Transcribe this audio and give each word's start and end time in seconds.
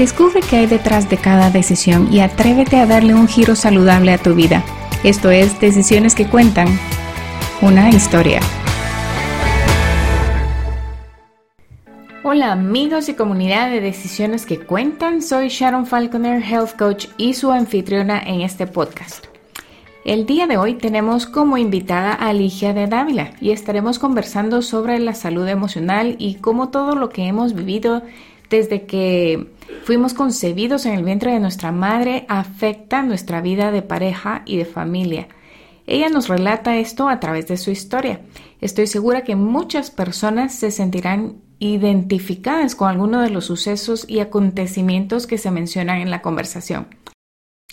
Descubre 0.00 0.40
qué 0.40 0.56
hay 0.56 0.66
detrás 0.66 1.10
de 1.10 1.18
cada 1.18 1.50
decisión 1.50 2.10
y 2.10 2.20
atrévete 2.20 2.78
a 2.78 2.86
darle 2.86 3.12
un 3.12 3.28
giro 3.28 3.54
saludable 3.54 4.14
a 4.14 4.16
tu 4.16 4.34
vida. 4.34 4.64
Esto 5.04 5.30
es 5.30 5.60
Decisiones 5.60 6.14
que 6.14 6.26
Cuentan, 6.26 6.68
una 7.60 7.90
historia. 7.90 8.40
Hola 12.22 12.50
amigos 12.52 13.10
y 13.10 13.14
comunidad 13.14 13.70
de 13.70 13.82
Decisiones 13.82 14.46
que 14.46 14.58
Cuentan, 14.58 15.20
soy 15.20 15.48
Sharon 15.48 15.86
Falconer, 15.86 16.42
Health 16.42 16.78
Coach 16.78 17.08
y 17.18 17.34
su 17.34 17.52
anfitriona 17.52 18.22
en 18.22 18.40
este 18.40 18.66
podcast. 18.66 19.26
El 20.06 20.24
día 20.24 20.46
de 20.46 20.56
hoy 20.56 20.76
tenemos 20.76 21.26
como 21.26 21.58
invitada 21.58 22.14
a 22.14 22.32
Ligia 22.32 22.72
de 22.72 22.86
Dávila 22.86 23.34
y 23.38 23.50
estaremos 23.50 23.98
conversando 23.98 24.62
sobre 24.62 24.98
la 24.98 25.12
salud 25.12 25.46
emocional 25.46 26.16
y 26.18 26.36
cómo 26.36 26.70
todo 26.70 26.94
lo 26.94 27.10
que 27.10 27.26
hemos 27.26 27.52
vivido 27.52 28.00
desde 28.50 28.84
que 28.84 29.52
fuimos 29.84 30.12
concebidos 30.12 30.84
en 30.84 30.94
el 30.94 31.04
vientre 31.04 31.32
de 31.32 31.40
nuestra 31.40 31.72
madre 31.72 32.26
afecta 32.28 33.02
nuestra 33.02 33.40
vida 33.40 33.70
de 33.70 33.82
pareja 33.82 34.42
y 34.44 34.56
de 34.56 34.64
familia. 34.64 35.28
Ella 35.86 36.08
nos 36.08 36.28
relata 36.28 36.76
esto 36.76 37.08
a 37.08 37.18
través 37.20 37.48
de 37.48 37.56
su 37.56 37.70
historia. 37.70 38.20
Estoy 38.60 38.86
segura 38.86 39.24
que 39.24 39.36
muchas 39.36 39.90
personas 39.90 40.54
se 40.54 40.70
sentirán 40.70 41.36
identificadas 41.58 42.74
con 42.74 42.88
alguno 42.88 43.20
de 43.22 43.30
los 43.30 43.46
sucesos 43.46 44.04
y 44.08 44.20
acontecimientos 44.20 45.26
que 45.26 45.38
se 45.38 45.50
mencionan 45.50 46.00
en 46.00 46.10
la 46.10 46.22
conversación. 46.22 46.88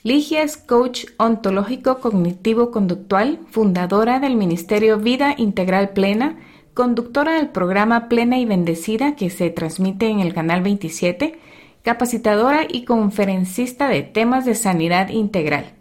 Ligia 0.04 0.44
es 0.44 0.58
coach 0.58 1.06
ontológico 1.18 2.00
cognitivo 2.00 2.72
conductual, 2.72 3.40
fundadora 3.50 4.20
del 4.20 4.36
Ministerio 4.36 5.00
Vida 5.00 5.34
Integral 5.38 5.90
Plena, 5.90 6.38
conductora 6.78 7.34
del 7.34 7.50
programa 7.50 8.08
Plena 8.08 8.38
y 8.38 8.46
Bendecida 8.46 9.16
que 9.16 9.32
se 9.32 9.50
transmite 9.50 10.10
en 10.10 10.20
el 10.20 10.36
canal 10.36 10.62
27, 10.62 11.40
capacitadora 11.82 12.68
y 12.70 12.86
conferencista 12.86 13.88
de 13.88 14.04
temas 14.04 14.46
de 14.46 14.54
sanidad 14.54 15.10
integral. 15.10 15.72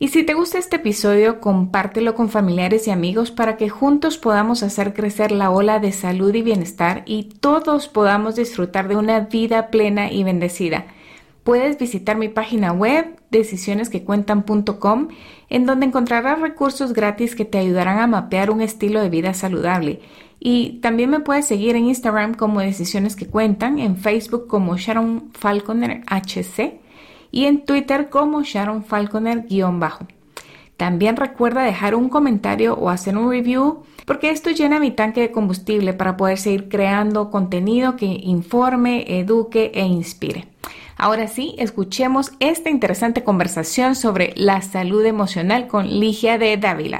Y 0.00 0.08
si 0.08 0.24
te 0.24 0.34
gusta 0.34 0.58
este 0.58 0.74
episodio, 0.74 1.38
compártelo 1.40 2.16
con 2.16 2.30
familiares 2.30 2.88
y 2.88 2.90
amigos 2.90 3.30
para 3.30 3.56
que 3.56 3.68
juntos 3.68 4.18
podamos 4.18 4.64
hacer 4.64 4.92
crecer 4.92 5.30
la 5.30 5.52
ola 5.52 5.78
de 5.78 5.92
salud 5.92 6.34
y 6.34 6.42
bienestar 6.42 7.04
y 7.06 7.28
todos 7.40 7.86
podamos 7.86 8.34
disfrutar 8.34 8.88
de 8.88 8.96
una 8.96 9.20
vida 9.20 9.68
plena 9.68 10.10
y 10.10 10.24
bendecida. 10.24 10.86
Puedes 11.48 11.78
visitar 11.78 12.18
mi 12.18 12.28
página 12.28 12.72
web 12.74 13.16
decisionesquecuentan.com 13.30 15.08
en 15.48 15.64
donde 15.64 15.86
encontrarás 15.86 16.42
recursos 16.42 16.92
gratis 16.92 17.34
que 17.34 17.46
te 17.46 17.56
ayudarán 17.56 18.00
a 18.00 18.06
mapear 18.06 18.50
un 18.50 18.60
estilo 18.60 19.00
de 19.00 19.08
vida 19.08 19.32
saludable. 19.32 20.02
Y 20.38 20.72
también 20.82 21.08
me 21.08 21.20
puedes 21.20 21.46
seguir 21.46 21.74
en 21.74 21.86
Instagram 21.86 22.34
como 22.34 22.60
Decisiones 22.60 23.16
que 23.16 23.28
Cuentan, 23.28 23.78
en 23.78 23.96
Facebook 23.96 24.46
como 24.46 24.76
Sharon 24.76 25.30
Falconer 25.32 26.02
HC 26.08 26.80
y 27.30 27.46
en 27.46 27.64
Twitter 27.64 28.10
como 28.10 28.42
Sharon 28.42 28.84
Falconer-bajo. 28.84 30.06
También 30.76 31.16
recuerda 31.16 31.62
dejar 31.62 31.94
un 31.94 32.10
comentario 32.10 32.74
o 32.74 32.90
hacer 32.90 33.16
un 33.16 33.30
review 33.30 33.84
porque 34.04 34.28
esto 34.28 34.50
llena 34.50 34.80
mi 34.80 34.90
tanque 34.90 35.22
de 35.22 35.32
combustible 35.32 35.94
para 35.94 36.18
poder 36.18 36.36
seguir 36.36 36.68
creando 36.68 37.30
contenido 37.30 37.96
que 37.96 38.04
informe, 38.04 39.18
eduque 39.18 39.72
e 39.74 39.86
inspire. 39.86 40.57
Ahora 41.00 41.28
sí, 41.28 41.54
escuchemos 41.58 42.32
esta 42.40 42.70
interesante 42.70 43.22
conversación 43.22 43.94
sobre 43.94 44.32
la 44.34 44.60
salud 44.62 45.06
emocional 45.06 45.68
con 45.68 45.86
Ligia 45.86 46.38
de 46.38 46.56
Dávila. 46.56 46.98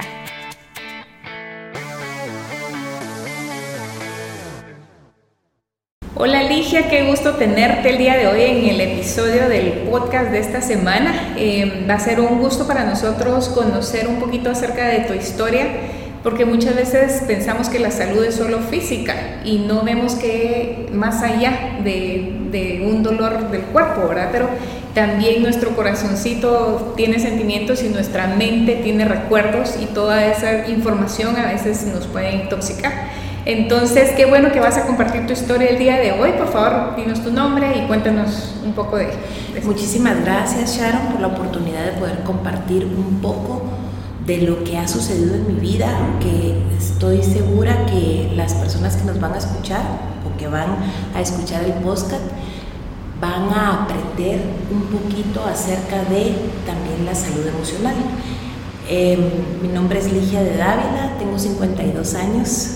Hola 6.15 6.43
Ligia, 6.43 6.89
qué 6.89 7.09
gusto 7.09 7.35
tenerte 7.35 7.89
el 7.89 7.97
día 7.97 8.15
de 8.15 8.27
hoy 8.27 8.41
en 8.41 8.69
el 8.69 8.79
episodio 8.79 9.49
del 9.49 9.89
podcast 9.89 10.31
de 10.31 10.39
esta 10.39 10.61
semana. 10.61 11.33
Eh, 11.35 11.85
va 11.89 11.95
a 11.95 11.99
ser 11.99 12.21
un 12.21 12.39
gusto 12.39 12.67
para 12.67 12.85
nosotros 12.85 13.49
conocer 13.49 14.07
un 14.07 14.21
poquito 14.21 14.49
acerca 14.49 14.87
de 14.87 14.99
tu 15.01 15.13
historia 15.13 15.67
porque 16.23 16.45
muchas 16.45 16.75
veces 16.75 17.23
pensamos 17.27 17.69
que 17.69 17.79
la 17.79 17.91
salud 17.91 18.23
es 18.23 18.35
solo 18.35 18.59
física 18.59 19.41
y 19.45 19.59
no 19.59 19.83
vemos 19.83 20.15
que 20.15 20.89
más 20.93 21.21
allá 21.23 21.79
de, 21.83 22.33
de, 22.51 22.85
un 22.85 23.03
dolor 23.03 23.49
del 23.51 23.61
cuerpo, 23.61 24.07
¿verdad? 24.09 24.29
Pero 24.31 24.49
también 24.93 25.41
nuestro 25.41 25.75
corazoncito 25.75 26.93
tiene 26.97 27.19
sentimientos 27.19 27.83
y 27.83 27.89
nuestra 27.89 28.27
mente 28.27 28.75
tiene 28.83 29.05
recuerdos 29.05 29.77
y 29.81 29.85
toda 29.85 30.25
esa 30.25 30.67
información 30.67 31.37
a 31.37 31.51
veces 31.51 31.85
nos 31.85 32.07
puede 32.07 32.33
intoxicar. 32.33 32.91
Entonces, 33.45 34.11
qué 34.17 34.25
bueno 34.25 34.51
que 34.51 34.59
vas 34.59 34.77
a 34.77 34.85
compartir 34.85 35.25
tu 35.25 35.33
historia 35.33 35.69
el 35.69 35.79
día 35.79 35.97
de 35.97 36.11
hoy. 36.11 36.33
Por 36.33 36.51
favor, 36.51 36.95
dinos 36.97 37.23
tu 37.23 37.31
nombre 37.31 37.67
y 37.77 37.87
cuéntanos 37.87 38.55
un 38.63 38.73
poco 38.73 38.97
de, 38.97 39.05
de 39.53 39.61
Muchísimas 39.63 40.21
gracias, 40.23 40.77
Sharon, 40.77 41.13
por 41.13 41.21
la 41.21 41.27
oportunidad 41.27 41.85
de 41.85 41.91
poder 41.93 42.19
compartir 42.23 42.85
un 42.85 43.21
poco 43.21 43.78
de 44.29 44.37
lo 44.37 44.63
que 44.63 44.77
ha 44.77 44.87
sucedido 44.87 45.33
en 45.33 45.47
mi 45.47 45.59
vida, 45.59 45.87
que 46.19 46.55
estoy 46.77 47.23
segura 47.23 47.87
que 47.87 48.31
las 48.35 48.53
personas 48.53 48.95
que 48.95 49.05
nos 49.05 49.19
van 49.19 49.33
a 49.33 49.39
escuchar 49.39 49.81
o 50.23 50.37
que 50.37 50.47
van 50.47 50.69
a 51.15 51.19
escuchar 51.19 51.63
el 51.63 51.73
podcast 51.73 52.21
van 53.19 53.49
a 53.51 53.85
aprender 53.85 54.39
un 54.71 54.83
poquito 54.83 55.43
acerca 55.43 56.03
de 56.11 56.35
también 56.63 57.05
la 57.07 57.15
salud 57.15 57.43
emocional. 57.47 57.95
Em, 58.87 59.19
mi 59.63 59.69
nombre 59.69 59.97
es 59.97 60.13
Ligia 60.13 60.43
de 60.43 60.57
Dávila, 60.57 61.15
tengo 61.17 61.39
52 61.39 62.13
años. 62.13 62.75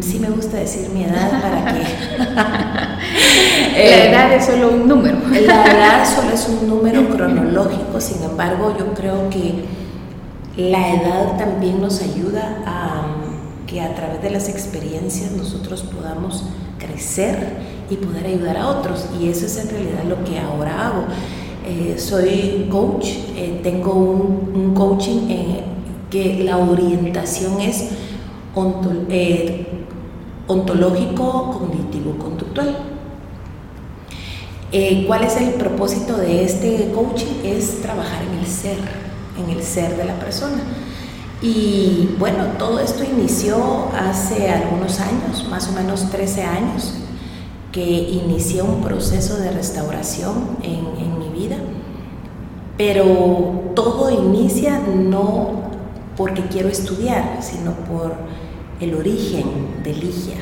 Sí 0.00 0.20
me 0.20 0.30
gusta 0.30 0.58
decir 0.58 0.88
mi 0.90 1.02
edad 1.02 1.30
para 1.42 1.64
que... 1.74 1.82
la 3.88 4.04
edad 4.04 4.32
es 4.34 4.46
solo 4.46 4.68
un 4.70 4.86
número. 4.86 5.18
la 5.30 5.64
edad 5.64 6.04
solo 6.16 6.30
es 6.32 6.48
un 6.48 6.68
número 6.68 7.08
cronológico, 7.08 8.00
sin 8.00 8.22
embargo 8.22 8.76
yo 8.78 8.94
creo 8.94 9.28
que 9.30 9.85
la 10.56 10.94
edad 10.94 11.36
también 11.36 11.82
nos 11.82 12.00
ayuda 12.00 12.62
a 12.64 13.06
que 13.66 13.80
a 13.82 13.94
través 13.94 14.22
de 14.22 14.30
las 14.30 14.48
experiencias 14.48 15.32
nosotros 15.32 15.82
podamos 15.82 16.44
crecer 16.78 17.58
y 17.90 17.96
poder 17.96 18.26
ayudar 18.26 18.56
a 18.56 18.68
otros. 18.68 19.06
Y 19.20 19.28
eso 19.28 19.46
es 19.46 19.58
en 19.58 19.68
realidad 19.68 20.04
lo 20.08 20.24
que 20.24 20.38
ahora 20.38 20.88
hago. 20.88 21.04
Eh, 21.66 21.96
soy 21.98 22.68
coach, 22.70 23.06
eh, 23.36 23.60
tengo 23.62 23.92
un, 23.92 24.72
coaching 24.74 25.28
en 25.28 25.56
que 26.10 26.44
la 26.44 26.58
orientación 26.58 27.60
es 27.60 27.90
eh, 29.10 29.66
ontológico, 30.46 31.50
cognitivo, 31.58 32.16
conductual. 32.18 32.76
¿Cuál 35.06 35.24
es 35.24 35.36
el 35.38 35.54
propósito 35.54 36.16
de 36.16 36.44
este 36.44 36.92
coaching? 36.94 37.42
Es 37.44 37.80
trabajar 37.80 38.22
en 38.30 38.38
el 38.38 38.46
ser 38.46 39.05
en 39.38 39.50
el 39.50 39.62
ser 39.62 39.96
de 39.96 40.04
la 40.04 40.18
persona. 40.18 40.62
Y 41.42 42.16
bueno, 42.18 42.44
todo 42.58 42.80
esto 42.80 43.04
inició 43.04 43.88
hace 43.92 44.48
algunos 44.48 45.00
años, 45.00 45.46
más 45.50 45.68
o 45.68 45.72
menos 45.72 46.10
13 46.10 46.42
años, 46.44 46.94
que 47.72 47.84
inicié 47.84 48.62
un 48.62 48.80
proceso 48.80 49.36
de 49.36 49.50
restauración 49.50 50.56
en, 50.62 51.18
mi 51.18 51.28
vida. 51.28 51.56
Pero 52.78 53.72
todo 53.74 54.10
inicia 54.10 54.78
no 54.78 55.62
porque 56.16 56.42
quiero 56.46 56.68
estudiar, 56.68 57.38
sino 57.40 57.72
por 57.72 58.14
el 58.80 58.94
origen 58.94 59.82
de 59.82 59.92
Ligia. 59.92 60.36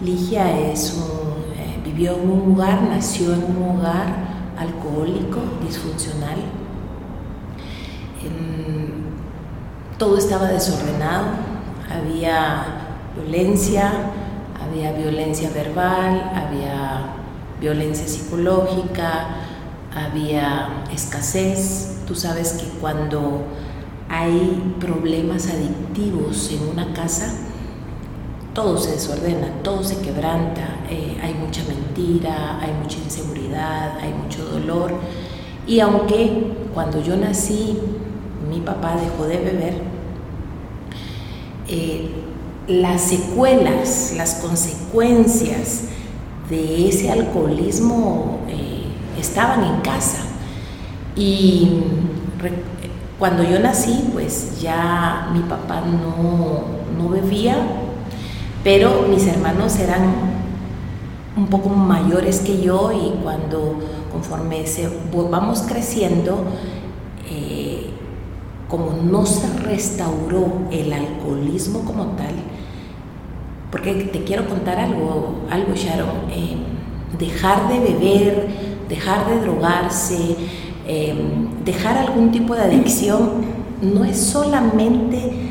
Ligia 0.00 0.70
es 0.70 0.96
eh, 1.56 1.80
vivió 1.84 2.14
en 2.14 2.30
un 2.30 2.48
lugar, 2.50 2.82
nació 2.82 3.34
en 3.34 3.44
un 3.44 3.78
hogar 3.78 4.30
alcohólico, 4.56 5.40
disfuncional, 5.66 6.38
todo 9.98 10.16
estaba 10.16 10.48
desordenado, 10.48 11.26
había 11.90 12.64
violencia, 13.14 13.92
había 14.58 14.92
violencia 14.92 15.50
verbal, 15.50 16.32
había 16.34 17.16
violencia 17.60 18.08
psicológica, 18.08 19.26
había 19.94 20.84
escasez. 20.92 21.98
Tú 22.06 22.14
sabes 22.14 22.52
que 22.54 22.66
cuando 22.80 23.44
hay 24.08 24.74
problemas 24.80 25.48
adictivos 25.48 26.50
en 26.50 26.68
una 26.68 26.94
casa, 26.94 27.32
todo 28.54 28.78
se 28.78 28.92
desordena, 28.92 29.48
todo 29.62 29.84
se 29.84 30.00
quebranta, 30.00 30.80
eh, 30.88 31.20
hay 31.22 31.34
mucha 31.34 31.62
mentira, 31.64 32.58
hay 32.60 32.72
mucha 32.72 32.98
inseguridad, 32.98 33.98
hay 33.98 34.12
mucho 34.12 34.44
dolor. 34.44 34.92
Y 35.66 35.80
aunque 35.80 36.56
cuando 36.74 37.02
yo 37.02 37.16
nací 37.16 37.78
mi 38.50 38.60
papá 38.60 38.96
dejó 38.96 39.26
de 39.26 39.38
beber, 39.38 39.74
eh, 41.68 42.10
las 42.66 43.02
secuelas, 43.02 44.12
las 44.16 44.34
consecuencias 44.36 45.84
de 46.48 46.88
ese 46.88 47.10
alcoholismo 47.10 48.40
eh, 48.48 48.84
estaban 49.18 49.64
en 49.64 49.80
casa. 49.80 50.18
Y 51.16 51.82
cuando 53.18 53.42
yo 53.42 53.60
nací, 53.60 54.10
pues 54.12 54.60
ya 54.60 55.30
mi 55.32 55.40
papá 55.40 55.82
no, 55.82 56.64
no 56.96 57.08
bebía, 57.08 57.56
pero 58.64 59.06
mis 59.08 59.26
hermanos 59.26 59.78
eran 59.78 60.30
un 61.36 61.46
poco 61.46 61.68
mayores 61.68 62.40
que 62.40 62.60
yo 62.60 62.90
y 62.92 63.22
cuando 63.22 63.78
conforme 64.10 64.66
se, 64.66 64.88
vamos 65.30 65.62
creciendo, 65.62 66.44
como 68.70 68.92
no 68.92 69.26
se 69.26 69.48
restauró 69.64 70.46
el 70.70 70.92
alcoholismo 70.92 71.80
como 71.80 72.04
tal, 72.12 72.34
porque 73.70 73.94
te 73.94 74.22
quiero 74.24 74.48
contar 74.48 74.78
algo, 74.78 75.40
algo 75.50 75.74
Sharon, 75.74 76.30
eh, 76.30 76.56
dejar 77.18 77.68
de 77.68 77.80
beber, 77.80 78.48
dejar 78.88 79.28
de 79.28 79.40
drogarse, 79.40 80.36
eh, 80.86 81.14
dejar 81.64 81.98
algún 81.98 82.30
tipo 82.30 82.54
de 82.54 82.62
adicción, 82.62 83.60
no 83.82 84.04
es 84.04 84.18
solamente 84.18 85.50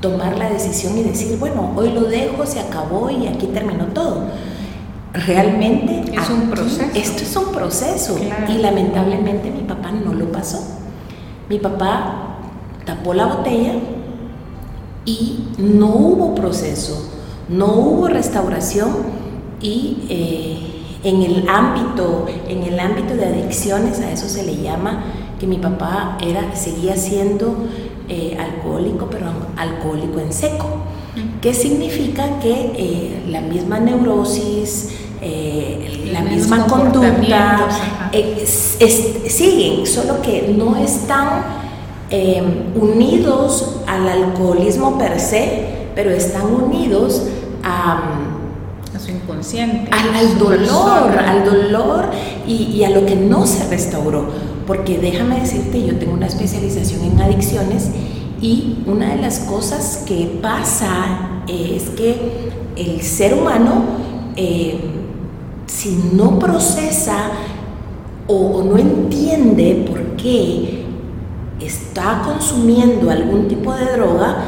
tomar 0.00 0.38
la 0.38 0.50
decisión 0.50 0.96
y 0.98 1.02
decir, 1.02 1.38
bueno, 1.38 1.72
hoy 1.76 1.92
lo 1.92 2.02
dejo, 2.02 2.46
se 2.46 2.60
acabó 2.60 3.10
y 3.10 3.26
aquí 3.26 3.46
terminó 3.46 3.86
todo. 3.86 4.26
Realmente 5.12 6.04
es 6.14 6.30
un 6.30 6.50
proceso. 6.50 6.90
Esto 6.94 7.22
es 7.22 7.36
un 7.36 7.52
proceso 7.52 8.16
y 8.48 8.58
lamentablemente 8.58 9.50
mi 9.50 9.62
papá 9.62 9.90
no 9.92 10.12
lo 10.12 10.30
pasó. 10.32 10.58
Mi 11.48 11.58
papá 11.58 12.31
tapó 12.84 13.14
la 13.14 13.26
botella 13.26 13.74
y 15.04 15.48
no 15.58 15.88
hubo 15.88 16.34
proceso, 16.34 17.10
no 17.48 17.66
hubo 17.74 18.08
restauración 18.08 18.90
y 19.60 19.98
eh, 20.08 20.72
en 21.04 21.22
el 21.22 21.48
ámbito, 21.48 22.26
en 22.48 22.62
el 22.62 22.78
ámbito 22.78 23.14
de 23.14 23.26
adicciones, 23.26 24.00
a 24.00 24.10
eso 24.12 24.28
se 24.28 24.44
le 24.44 24.62
llama 24.62 25.04
que 25.40 25.46
mi 25.46 25.58
papá 25.58 26.16
era, 26.20 26.54
seguía 26.54 26.96
siendo 26.96 27.56
eh, 28.08 28.36
alcohólico, 28.38 29.08
pero 29.10 29.26
alcohólico 29.56 30.20
en 30.20 30.32
seco. 30.32 30.68
¿Qué 31.40 31.52
significa 31.52 32.38
que 32.40 32.72
eh, 32.76 33.22
la 33.28 33.40
misma 33.40 33.80
neurosis, 33.80 34.90
eh, 35.20 36.10
la 36.12 36.20
misma 36.22 36.66
conducta 36.66 37.68
siguen, 38.46 39.86
solo 39.86 40.22
que 40.22 40.54
no 40.56 40.76
están 40.76 41.61
unidos 42.74 43.76
al 43.86 44.08
alcoholismo 44.08 44.98
per 44.98 45.18
se, 45.18 45.64
pero 45.94 46.10
están 46.10 46.46
unidos 46.46 47.22
a, 47.62 48.18
su 49.02 49.10
inconsciente, 49.10 49.90
al, 49.90 50.38
dolor, 50.38 51.18
al 51.18 51.44
dolor 51.44 52.10
y, 52.46 52.84
a 52.84 52.90
lo 52.90 53.06
que 53.06 53.16
no 53.16 53.46
se 53.46 53.68
restauró. 53.68 54.26
Porque 54.66 54.98
déjame 54.98 55.40
decirte, 55.40 55.84
yo 55.84 55.96
tengo 55.96 56.12
una 56.12 56.26
especialización 56.26 57.04
en 57.04 57.20
adicciones 57.20 57.90
y 58.40 58.78
una 58.86 59.14
de 59.14 59.22
las 59.22 59.40
cosas 59.40 60.04
que 60.06 60.38
pasa 60.40 61.42
es 61.48 61.90
que 61.90 62.50
el 62.76 63.00
ser 63.02 63.34
humano, 63.34 63.84
eh, 64.36 64.78
si 65.66 66.10
no 66.12 66.38
procesa 66.38 67.30
o, 68.26 68.62
no 68.62 68.78
entiende 68.78 69.84
por 69.88 70.16
qué 70.16 70.81
está 71.60 72.22
consumiendo 72.24 73.10
algún 73.10 73.48
tipo 73.48 73.74
de 73.74 73.84
droga, 73.92 74.44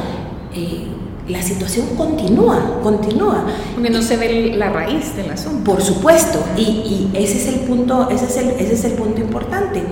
eh, 0.53 0.87
la 1.27 1.41
situación 1.41 1.87
continúa, 1.97 2.79
continúa. 2.83 3.45
Porque 3.73 3.89
no 3.89 4.01
se 4.01 4.17
ve 4.17 4.53
la 4.55 4.69
raíz 4.69 5.15
del 5.15 5.31
asunto. 5.31 5.71
Por 5.71 5.81
supuesto, 5.81 6.39
y, 6.57 7.09
ese 7.13 7.37
es 7.37 7.47
el 7.47 7.61
punto, 7.61 8.09
ese 8.09 8.25
es 8.25 8.37
el, 8.37 8.49
ese 8.51 8.73
es 8.73 8.85
el 8.85 8.93
punto 8.93 9.21
importante. 9.21 9.83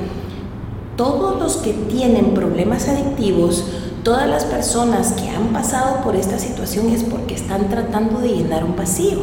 Todos 0.95 1.39
los 1.39 1.57
que 1.57 1.73
tienen 1.73 2.33
problemas 2.35 2.87
adictivos, 2.87 3.65
todas 4.03 4.29
las 4.29 4.45
personas 4.45 5.13
que 5.13 5.29
han 5.29 5.47
pasado 5.47 6.03
por 6.03 6.15
esta 6.15 6.37
situación 6.37 6.89
es 6.89 7.03
porque 7.03 7.33
están 7.33 7.69
tratando 7.69 8.19
de 8.19 8.29
llenar 8.29 8.63
un 8.63 8.75
vacío, 8.75 9.19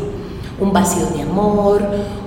un 0.60 0.72
vacío 0.72 1.06
de 1.06 1.22
amor, 1.22 1.82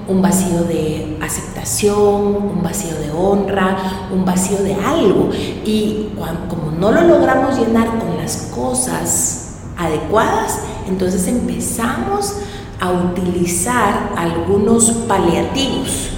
un 0.07 0.21
vacío 0.21 0.63
de 0.63 1.17
aceptación, 1.21 1.95
un 1.95 2.61
vacío 2.63 2.95
de 2.95 3.11
honra, 3.11 3.77
un 4.11 4.25
vacío 4.25 4.57
de 4.57 4.73
algo. 4.73 5.29
Y 5.65 6.09
como 6.49 6.71
no 6.71 6.91
lo 6.91 7.01
logramos 7.03 7.57
llenar 7.57 7.87
con 7.99 8.17
las 8.17 8.51
cosas 8.53 9.43
adecuadas, 9.77 10.59
entonces 10.87 11.27
empezamos 11.27 12.35
a 12.79 12.91
utilizar 12.91 14.11
algunos 14.17 14.91
paliativos. 15.07 16.09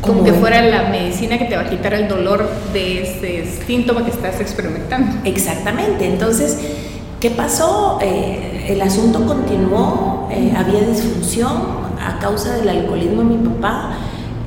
Como, 0.00 0.22
que 0.22 0.32
fuera 0.34 0.62
la 0.62 0.90
medicina 0.90 1.36
que 1.36 1.46
te 1.46 1.56
va 1.56 1.62
a 1.62 1.70
quitar 1.70 1.94
el 1.94 2.06
dolor 2.06 2.48
de 2.72 3.02
ese 3.02 3.64
síntoma 3.66 4.04
que 4.04 4.12
estás 4.12 4.40
experimentando. 4.40 5.16
Exactamente, 5.24 6.06
entonces, 6.06 6.58
¿qué 7.18 7.30
pasó? 7.30 7.98
Eh, 8.00 8.66
el 8.68 8.82
asunto 8.82 9.26
continuó, 9.26 10.15
eh, 10.30 10.54
había 10.56 10.80
disfunción 10.80 11.86
a 12.00 12.18
causa 12.18 12.54
del 12.56 12.68
alcoholismo 12.68 13.22
de 13.22 13.36
mi 13.36 13.48
papá. 13.48 13.94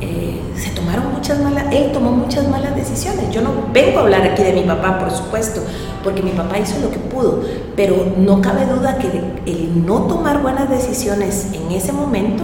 Eh, 0.02 0.40
se 0.56 0.70
tomaron 0.72 1.14
muchas 1.14 1.40
malas, 1.40 1.66
él 1.72 1.92
tomó 1.92 2.12
muchas 2.12 2.48
malas 2.48 2.76
decisiones. 2.76 3.30
Yo 3.32 3.42
no 3.42 3.52
vengo 3.74 4.00
a 4.00 4.02
hablar 4.04 4.24
aquí 4.24 4.44
de 4.44 4.54
mi 4.54 4.64
papá, 4.64 5.00
por 5.00 5.12
supuesto, 5.12 5.62
porque 6.04 6.22
mi 6.22 6.32
papá 6.32 6.60
hizo 6.60 6.80
lo 6.80 6.90
que 6.92 7.00
pudo, 7.00 7.42
pero 7.76 8.14
no 8.18 8.42
cabe 8.42 8.66
duda 8.66 8.98
que 8.98 9.08
el 9.46 9.86
no 9.86 10.04
tomar 10.04 10.42
buenas 10.42 10.70
decisiones 10.70 11.48
en 11.54 11.72
ese 11.72 11.92
momento 11.92 12.44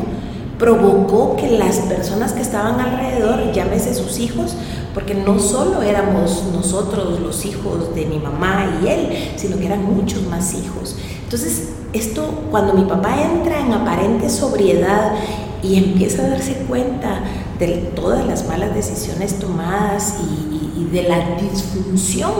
provocó 0.57 1.35
que 1.35 1.49
las 1.57 1.77
personas 1.79 2.33
que 2.33 2.41
estaban 2.41 2.79
alrededor, 2.79 3.51
llámese 3.51 3.93
sus 3.93 4.19
hijos, 4.19 4.55
porque 4.93 5.13
no 5.13 5.39
solo 5.39 5.81
éramos 5.81 6.45
nosotros 6.53 7.19
los 7.19 7.45
hijos 7.45 7.93
de 7.93 8.05
mi 8.05 8.17
mamá 8.17 8.79
y 8.81 8.87
él, 8.87 9.33
sino 9.35 9.57
que 9.57 9.65
eran 9.65 9.83
muchos 9.83 10.23
más 10.27 10.53
hijos. 10.53 10.95
Entonces, 11.25 11.69
esto, 11.93 12.45
cuando 12.51 12.73
mi 12.73 12.85
papá 12.85 13.21
entra 13.21 13.59
en 13.59 13.73
aparente 13.73 14.29
sobriedad 14.29 15.13
y 15.61 15.75
empieza 15.77 16.23
a 16.23 16.29
darse 16.29 16.53
cuenta 16.67 17.21
de 17.59 17.67
todas 17.95 18.25
las 18.25 18.47
malas 18.47 18.73
decisiones 18.73 19.39
tomadas 19.39 20.15
y, 20.21 20.55
de 20.91 21.03
la 21.09 21.35
disfunción 21.41 22.31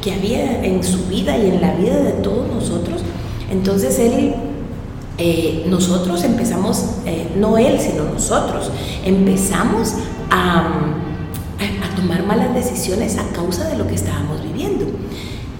que 0.00 0.12
había 0.12 0.62
en 0.62 0.84
su 0.84 1.06
vida 1.06 1.36
y 1.36 1.48
en 1.48 1.60
la 1.60 1.74
vida 1.74 1.96
de 1.96 2.12
todos 2.12 2.46
nosotros, 2.46 3.02
entonces 3.50 3.98
él, 3.98 4.34
eh, 5.18 5.64
nosotros 5.68 6.22
empezamos, 6.22 6.84
eh, 7.06 7.28
no 7.36 7.58
él, 7.58 7.80
sino 7.80 8.04
nosotros, 8.04 8.70
empezamos 9.04 9.94
a, 10.30 11.00
tomar 11.96 12.26
malas 12.26 12.54
decisiones 12.54 13.16
a 13.18 13.26
causa 13.32 13.68
de 13.68 13.78
lo 13.78 13.86
que 13.86 13.94
estábamos 13.94 14.42
viviendo. 14.42 14.84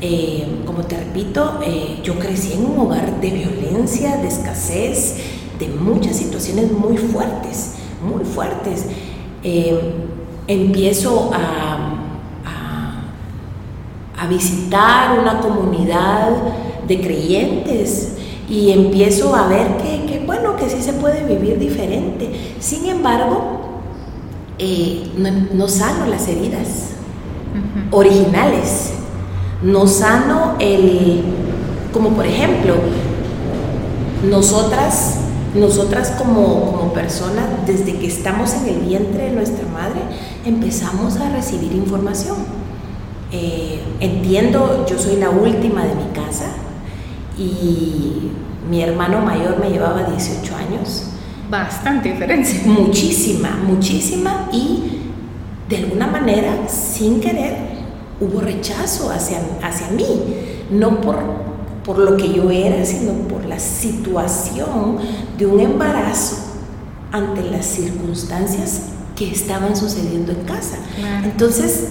Eh, 0.01 0.63
como 0.67 0.83
te 0.83 0.97
repito, 0.97 1.61
yo 2.03 2.19
crecí 2.19 2.53
en 2.55 2.67
un 2.67 2.79
hogar 2.79 3.21
de 3.21 3.31
violencia, 3.31 4.17
de 4.17 4.29
escasez, 4.29 5.17
de 5.59 5.69
muchas 5.69 6.17
situaciones 6.17 6.71
muy 6.73 6.97
fuertes, 6.99 7.75
muy 8.03 8.25
fuertes. 8.25 8.87
Eh, 9.43 9.95
empiezo 10.47 11.31
a, 11.33 11.91
a, 14.17 14.27
visitar 14.27 15.19
una 15.19 15.39
comunidad 15.41 16.31
de 16.89 16.99
creyentes 16.99 18.15
y 18.49 18.71
empiezo 18.71 19.35
a 19.37 19.47
ver 19.49 19.77
que, 19.77 20.23
bueno, 20.25 20.57
que 20.57 20.71
sí 20.71 20.81
se 20.81 20.95
puede 20.95 21.25
vivir 21.25 21.59
diferente. 21.59 22.31
Sin 22.59 22.87
embargo, 22.87 23.83
eh, 24.59 25.11
no, 25.53 25.69
sano 25.69 26.07
las 26.07 26.27
heridas 26.27 26.93
originales, 27.91 28.95
no 29.63 29.87
sano 29.87 30.57
el, 30.59 31.23
como 31.93 32.11
por 32.11 32.27
ejemplo, 32.27 32.75
nosotras 34.29 35.19
nosotras 35.55 36.13
como, 36.19 36.93
personas, 36.95 37.45
desde 37.67 37.97
que 37.97 38.07
estamos 38.07 38.55
en 38.55 38.69
el 38.69 38.81
vientre 38.81 39.25
de 39.25 39.31
nuestra 39.31 39.67
madre, 39.69 40.01
empezamos 40.45 41.17
a 41.17 41.31
recibir 41.31 41.73
información. 41.73 42.37
Eh, 43.33 43.81
entiendo, 44.01 44.85
yo 44.89 44.99
soy 44.99 45.17
la 45.17 45.31
última 45.31 45.85
de 45.85 45.95
mi 45.95 46.09
casa 46.13 46.47
y 47.37 48.31
mi 48.71 48.83
hermano 48.83 49.21
mayor 49.21 49.59
me 49.61 49.71
llevaba 49.71 50.05
18 50.05 50.57
años. 50.57 51.11
Bastante 51.51 52.13
diferencia. 52.13 52.61
Muchísima, 52.67 53.59
muchísima 53.67 54.49
y 54.53 55.01
de 55.69 55.79
alguna 55.79 56.07
manera, 56.07 56.69
sin 56.69 57.21
querer, 57.21 57.74
hubo 58.25 58.41
rechazo 58.41 59.11
hacia, 59.11 59.41
hacia 59.63 59.89
mí, 59.89 60.05
no 60.71 61.01
por 61.01 61.45
por 61.85 61.99
lo 61.99 62.17
que 62.17 62.33
yo 62.33 62.51
era, 62.51 62.85
sino 62.85 63.13
por 63.29 63.45
la 63.45 63.59
situación 63.59 64.97
de 65.39 65.47
un 65.47 65.61
embarazo 65.61 66.37
ante 67.13 67.43
las 67.43 67.67
circunstancias 67.67 68.87
que 69.15 69.31
estaban 69.31 69.77
sucediendo 69.77 70.33
en 70.33 70.41
casa. 70.41 70.79
Entonces, 71.23 71.89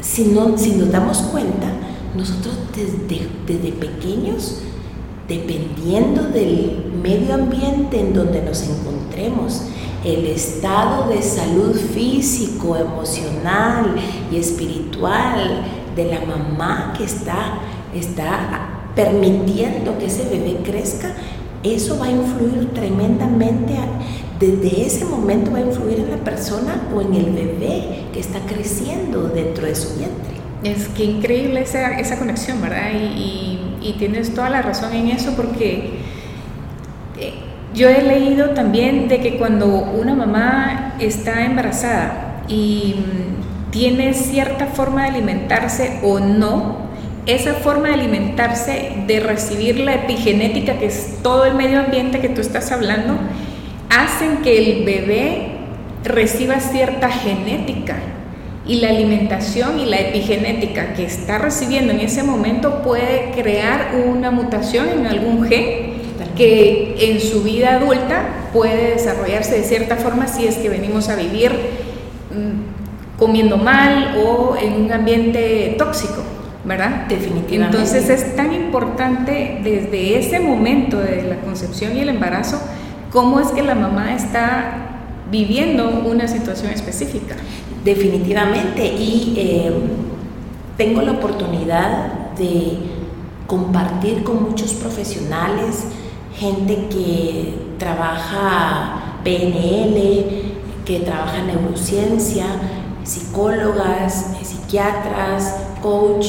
si, 0.00 0.26
no, 0.26 0.56
si 0.56 0.72
nos 0.72 0.90
damos 0.90 1.18
cuenta, 1.18 1.66
nosotros 2.14 2.56
desde, 2.74 3.28
desde 3.46 3.72
pequeños, 3.72 4.60
dependiendo 5.28 6.22
del 6.22 6.92
medio 7.02 7.34
ambiente 7.34 8.00
en 8.00 8.14
donde 8.14 8.40
nos 8.42 8.62
encontremos, 8.62 9.62
el 10.06 10.26
estado 10.26 11.08
de 11.08 11.20
salud 11.20 11.74
físico, 11.74 12.76
emocional 12.76 13.96
y 14.30 14.36
espiritual 14.36 15.64
de 15.96 16.04
la 16.04 16.20
mamá 16.20 16.94
que 16.96 17.04
está, 17.04 17.58
está 17.94 18.90
permitiendo 18.94 19.98
que 19.98 20.06
ese 20.06 20.24
bebé 20.28 20.60
crezca, 20.64 21.12
eso 21.62 21.98
va 21.98 22.06
a 22.06 22.10
influir 22.12 22.72
tremendamente 22.72 23.74
desde 24.38 24.86
ese 24.86 25.04
momento 25.04 25.50
va 25.50 25.58
a 25.58 25.62
influir 25.62 26.00
en 26.00 26.10
la 26.10 26.18
persona 26.18 26.88
o 26.94 27.00
en 27.00 27.14
el 27.14 27.32
bebé 27.32 28.04
que 28.12 28.20
está 28.20 28.40
creciendo 28.40 29.28
dentro 29.28 29.66
de 29.66 29.74
su 29.74 29.96
vientre. 29.96 30.36
Es 30.62 30.88
que 30.88 31.04
increíble 31.04 31.60
esa, 31.60 31.98
esa 31.98 32.18
conexión, 32.18 32.60
¿verdad? 32.60 32.90
Y, 32.92 33.58
y, 33.80 33.94
tienes 33.98 34.34
toda 34.34 34.50
la 34.50 34.62
razón 34.62 34.92
en 34.92 35.08
eso 35.08 35.32
porque 35.36 36.00
yo 37.76 37.90
he 37.90 38.02
leído 38.02 38.50
también 38.50 39.06
de 39.06 39.20
que 39.20 39.36
cuando 39.36 39.66
una 39.66 40.14
mamá 40.14 40.94
está 40.98 41.44
embarazada 41.44 42.42
y 42.48 42.94
mm, 42.96 43.70
tiene 43.70 44.14
cierta 44.14 44.66
forma 44.66 45.02
de 45.02 45.08
alimentarse 45.08 46.00
o 46.02 46.18
no, 46.18 46.86
esa 47.26 47.52
forma 47.52 47.88
de 47.88 47.94
alimentarse, 47.94 49.04
de 49.06 49.20
recibir 49.20 49.78
la 49.78 49.94
epigenética, 49.94 50.78
que 50.78 50.86
es 50.86 51.18
todo 51.22 51.44
el 51.44 51.54
medio 51.54 51.80
ambiente 51.80 52.20
que 52.20 52.30
tú 52.30 52.40
estás 52.40 52.72
hablando, 52.72 53.18
hacen 53.90 54.38
que 54.38 54.56
el 54.56 54.84
bebé 54.86 55.48
reciba 56.02 56.60
cierta 56.60 57.10
genética. 57.10 57.96
Y 58.66 58.80
la 58.80 58.88
alimentación 58.88 59.78
y 59.78 59.84
la 59.84 59.98
epigenética 59.98 60.94
que 60.94 61.04
está 61.04 61.38
recibiendo 61.38 61.92
en 61.92 62.00
ese 62.00 62.22
momento 62.22 62.80
puede 62.82 63.32
crear 63.32 63.92
una 64.06 64.30
mutación 64.30 64.88
en 64.88 65.06
algún 65.06 65.46
gen 65.46 65.95
que 66.36 66.96
en 66.98 67.20
su 67.20 67.42
vida 67.42 67.76
adulta 67.76 68.50
puede 68.52 68.92
desarrollarse 68.92 69.56
de 69.56 69.64
cierta 69.64 69.96
forma 69.96 70.28
si 70.28 70.46
es 70.46 70.56
que 70.56 70.68
venimos 70.68 71.08
a 71.08 71.16
vivir 71.16 71.52
mm, 72.30 73.18
comiendo 73.18 73.56
mal 73.56 74.16
o 74.24 74.56
en 74.56 74.84
un 74.84 74.92
ambiente 74.92 75.74
tóxico, 75.78 76.22
¿verdad? 76.64 77.06
Definitivamente. 77.08 77.78
Entonces 77.78 78.10
es 78.10 78.36
tan 78.36 78.52
importante 78.52 79.60
desde 79.64 80.18
ese 80.18 80.38
momento 80.38 80.98
de 80.98 81.22
la 81.22 81.36
concepción 81.36 81.96
y 81.96 82.00
el 82.00 82.10
embarazo 82.10 82.60
cómo 83.10 83.40
es 83.40 83.48
que 83.48 83.62
la 83.62 83.74
mamá 83.74 84.14
está 84.14 84.86
viviendo 85.30 85.88
una 85.88 86.28
situación 86.28 86.72
específica. 86.72 87.36
Definitivamente, 87.84 88.84
y 88.84 89.34
eh, 89.36 89.72
tengo 90.76 91.02
la 91.02 91.12
oportunidad 91.12 92.32
de 92.36 92.78
compartir 93.46 94.22
con 94.24 94.42
muchos 94.42 94.74
profesionales, 94.74 95.86
gente 96.36 96.88
que 96.88 97.74
trabaja 97.78 99.20
PNL, 99.24 100.54
que 100.84 101.00
trabaja 101.00 101.42
neurociencia, 101.42 102.46
psicólogas, 103.04 104.26
psiquiatras, 104.42 105.56
coach, 105.82 106.28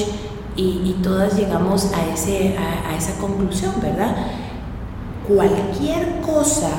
y, 0.60 0.96
todas 1.04 1.38
llegamos 1.38 1.92
a, 1.94 2.12
ese, 2.12 2.56
a 2.58 2.98
esa 2.98 3.14
conclusión, 3.20 3.76
¿verdad? 3.80 4.16
cualquier 5.28 6.22
cosa 6.22 6.70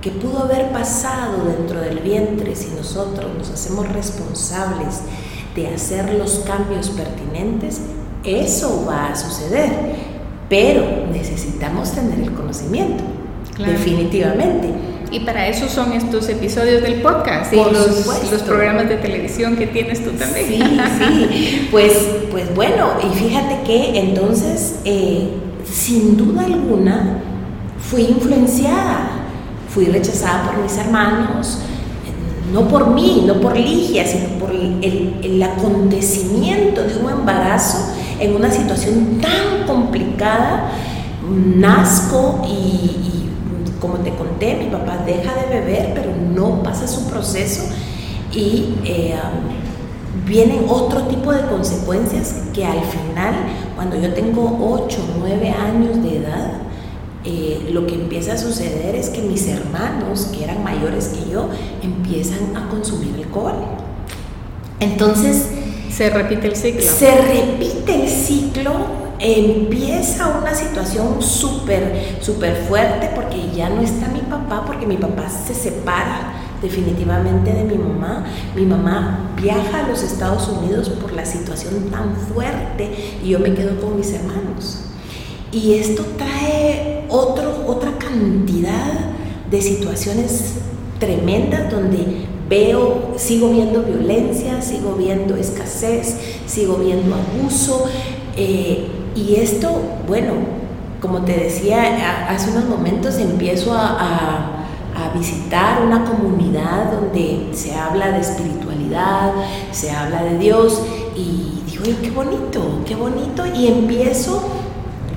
que 0.00 0.10
pudo 0.10 0.44
haber 0.44 0.70
pasado 0.70 1.44
dentro 1.46 1.80
del 1.80 2.00
vientre 2.00 2.54
si 2.54 2.68
nosotros 2.70 3.26
nos 3.36 3.50
hacemos 3.50 3.88
responsables 3.88 5.00
de 5.54 5.68
hacer 5.68 6.12
los 6.14 6.40
cambios 6.40 6.90
pertinentes, 6.90 7.80
eso 8.22 8.84
va 8.86 9.08
a 9.08 9.16
suceder. 9.16 10.15
Pero 10.48 11.06
necesitamos 11.12 11.92
tener 11.92 12.20
el 12.20 12.32
conocimiento, 12.32 13.02
definitivamente. 13.58 14.68
Y 15.10 15.20
para 15.20 15.46
eso 15.46 15.68
son 15.68 15.92
estos 15.92 16.28
episodios 16.28 16.82
del 16.82 17.00
podcast 17.00 17.52
y 17.52 17.56
los, 17.56 18.06
los, 18.30 18.42
programas 18.42 18.88
de 18.88 18.96
televisión 18.96 19.56
que 19.56 19.68
tienes 19.68 20.04
tú 20.04 20.10
también. 20.10 20.46
Sí, 20.46 20.58
sí. 20.98 21.68
Pues, 21.70 21.92
pues 22.30 22.52
bueno, 22.54 22.94
y 23.02 23.16
fíjate 23.16 23.62
que 23.64 23.98
entonces, 23.98 24.80
eh, 24.84 25.28
sin 25.64 26.16
duda 26.16 26.44
alguna, 26.44 27.22
fui 27.78 28.02
influenciada, 28.02 29.10
fui 29.68 29.86
rechazada 29.86 30.50
por 30.50 30.62
mis 30.62 30.76
hermanos, 30.76 31.60
no 32.52 32.68
por 32.68 32.88
mí, 32.90 33.24
no 33.26 33.40
por 33.40 33.56
Ligia, 33.56 34.06
sino 34.06 34.28
por 34.38 34.50
el, 34.50 35.42
acontecimiento 35.42 36.82
de 36.82 36.96
un 36.96 37.10
embarazo 37.10 37.92
en 38.20 38.36
una 38.36 38.50
situación 38.50 39.20
tan 39.20 39.66
complicada. 39.66 40.70
Nazco 41.28 42.42
y, 42.48 43.28
como 43.80 43.94
te 43.96 44.14
conté, 44.14 44.54
mi 44.54 44.66
papá 44.66 44.98
deja 45.04 45.34
de 45.34 45.60
beber, 45.60 45.92
pero 45.94 46.12
no 46.34 46.62
pasa 46.62 46.86
su 46.86 47.08
proceso 47.08 47.62
y 48.32 48.74
eh, 48.84 49.14
vienen 50.26 50.66
otro 50.68 51.02
tipo 51.02 51.32
de 51.32 51.42
consecuencias 51.46 52.42
que 52.52 52.64
al 52.64 52.80
final, 52.80 53.34
cuando 53.74 53.96
yo 53.96 54.12
tengo 54.12 54.58
8, 54.84 54.98
9 55.18 55.50
años 55.50 56.02
de 56.02 56.18
edad, 56.18 56.52
eh, 57.24 57.70
lo 57.72 57.86
que 57.86 57.94
empieza 57.94 58.34
a 58.34 58.38
suceder 58.38 58.94
es 58.94 59.08
que 59.08 59.22
mis 59.22 59.48
hermanos, 59.48 60.26
que 60.26 60.44
eran 60.44 60.62
mayores 60.62 61.08
que 61.08 61.30
yo, 61.30 61.48
empiezan 61.82 62.56
a 62.56 62.68
consumir 62.68 63.14
alcohol. 63.16 63.54
Entonces... 64.80 65.48
Se 65.90 66.10
repite 66.10 66.48
el 66.48 66.56
ciclo. 66.56 66.82
Se 66.82 67.10
repite 67.10 68.02
el 68.02 68.08
ciclo, 68.08 68.72
empieza 69.18 70.38
una 70.38 70.54
situación 70.54 71.22
súper, 71.22 72.18
súper 72.20 72.56
fuerte 72.68 73.10
porque 73.14 73.50
ya 73.54 73.68
no 73.70 73.80
está 73.80 74.08
mi 74.08 74.20
papá, 74.20 74.64
porque 74.66 74.86
mi 74.86 74.96
papá 74.96 75.28
se 75.28 75.54
separa 75.54 76.34
definitivamente 76.60 77.52
de 77.52 77.64
mi 77.64 77.76
mamá. 77.76 78.24
Mi 78.54 78.66
mamá 78.66 79.30
viaja 79.40 79.84
a 79.84 79.88
los 79.88 80.02
Estados 80.02 80.48
Unidos 80.48 80.88
por 80.90 81.12
la 81.12 81.24
situación 81.24 81.90
tan 81.90 82.16
fuerte 82.16 83.18
y 83.22 83.28
yo 83.28 83.38
me 83.38 83.54
quedo 83.54 83.80
con 83.80 83.96
mis 83.96 84.12
hermanos. 84.12 84.82
Y 85.52 85.74
esto 85.74 86.04
trae 86.18 87.04
otro, 87.08 87.64
otra 87.66 87.92
cantidad 87.98 89.10
de 89.50 89.62
situaciones 89.62 90.54
tremendas 90.98 91.70
donde 91.70 92.26
veo, 92.48 93.14
sigo 93.16 93.50
viendo 93.50 93.82
violencia, 93.82 94.60
sigo 94.62 94.92
viendo 94.92 95.36
escasez, 95.36 96.16
sigo 96.46 96.76
viendo 96.76 97.14
abuso. 97.14 97.86
Eh, 98.36 98.86
y 99.14 99.36
esto, 99.36 99.80
bueno, 100.06 100.32
como 101.00 101.22
te 101.22 101.32
decía 101.32 102.28
hace 102.28 102.50
unos 102.50 102.66
momentos, 102.66 103.16
empiezo 103.18 103.72
a, 103.74 104.52
visitar 105.14 105.82
una 105.82 106.04
comunidad 106.04 106.92
donde 106.92 107.48
se 107.52 107.74
habla 107.74 108.10
de 108.10 108.20
espiritualidad, 108.20 109.32
se 109.70 109.90
habla 109.90 110.24
de 110.24 110.36
Dios 110.36 110.82
y 111.14 111.62
digo, 111.70 111.84
qué 112.02 112.10
bonito, 112.10 112.60
qué 112.84 112.94
bonito. 112.96 113.46
Y 113.46 113.68
empiezo 113.68 114.42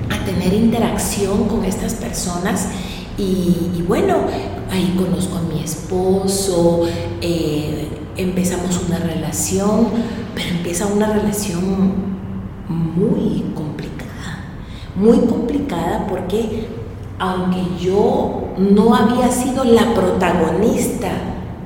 a 0.08 0.24
tener 0.24 0.54
interacción 0.54 1.48
con 1.48 1.64
estas 1.64 1.94
personas 1.94 2.68
y, 3.20 3.84
bueno, 3.86 4.16
ahí 4.70 4.94
conozco 4.96 5.38
a 5.38 5.42
mi 5.42 5.62
esposo, 5.62 6.86
eh, 7.20 7.88
empezamos 8.16 8.80
una 8.88 8.98
relación, 8.98 9.88
pero 10.34 10.48
empieza 10.48 10.86
una 10.86 11.12
relación 11.12 11.94
muy 12.68 13.44
complicada, 13.54 14.44
muy 14.96 15.18
complicada 15.18 16.06
porque 16.08 16.68
aunque 17.18 17.60
yo 17.78 18.54
no 18.56 18.94
había 18.94 19.30
sido 19.30 19.64
la 19.64 19.92
protagonista 19.92 21.10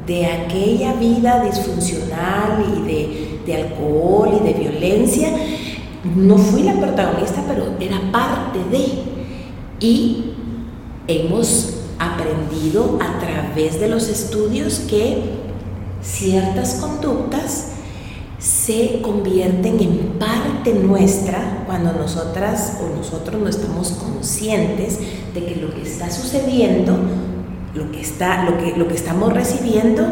de 0.07 0.27
aquella 0.27 0.95
vida 0.95 1.45
disfuncional 1.45 2.65
y 2.77 2.83
de, 2.83 3.41
de 3.47 3.63
alcohol 3.63 4.41
y 4.41 4.45
de 4.45 4.53
violencia, 4.55 5.29
no 6.17 6.37
fui 6.37 6.65
la 6.65 6.75
protagonista, 6.75 7.43
pero 7.47 7.75
era 7.81 8.01
parte 8.13 8.59
de. 8.71 9.15
Y 9.81 10.34
hemos 11.09 11.75
aprendido 11.99 12.99
a 13.01 13.19
través 13.19 13.81
de 13.81 13.89
los 13.89 14.09
estudios 14.09 14.81
que 14.81 15.23
ciertas 16.03 16.75
conductas 16.75 17.69
se 18.39 19.01
convierten 19.01 19.81
en 19.81 20.19
parte 20.19 20.75
nuestra 20.75 21.65
cuando 21.67 21.93
nosotras 21.93 22.79
o 22.83 22.97
nosotros 22.97 23.41
no 23.41 23.49
estamos 23.49 23.93
conscientes 23.93 24.99
de 25.33 25.47
que 25.47 25.57
lo 25.57 25.75
que 25.75 25.83
está 25.83 26.11
sucediendo, 26.11 26.99
lo 27.75 27.91
que, 27.91 28.01
está, 28.01 28.45
lo 28.45 28.59
que, 28.59 28.77
lo 28.77 28.87
que 28.87 28.95
estamos 28.95 29.33
recibiendo, 29.33 30.03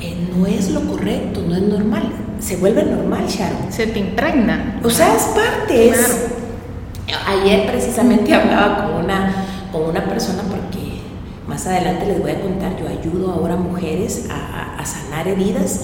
eh, 0.00 0.16
no 0.36 0.46
es 0.46 0.70
lo 0.70 0.82
correcto, 0.82 1.42
no 1.46 1.56
es 1.56 1.62
normal 1.62 2.12
se 2.42 2.56
vuelve 2.56 2.82
normal, 2.82 3.26
Sharon. 3.28 3.70
Se 3.72 3.86
te 3.86 4.00
impregna. 4.00 4.80
O 4.82 4.90
sea, 4.90 5.14
es 5.14 5.22
parte. 5.22 5.90
Es... 5.90 6.26
Ayer 7.26 7.70
precisamente 7.70 8.34
hablaba 8.34 8.84
con 8.84 9.04
una, 9.04 9.41
con 9.72 9.84
una 9.84 10.04
persona 10.04 10.42
porque 10.42 11.00
más 11.48 11.66
adelante 11.66 12.06
les 12.06 12.20
voy 12.20 12.30
a 12.30 12.40
contar, 12.40 12.76
yo 12.78 12.86
ayudo 12.88 13.32
ahora 13.32 13.54
a 13.54 13.56
mujeres 13.56 14.28
a, 14.30 14.84
sanar 14.84 15.28
heridas. 15.28 15.82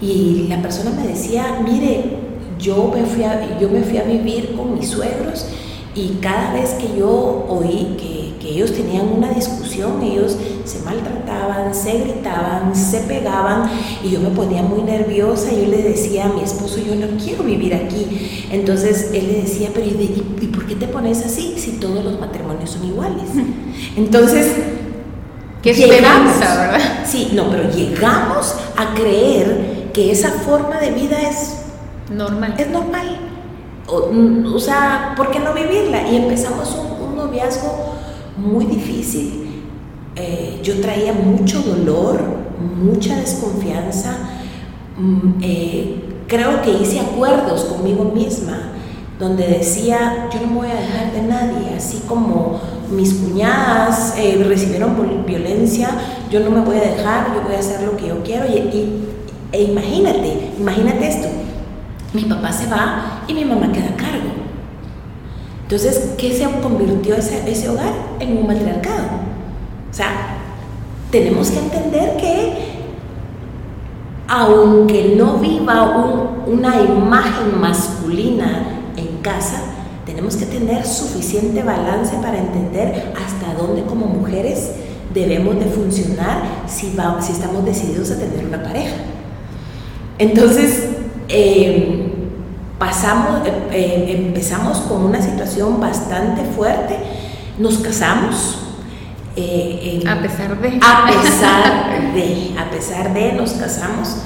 Y 0.00 0.46
la 0.48 0.60
persona 0.60 0.90
me 0.90 1.06
decía, 1.06 1.60
mire, 1.64 2.18
yo 2.58 2.92
me, 2.94 3.04
fui 3.04 3.24
a, 3.24 3.58
yo 3.58 3.68
me 3.70 3.82
fui 3.82 3.98
a 3.98 4.02
vivir 4.02 4.54
con 4.54 4.74
mis 4.74 4.88
suegros 4.88 5.46
y 5.94 6.18
cada 6.20 6.52
vez 6.52 6.74
que 6.74 6.98
yo 6.98 7.46
oí 7.48 7.96
que 7.98 8.24
que 8.44 8.50
ellos 8.50 8.72
tenían 8.72 9.08
una 9.08 9.30
discusión, 9.30 10.02
ellos 10.02 10.36
se 10.64 10.80
maltrataban, 10.80 11.74
se 11.74 11.98
gritaban, 11.98 12.74
se 12.74 13.00
pegaban 13.00 13.70
y 14.02 14.10
yo 14.10 14.20
me 14.20 14.30
ponía 14.30 14.62
muy 14.62 14.82
nerviosa 14.82 15.52
y 15.52 15.62
yo 15.62 15.68
le 15.68 15.82
decía 15.82 16.26
a 16.26 16.28
mi 16.28 16.42
esposo, 16.42 16.78
yo 16.78 16.94
no 16.94 17.06
quiero 17.22 17.44
vivir 17.44 17.74
aquí. 17.74 18.46
Entonces 18.50 19.10
él 19.12 19.26
le 19.28 19.42
decía, 19.42 19.70
pero 19.72 19.86
¿y, 19.86 20.46
por 20.54 20.66
qué 20.66 20.74
te 20.74 20.88
pones 20.88 21.24
así 21.24 21.54
si 21.56 21.72
todos 21.72 22.04
los 22.04 22.18
matrimonios 22.18 22.70
son 22.70 22.84
iguales? 22.84 23.28
Entonces, 23.96 24.48
Qué 25.64 25.70
esperanza, 25.70 26.60
¿verdad? 26.60 26.80
Sí, 27.06 27.30
no, 27.32 27.50
pero 27.50 27.70
llegamos 27.70 28.54
a 28.76 28.92
creer 28.92 29.88
que 29.94 30.12
esa 30.12 30.30
forma 30.30 30.78
de 30.78 30.90
vida 30.90 31.16
es 31.22 31.54
normal. 32.10 32.54
Es 32.58 32.68
normal. 32.68 33.18
O, 33.86 34.58
sea, 34.58 35.14
¿por 35.16 35.30
qué 35.30 35.40
no 35.40 35.54
vivirla? 35.54 36.06
Y 36.08 36.16
empezamos 36.16 36.76
un, 37.00 37.16
noviazgo 37.16 37.94
muy 38.36 38.66
difícil. 38.66 39.43
Eh, 40.16 40.60
yo 40.62 40.80
traía 40.80 41.12
mucho 41.12 41.60
dolor, 41.62 42.22
mucha 42.82 43.16
desconfianza. 43.16 44.16
Mm, 44.96 45.42
eh, 45.42 46.04
creo 46.28 46.62
que 46.62 46.70
hice 46.70 47.00
acuerdos 47.00 47.64
conmigo 47.64 48.04
misma 48.04 48.74
donde 49.18 49.46
decía, 49.46 50.28
yo 50.32 50.40
no 50.40 50.48
me 50.48 50.54
voy 50.54 50.68
a 50.68 50.74
dejar 50.74 51.12
de 51.12 51.22
nadie, 51.22 51.76
así 51.76 52.02
como 52.08 52.60
mis 52.90 53.14
cuñadas 53.14 54.14
eh, 54.18 54.44
recibieron 54.46 55.24
violencia, 55.24 55.88
yo 56.30 56.40
no 56.40 56.50
me 56.50 56.60
voy 56.60 56.76
a 56.76 56.80
dejar, 56.80 57.32
yo 57.34 57.42
voy 57.42 57.54
a 57.54 57.60
hacer 57.60 57.82
lo 57.82 57.96
que 57.96 58.08
yo 58.08 58.22
quiero. 58.22 58.46
Y, 58.46 59.04
e 59.52 59.62
imagínate, 59.62 60.50
imagínate 60.58 61.08
esto, 61.08 61.28
mi 62.12 62.24
papá 62.24 62.52
se 62.52 62.66
va 62.66 63.22
y 63.28 63.34
mi 63.34 63.44
mamá 63.44 63.70
queda 63.72 63.90
a 63.90 63.96
cargo. 63.96 64.30
Entonces, 65.62 66.14
¿qué 66.18 66.32
se 66.32 66.44
convirtió 66.60 67.14
ese, 67.14 67.50
ese 67.50 67.68
hogar? 67.68 67.92
En 68.18 68.36
un 68.36 68.46
matriarcado. 68.46 69.23
O 69.94 69.96
sea, 69.96 70.08
tenemos 71.12 71.52
que 71.52 71.58
entender 71.60 72.16
que 72.16 72.74
aunque 74.26 75.14
no 75.16 75.38
viva 75.38 76.42
una 76.48 76.80
imagen 76.80 77.60
masculina 77.60 78.80
en 78.96 79.18
casa, 79.18 79.60
tenemos 80.04 80.34
que 80.34 80.46
tener 80.46 80.84
suficiente 80.84 81.62
balance 81.62 82.16
para 82.16 82.38
entender 82.38 83.12
hasta 83.14 83.54
dónde 83.54 83.84
como 83.84 84.06
mujeres 84.06 84.72
debemos 85.14 85.60
de 85.60 85.66
funcionar 85.66 86.42
si, 86.66 86.96
si 87.20 87.32
estamos 87.32 87.64
decididos 87.64 88.10
a 88.10 88.18
tener 88.18 88.46
una 88.46 88.64
pareja. 88.64 88.96
Entonces, 90.18 90.88
em, 91.28 92.10
pasamos, 92.80 93.46
em, 93.46 93.70
em, 93.70 94.26
empezamos 94.26 94.78
con 94.78 95.04
una 95.04 95.22
situación 95.22 95.78
bastante 95.78 96.42
fuerte, 96.56 96.98
nos 97.60 97.78
casamos. 97.78 98.63
Eh, 99.36 100.02
a 100.06 100.20
pesar 100.20 100.60
de. 100.60 100.78
A 100.80 101.06
pesar 101.06 102.14
de, 102.14 102.54
a 102.58 102.70
pesar 102.70 103.12
de, 103.12 103.32
nos 103.32 103.52
casamos. 103.52 104.18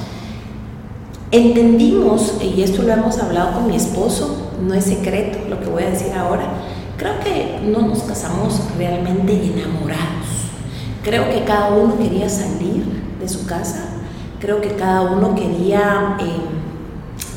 Entendimos, 1.30 2.34
y 2.42 2.62
esto 2.62 2.82
lo 2.82 2.92
hemos 2.92 3.18
hablado 3.18 3.52
con 3.52 3.66
mi 3.66 3.76
esposo, 3.76 4.50
no 4.66 4.72
es 4.72 4.84
secreto 4.84 5.38
lo 5.50 5.60
que 5.60 5.66
voy 5.66 5.82
a 5.82 5.90
decir 5.90 6.12
ahora, 6.14 6.44
creo 6.96 7.20
que 7.20 7.60
no 7.70 7.82
nos 7.86 8.02
casamos 8.04 8.62
realmente 8.78 9.34
enamorados. 9.34 10.48
Creo 11.04 11.30
que 11.30 11.44
cada 11.44 11.68
uno 11.74 11.98
quería 11.98 12.30
salir 12.30 12.82
de 13.20 13.28
su 13.28 13.44
casa, 13.44 13.90
creo 14.40 14.62
que 14.62 14.70
cada 14.70 15.02
uno 15.02 15.34
quería 15.34 16.16
eh, 16.18 16.40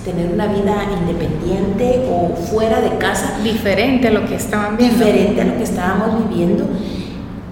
tener 0.05 0.31
una 0.31 0.47
vida 0.47 0.87
independiente 0.97 2.07
o 2.09 2.33
fuera 2.33 2.79
de 2.79 2.97
casa. 2.97 3.39
Diferente 3.43 4.07
a 4.07 4.11
lo 4.11 4.25
que 4.25 4.35
estaban 4.35 4.77
viendo. 4.77 4.97
Diferente 5.05 5.41
a 5.41 5.45
lo 5.45 5.57
que 5.57 5.63
estábamos 5.63 6.29
viviendo. 6.29 6.65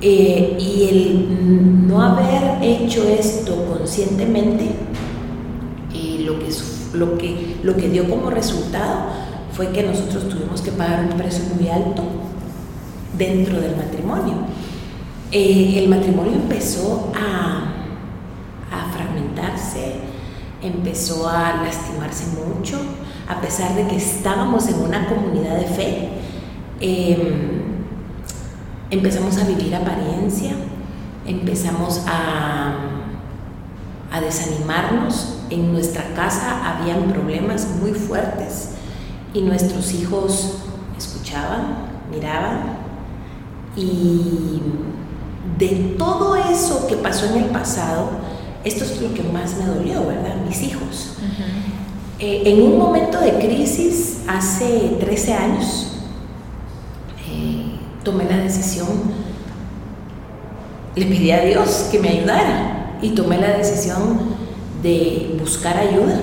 Eh, 0.02 0.56
y 0.60 0.88
el 0.90 1.88
no 1.88 2.02
haber 2.02 2.64
hecho 2.64 3.04
esto 3.08 3.66
conscientemente, 3.78 4.70
lo 6.30 6.40
que, 6.40 6.50
lo, 6.94 7.18
que, 7.18 7.58
lo 7.64 7.76
que 7.76 7.90
dio 7.90 8.10
como 8.10 8.30
resultado 8.30 9.08
fue 9.52 9.70
que 9.72 9.84
nosotros 9.84 10.30
tuvimos 10.30 10.62
que 10.62 10.72
pagar 10.72 11.06
un 11.06 11.18
precio 11.18 11.44
muy 11.56 11.68
alto 11.70 12.04
dentro 13.18 13.60
del 13.60 13.76
matrimonio. 13.76 14.36
Eh, 15.32 15.76
el 15.78 15.90
matrimonio 15.90 16.34
empezó 16.34 17.12
a, 17.16 17.74
a, 18.72 18.92
fragmentarse, 18.92 19.96
empezó 20.62 21.28
a 21.28 21.62
lastimarse 21.64 22.26
mucho, 22.38 22.78
a 23.28 23.42
pesar 23.42 23.76
de 23.76 23.88
que 23.88 23.98
estábamos 23.98 24.68
en 24.68 24.80
una 24.80 25.08
comunidad 25.08 25.58
de 25.58 25.66
fe. 25.66 26.10
Em, 26.80 27.69
empezamos 28.90 29.38
a 29.38 29.44
vivir 29.46 29.76
apariencia, 29.76 30.54
empezamos 31.26 32.04
a, 32.08 32.74
a 34.12 34.22
desanimarnos 34.22 35.40
en 35.50 35.72
nuestra 35.72 36.14
casa 36.16 36.78
habían 36.78 37.12
problemas 37.12 37.68
muy 37.82 37.92
fuertes 37.92 38.72
y 39.34 39.42
nuestros 39.42 39.94
hijos 39.94 40.60
escuchaban, 40.98 41.88
miraban 42.12 42.78
y 43.76 44.62
de 45.58 45.96
todo 45.98 46.36
eso 46.36 46.88
que 46.88 46.96
pasó 46.96 47.26
en 47.28 47.44
el 47.44 47.50
pasado, 47.50 48.10
esto 48.64 48.84
es 48.84 49.02
lo 49.02 49.14
que 49.14 49.24
más 49.24 49.56
me 49.58 49.66
dolió, 49.66 50.06
¿verdad? 50.06 50.36
Mis 50.48 50.62
hijos. 50.64 51.16
Eh, 52.20 52.44
en 52.46 52.62
un 52.62 52.78
momento 52.78 53.20
de 53.20 53.40
crisis, 53.40 54.22
hace 54.28 54.98
13 55.00 55.34
años, 55.34 55.89
tomé 58.04 58.26
la 58.26 58.38
decisión, 58.38 58.88
le 60.96 61.06
pedí 61.06 61.32
a 61.32 61.42
Dios 61.42 61.90
que 61.92 62.00
me 62.00 62.10
ayudara 62.10 62.98
y 63.02 63.10
tomé 63.12 63.38
la 63.38 63.58
decisión 63.58 64.20
de 64.84 65.36
buscar 65.40 65.78
ayuda, 65.78 66.20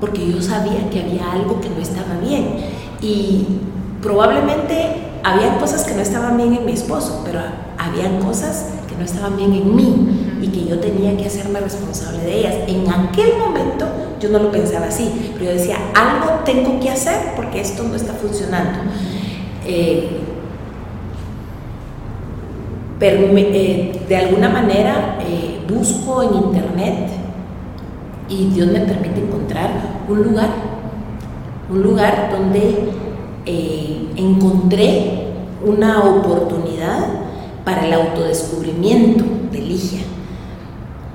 porque 0.00 0.30
yo 0.30 0.40
sabía 0.42 0.88
que 0.90 1.00
había 1.00 1.32
algo 1.32 1.60
que 1.60 1.68
no 1.68 1.80
estaba 1.80 2.18
bien. 2.22 2.56
Y 3.00 3.46
probablemente 4.02 5.10
había 5.22 5.58
cosas 5.58 5.84
que 5.84 5.94
no 5.94 6.00
estaban 6.00 6.36
bien 6.36 6.54
en 6.54 6.64
mi 6.64 6.72
esposo, 6.72 7.22
pero 7.24 7.40
había 7.78 8.18
cosas 8.20 8.66
que 8.88 8.96
no 8.96 9.04
estaban 9.04 9.36
bien 9.36 9.52
en 9.52 9.76
mí 9.76 10.38
y 10.42 10.48
que 10.48 10.66
yo 10.66 10.78
tenía 10.78 11.16
que 11.16 11.26
hacerme 11.26 11.60
responsable 11.60 12.22
de 12.22 12.38
ellas. 12.38 12.54
En 12.66 12.88
aquel 12.90 13.38
momento 13.38 13.86
yo 14.20 14.30
no 14.30 14.38
lo 14.38 14.50
pensaba 14.50 14.86
así, 14.86 15.32
pero 15.34 15.46
yo 15.46 15.58
decía, 15.58 15.78
algo 15.94 16.40
tengo 16.44 16.80
que 16.80 16.90
hacer 16.90 17.34
porque 17.36 17.60
esto 17.60 17.82
no 17.84 17.94
está 17.94 18.12
funcionando. 18.14 18.78
Eh, 19.66 20.20
de 23.00 24.16
alguna 24.16 24.50
manera 24.50 25.18
eh, 25.22 25.58
busco 25.66 26.22
en 26.22 26.34
internet 26.34 27.08
y 28.28 28.50
Dios 28.50 28.68
me 28.68 28.80
permite 28.80 29.22
encontrar 29.22 29.70
un 30.06 30.22
lugar, 30.22 30.50
un 31.70 31.82
lugar 31.82 32.28
donde 32.30 32.90
eh, 33.46 34.06
encontré 34.16 35.28
una 35.64 36.04
oportunidad 36.04 37.06
para 37.64 37.86
el 37.86 37.94
autodescubrimiento 37.94 39.24
de 39.50 39.60
Ligia. 39.60 40.00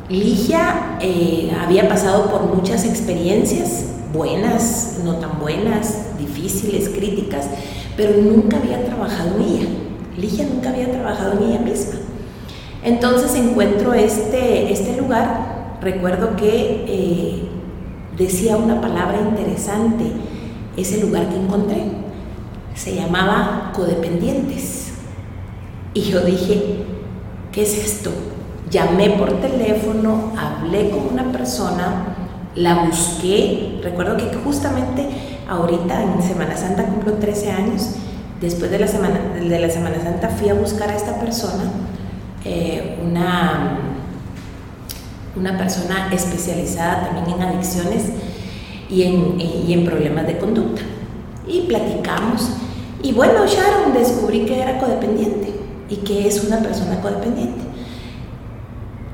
Ligia 0.10 0.98
eh, 1.02 1.56
había 1.64 1.88
pasado 1.88 2.32
por 2.32 2.56
muchas 2.56 2.84
experiencias, 2.84 3.92
buenas, 4.12 5.02
no 5.04 5.18
tan 5.18 5.40
buenas, 5.40 6.18
difíciles, 6.18 6.90
críticas, 6.90 7.48
pero 7.96 8.20
nunca 8.22 8.58
había 8.58 8.84
trabajado 8.86 9.36
en 9.38 9.44
ella. 9.44 9.85
Ligia 10.18 10.46
nunca 10.46 10.70
había 10.70 10.92
trabajado 10.92 11.34
en 11.34 11.50
ella 11.50 11.60
misma. 11.60 11.96
Entonces 12.84 13.36
encuentro 13.36 13.94
este, 13.94 14.72
este 14.72 14.98
lugar 14.98 15.78
recuerdo 15.82 16.36
que 16.36 16.86
eh, 16.88 17.50
decía 18.18 18.58
una 18.58 18.82
palabra 18.82 19.20
interesante 19.22 20.06
ese 20.78 21.02
lugar 21.02 21.30
que 21.30 21.36
encontré. 21.36 21.84
Se 22.74 22.96
llamaba 22.96 23.72
codependientes. 23.74 24.94
Y 25.94 26.02
yo 26.02 26.22
dije, 26.22 26.84
¿qué 27.52 27.62
es 27.64 27.78
esto? 27.78 28.12
Llamé 28.70 29.12
por 29.12 29.40
teléfono, 29.40 30.34
hablé 30.38 30.90
con 30.90 31.14
una 31.14 31.32
persona, 31.32 32.16
la 32.56 32.86
busqué. 32.86 33.80
Recuerdo 33.82 34.18
que 34.18 34.36
justamente 34.44 35.08
ahorita 35.48 36.04
en 36.04 36.22
Semana 36.22 36.58
Santa 36.58 36.86
cumplo 36.86 37.14
13 37.14 37.52
años. 37.52 37.92
Después 38.46 38.70
de 38.70 38.78
la 38.78 38.88
Semana, 38.88 39.20
de 39.42 39.60
la 39.60 39.72
semana 39.72 39.96
Santa 40.04 40.30
fui 40.30 40.50
a 40.50 40.54
buscar 40.54 40.88
a 40.92 40.96
esta 40.96 41.20
persona, 41.20 41.64
eh, 42.44 43.00
una 43.04 43.80
una 45.36 45.58
persona 45.58 46.10
especializada 46.14 47.10
también 47.10 47.42
en 47.42 47.42
adicciones 47.42 48.04
y 48.88 49.02
en, 49.02 49.42
y 49.42 49.74
en 49.74 49.84
problemas 49.84 50.28
de 50.28 50.38
conducta. 50.38 50.84
Y 51.48 51.62
platicamos. 51.62 52.52
Y 53.02 53.14
bueno, 53.14 53.48
Sharon, 53.48 53.94
descubrí 53.94 54.46
que 54.46 54.62
era 54.62 54.78
codependiente 54.78 55.52
y 55.90 55.96
que 55.98 56.28
es 56.28 56.44
una 56.44 56.60
persona 56.60 57.02
codependiente. 57.02 57.64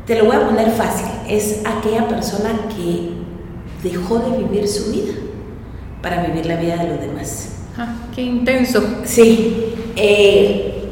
Te 0.05 0.17
lo 0.17 0.25
voy 0.25 0.35
a 0.35 0.45
poner 0.45 0.71
fácil. 0.71 1.07
Es 1.29 1.61
aquella 1.65 2.05
persona 2.09 2.49
que 2.75 3.13
dejó 3.81 4.19
de 4.19 4.39
vivir 4.39 4.67
su 4.67 4.91
vida 4.91 5.13
para 6.01 6.21
vivir 6.23 6.45
la 6.47 6.57
vida 6.57 6.75
de 6.75 6.89
los 6.89 6.99
demás. 6.99 7.50
Ah, 7.77 7.95
qué 8.15 8.21
intenso. 8.23 8.81
Sí. 9.05 9.73
Eh, 9.95 10.89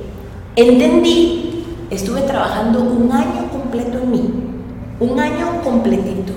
entendí, 0.56 1.64
estuve 1.90 2.22
trabajando 2.22 2.82
un 2.82 3.12
año 3.12 3.50
completo 3.52 4.00
en 4.00 4.12
mí 4.12 4.50
un 5.00 5.20
año 5.20 5.62
completito, 5.64 6.34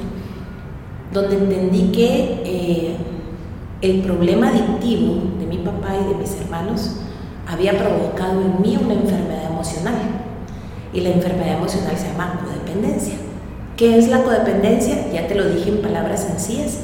donde 1.12 1.36
entendí 1.36 1.90
que 1.90 2.42
eh, 2.44 2.96
el 3.80 4.02
problema 4.02 4.48
adictivo 4.48 5.14
de 5.40 5.46
mi 5.46 5.58
papá 5.58 5.96
y 6.00 6.12
de 6.12 6.14
mis 6.14 6.40
hermanos 6.40 6.98
había 7.46 7.76
provocado 7.76 8.40
en 8.40 8.62
mí 8.62 8.78
una 8.82 8.94
enfermedad 8.94 9.50
emocional. 9.50 9.94
y 10.94 11.00
la 11.00 11.08
enfermedad 11.08 11.56
emocional 11.56 11.96
se 11.96 12.08
llama 12.08 12.38
codependencia. 12.44 13.14
¿Qué 13.78 13.96
es 13.96 14.08
la 14.08 14.22
codependencia? 14.22 15.10
Ya 15.10 15.26
te 15.26 15.34
lo 15.34 15.48
dije 15.48 15.70
en 15.70 15.80
palabras 15.80 16.24
sencillas, 16.24 16.80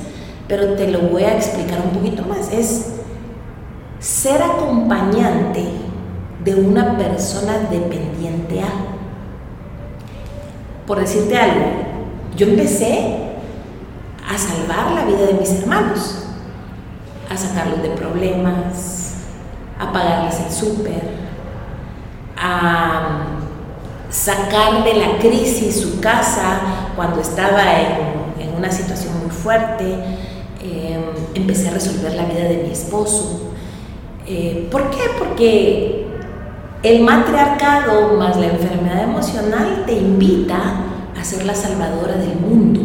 pero 0.48 0.72
te 0.76 0.90
lo 0.90 1.00
voy 1.00 1.24
a 1.24 1.36
explicar 1.36 1.78
un 1.84 1.90
poquito 1.90 2.22
más. 2.24 2.50
Es 2.50 2.97
ser 4.00 4.42
acompañante 4.42 5.64
de 6.44 6.54
una 6.54 6.96
persona 6.96 7.58
dependiente 7.70 8.60
a. 8.60 8.68
Por 10.86 11.00
decirte 11.00 11.36
algo, 11.36 11.66
yo 12.36 12.46
empecé 12.46 13.16
a 14.26 14.38
salvar 14.38 14.92
la 14.92 15.04
vida 15.04 15.26
de 15.26 15.34
mis 15.34 15.50
hermanos, 15.50 16.24
a 17.28 17.36
sacarlos 17.36 17.82
de 17.82 17.90
problemas, 17.90 19.14
a 19.78 19.92
pagarles 19.92 20.40
el 20.40 20.52
súper, 20.52 21.02
a 22.36 23.26
sacar 24.10 24.84
de 24.84 24.94
la 24.94 25.18
crisis 25.18 25.80
su 25.80 26.00
casa 26.00 26.60
cuando 26.96 27.20
estaba 27.20 27.62
en, 27.80 28.18
una 28.56 28.72
situación 28.72 29.16
muy 29.20 29.30
fuerte, 29.30 29.84
em, 30.60 31.02
empecé 31.32 31.68
a 31.68 31.74
resolver 31.74 32.12
la 32.14 32.24
vida 32.24 32.42
de 32.42 32.64
mi 32.64 32.72
esposo. 32.72 33.47
Eh, 34.30 34.68
¿Por 34.70 34.90
qué? 34.90 34.98
Porque 35.18 36.06
el 36.82 37.02
matriarcado 37.02 38.12
más 38.18 38.36
la 38.36 38.48
enfermedad 38.48 39.04
emocional 39.04 39.84
te 39.86 39.94
invita 39.94 40.84
a 41.18 41.24
ser 41.24 41.46
la 41.46 41.54
salvadora 41.54 42.14
del 42.16 42.36
mundo, 42.36 42.80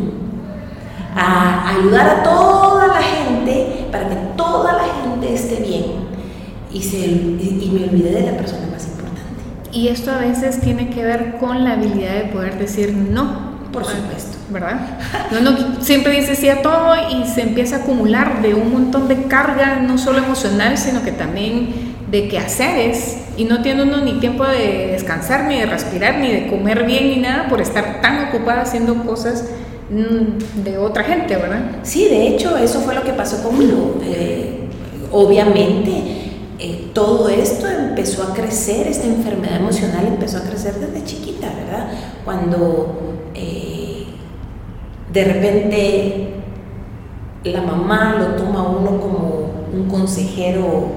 a 1.13 1.67
ayudar 1.67 2.10
a 2.10 2.23
toda 2.23 2.88
la 2.88 3.01
gente 3.01 3.88
para 3.91 4.08
que 4.08 4.15
toda 4.38 4.71
la 4.71 4.86
gente 4.86 5.34
esté 5.34 5.62
bien 5.62 5.86
y, 6.71 6.82
se, 6.82 6.97
y 6.97 7.69
me 7.73 7.89
olvidé 7.89 8.12
de 8.21 8.32
la 8.32 8.38
persona 8.38 8.65
más 8.71 8.86
importante. 8.86 9.21
Y 9.73 9.89
esto 9.89 10.12
a 10.12 10.19
veces 10.19 10.62
tiene 10.62 10.89
que 10.89 11.03
ver 11.03 11.36
con 11.41 11.65
la 11.65 11.73
habilidad 11.73 12.13
de 12.13 12.29
poder 12.32 12.58
decir 12.58 12.93
no. 12.93 13.53
Por 13.73 13.84
supuesto. 13.84 14.32
¿Verdad? 14.49 14.99
Uno 15.39 15.82
siempre 15.82 16.19
dice 16.19 16.36
sí 16.36 16.49
a 16.49 16.62
todo 16.62 16.95
y 17.12 17.25
se 17.27 17.41
empieza 17.41 17.77
a 17.77 17.79
acumular 17.79 18.41
de 18.41 18.53
un 18.53 18.71
montón 18.71 19.08
de 19.08 19.23
carga, 19.23 19.79
no 19.79 19.97
solo 19.97 20.19
emocional, 20.19 20.77
sino 20.77 21.03
que 21.03 21.12
también 21.12 21.95
de 22.12 22.27
quehaceres. 22.27 23.17
Y 23.38 23.45
no 23.45 23.62
tiene 23.62 23.84
uno 23.84 24.01
ni 24.01 24.19
tiempo 24.19 24.45
de 24.45 24.88
descansar, 24.91 25.45
ni 25.45 25.60
de 25.60 25.65
respirar, 25.65 26.19
ni 26.19 26.32
de 26.32 26.47
comer 26.47 26.86
bien, 26.86 27.08
ni 27.08 27.17
nada, 27.17 27.47
por 27.47 27.62
estar 27.62 28.01
tan 28.01 28.27
ocupada 28.27 28.62
haciendo 28.62 29.03
cosas 29.06 29.45
mm, 29.89 30.63
de 30.63 30.77
otra 30.77 31.03
gente, 31.03 31.36
¿verdad? 31.36 31.62
Sí, 31.84 32.06
de 32.06 32.27
hecho, 32.27 32.58
eso 32.58 32.82
fue 32.82 32.93
lo 32.93 33.03
que 33.03 33.13
pasó 33.13 33.41
conmigo. 33.41 33.99
Eh, 34.03 34.60
obviamente 35.12 36.23
eh, 36.60 36.91
todo 36.93 37.29
esto 37.29 37.67
empezó 37.67 38.23
a 38.23 38.34
crecer, 38.34 38.88
esta 38.88 39.08
enfermedad 39.08 39.58
emocional 39.58 40.06
empezó 40.08 40.38
a 40.38 40.41
crecer 40.41 40.75
desde 40.75 41.03
chiquita, 41.06 41.47
¿verdad? 41.47 41.88
Cuando 42.23 43.12
de 45.13 45.23
repente 45.23 46.34
la 47.43 47.62
mamá 47.62 48.15
lo 48.17 48.26
toma 48.36 48.63
uno 48.67 48.99
como 48.99 49.52
un 49.71 49.88
consejero 49.88 50.88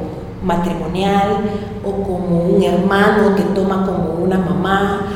matrimonial 0.42 1.40
o 1.84 2.02
como 2.02 2.44
un 2.44 2.62
hermano 2.62 3.36
que 3.36 3.42
toma 3.54 3.84
como 3.84 4.24
una 4.24 4.38
mamá 4.38 5.06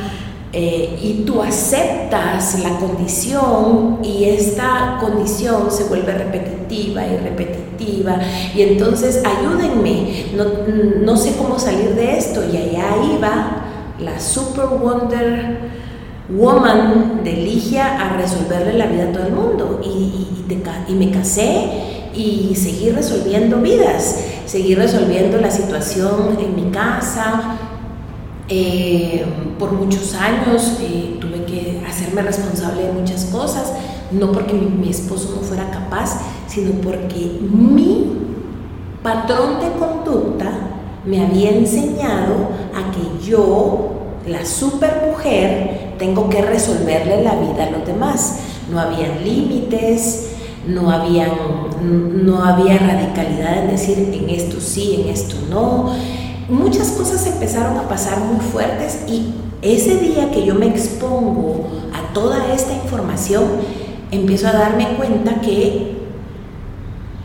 eh, 0.53 0.99
y 1.01 1.23
tú 1.25 1.41
aceptas 1.41 2.59
la 2.59 2.77
condición 2.77 3.99
y 4.03 4.25
esta 4.25 4.97
condición 4.99 5.71
se 5.71 5.85
vuelve 5.85 6.13
repetitiva 6.13 7.07
y 7.07 7.17
repetitiva. 7.17 8.17
Y 8.53 8.61
entonces 8.61 9.23
ayúdenme, 9.25 10.25
no, 10.35 10.43
no 11.05 11.17
sé 11.17 11.35
cómo 11.37 11.57
salir 11.57 11.95
de 11.95 12.17
esto. 12.17 12.41
Y 12.51 12.57
allá 12.57 12.87
iba 13.15 13.61
la 13.99 14.19
Super 14.19 14.65
Wonder 14.65 15.71
Woman 16.35 17.21
de 17.23 17.33
Ligia 17.33 17.99
a 17.99 18.17
resolverle 18.17 18.73
la 18.73 18.87
vida 18.87 19.09
a 19.09 19.11
todo 19.11 19.25
el 19.25 19.33
mundo. 19.33 19.81
Y, 19.83 19.87
y, 19.87 20.93
me 20.93 21.09
casé 21.09 22.09
y 22.13 22.53
seguí 22.55 22.89
resolviendo 22.89 23.61
vidas, 23.61 24.17
seguí 24.45 24.75
resolviendo 24.75 25.37
la 25.37 25.49
situación 25.49 26.37
en 26.39 26.55
mi 26.55 26.69
casa, 26.69 27.57
eh, 28.53 29.23
por 29.57 29.71
muchos 29.71 30.13
años 30.15 30.77
eh, 30.81 31.17
tuve 31.21 31.45
que 31.45 31.81
hacerme 31.87 32.21
responsable 32.21 32.83
de 32.83 32.91
muchas 32.91 33.23
cosas, 33.25 33.71
no 34.11 34.33
porque 34.33 34.53
mi, 34.53 34.89
esposo 34.89 35.33
no 35.37 35.41
fuera 35.41 35.71
capaz, 35.71 36.19
sino 36.47 36.71
porque 36.81 37.39
mi 37.49 38.11
patrón 39.01 39.61
de 39.61 39.71
conducta 39.79 40.51
me 41.05 41.23
había 41.23 41.51
enseñado 41.51 42.49
a 42.75 42.91
que 42.91 43.25
yo, 43.25 43.91
la 44.27 44.45
supermujer, 44.45 45.90
tengo 46.01 46.29
que 46.29 46.41
resolverle 46.41 47.23
la 47.23 47.35
vida 47.35 47.65
a 47.65 47.69
los 47.69 47.85
demás. 47.85 48.39
No 48.71 48.79
habían 48.79 49.23
límites, 49.23 50.31
no, 50.67 50.89
habían, 50.89 51.29
no 52.25 52.43
había 52.43 52.79
radicalidad 52.79 53.65
en 53.65 53.69
decir 53.69 54.09
en 54.11 54.27
esto 54.27 54.59
sí, 54.59 55.03
en 55.03 55.09
esto 55.09 55.35
no 55.47 55.91
muchas 56.49 56.89
cosas 56.89 57.25
empezaron 57.27 57.77
a 57.77 57.87
pasar 57.87 58.19
muy 58.19 58.39
fuertes 58.39 59.03
y 59.07 59.33
ese 59.61 59.97
día 59.99 60.31
que 60.31 60.43
yo 60.45 60.55
me 60.55 60.67
expongo 60.67 61.67
a 61.93 62.13
toda 62.13 62.53
esta 62.53 62.73
información, 62.73 63.43
empiezo 64.11 64.47
a 64.47 64.53
darme 64.53 64.87
cuenta 64.97 65.39
que 65.39 66.01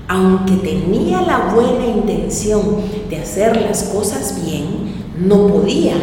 aunque 0.07 0.55
tenía 0.57 1.23
la 1.23 1.53
buena 1.55 1.87
intención 1.87 2.63
de 3.09 3.17
hacer 3.17 3.61
las 3.63 3.85
cosas 3.85 4.39
bien, 4.45 4.95
no 5.19 5.49
podía 5.49 5.95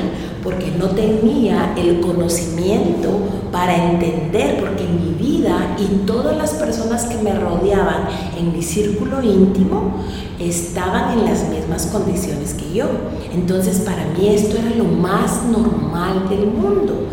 porque 0.43 0.71
no 0.77 0.89
tenía 0.89 1.73
el 1.77 2.01
conocimiento 2.01 3.10
para 3.51 3.91
entender, 3.91 4.60
porque 4.60 4.84
mi 4.84 5.13
vida 5.13 5.77
y 5.79 6.06
todas 6.06 6.36
las 6.36 6.51
personas 6.51 7.06
que 7.06 7.17
me 7.23 7.34
rodeaban 7.34 8.08
en 8.38 8.51
mi 8.51 8.62
círculo 8.62 9.23
íntimo 9.23 10.03
estaban 10.39 11.17
en 11.17 11.25
las 11.25 11.47
mismas 11.49 11.86
condiciones 11.88 12.53
que 12.56 12.73
yo. 12.73 12.86
Entonces 13.34 13.79
para 13.79 14.06
mí 14.08 14.27
esto 14.27 14.58
era 14.58 14.75
lo 14.75 14.86
más 14.86 15.43
normal 15.45 16.27
del 16.29 16.47
mundo. 16.47 17.08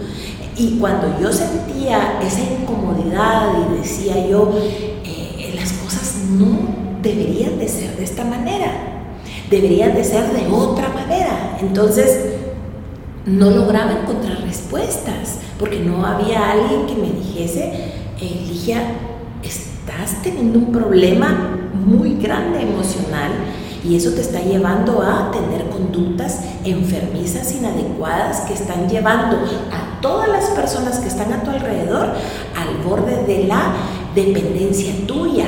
Y 0.57 0.79
cuando 0.79 1.19
yo 1.21 1.33
sentía 1.33 2.21
esa 2.21 2.41
incomodidad 2.41 3.53
y 3.61 3.79
decía 3.79 4.27
yo, 4.27 4.51
eh, 5.05 5.55
las 5.55 5.73
cosas 5.73 6.17
no 6.31 6.59
deberían 7.01 7.59
de 7.59 7.69
ser 7.69 7.97
de 7.97 8.05
esta 8.05 8.25
manera, 8.25 8.73
deberían 9.49 9.95
de 9.95 10.05
ser 10.05 10.33
de 10.33 10.47
otra 10.53 10.89
manera. 10.89 11.57
Entonces, 11.61 12.40
no 13.27 13.51
lograba 13.51 13.93
encontrar 13.93 14.41
respuestas, 14.43 15.39
porque 15.59 15.81
no 15.81 16.05
había 16.05 16.53
alguien 16.53 16.87
que 16.87 16.95
me 16.95 17.11
dijese, 17.11 17.93
Eligia, 18.21 18.83
estás 19.43 20.23
teniendo 20.23 20.59
un 20.59 20.73
problema 20.73 21.59
muy 21.75 22.17
grande 22.17 22.63
emocional 22.63 23.31
y 23.83 23.97
eso 23.97 24.13
te 24.13 24.21
está 24.21 24.41
llevando 24.41 25.03
a 25.03 25.31
tener 25.31 25.69
conductas 25.71 26.41
enfermizas, 26.65 27.55
inadecuadas, 27.55 28.41
que 28.43 28.55
están 28.55 28.89
llevando 28.89 29.39
a 29.73 30.01
todas 30.01 30.29
las 30.29 30.45
personas 30.51 30.99
que 30.99 31.09
están 31.09 31.33
a 31.33 31.43
tu 31.43 31.51
alrededor 31.51 32.09
al 32.57 32.85
borde 32.85 33.25
de 33.25 33.45
la 33.45 33.73
dependencia 34.15 34.93
tuya, 35.07 35.47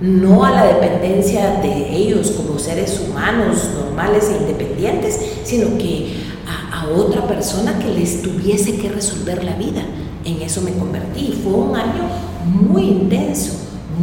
no 0.00 0.44
a 0.44 0.50
la 0.50 0.64
dependencia 0.64 1.60
de 1.60 1.94
ellos 1.94 2.32
como 2.32 2.58
seres 2.58 3.00
humanos 3.06 3.70
normales 3.74 4.30
e 4.30 4.42
independientes, 4.42 5.20
sino 5.44 5.76
que 5.78 6.29
a, 6.72 6.86
otra 6.88 7.26
persona 7.26 7.78
que 7.78 7.92
les 7.92 8.22
tuviese 8.22 8.76
que 8.76 8.88
resolver 8.88 9.44
la 9.44 9.54
vida. 9.54 9.82
En 10.24 10.42
eso 10.42 10.60
me 10.62 10.72
convertí. 10.72 11.38
Fue 11.42 11.52
un 11.52 11.76
año 11.76 12.02
muy 12.46 12.82
intenso, 12.82 13.52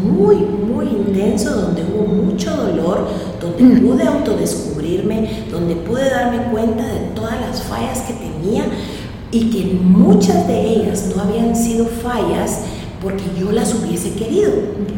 muy, 0.04 0.36
muy 0.38 0.86
intenso, 0.88 1.52
donde 1.56 1.84
hubo 1.84 2.08
mucho 2.08 2.56
dolor, 2.56 3.08
donde 3.42 3.64
mm. 3.64 3.88
pude 3.88 4.04
autodescubrirme, 4.04 5.46
donde 5.52 5.76
pude 5.76 6.10
darme 6.10 6.44
cuenta 6.52 6.86
de 6.86 7.00
todas 7.16 7.40
las 7.42 7.64
fallas 7.64 8.00
que 8.02 8.14
tenía 8.14 8.64
y 9.32 9.50
que 9.50 9.80
muchas 9.82 10.48
de 10.48 10.62
ellas 10.62 11.12
no 11.16 11.22
habían 11.22 11.56
sido 11.56 11.86
fallas 11.86 12.62
porque 13.02 13.24
yo 13.40 13.52
las 13.52 13.74
hubiese 13.76 14.14
querido, 14.14 14.52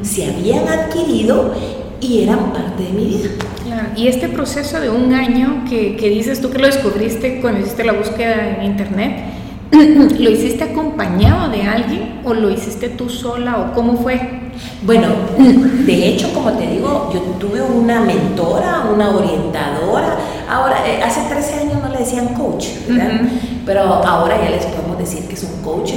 se 0.03 0.25
habían 0.25 0.67
adquirido 0.67 1.53
y 2.01 2.23
eran 2.23 2.51
parte 2.51 2.83
de 2.83 2.89
mi 2.91 3.05
vida. 3.05 3.29
Y 3.95 4.07
este 4.07 4.29
proceso 4.29 4.79
de 4.79 4.89
un 4.89 5.13
año 5.13 5.65
que, 5.69 5.95
que, 5.95 6.09
dices 6.09 6.41
tú 6.41 6.49
que 6.49 6.59
lo 6.59 6.67
descubriste 6.67 7.39
cuando 7.41 7.61
hiciste 7.61 7.83
la 7.83 7.93
búsqueda 7.93 8.57
en 8.57 8.63
internet, 8.63 9.23
¿lo 9.71 10.29
hiciste 10.29 10.63
acompañado 10.63 11.49
de 11.49 11.63
alguien 11.63 12.21
o 12.23 12.33
lo 12.33 12.49
hiciste 12.49 12.89
tú 12.89 13.09
sola 13.09 13.57
o 13.57 13.73
cómo 13.73 13.97
fue? 13.97 14.19
Bueno, 14.83 15.07
de 15.85 16.07
hecho, 16.07 16.33
como 16.33 16.51
te 16.53 16.67
digo, 16.67 17.09
yo 17.13 17.19
tuve 17.39 17.61
una 17.61 18.01
mentora, 18.01 18.85
una 18.93 19.15
orientadora. 19.15 20.17
Ahora, 20.49 20.87
eh, 20.87 21.01
hace 21.03 21.21
13 21.29 21.59
años 21.59 21.83
no 21.83 21.89
le 21.89 21.99
decían 21.99 22.29
coach, 22.29 22.67
¿verdad? 22.87 23.21
Pero 23.65 23.81
ahora 23.81 24.41
ya 24.43 24.49
les 24.49 24.65
podemos 24.65 24.97
decir 24.97 25.27
que 25.27 25.35
son 25.35 25.61
coach, 25.61 25.91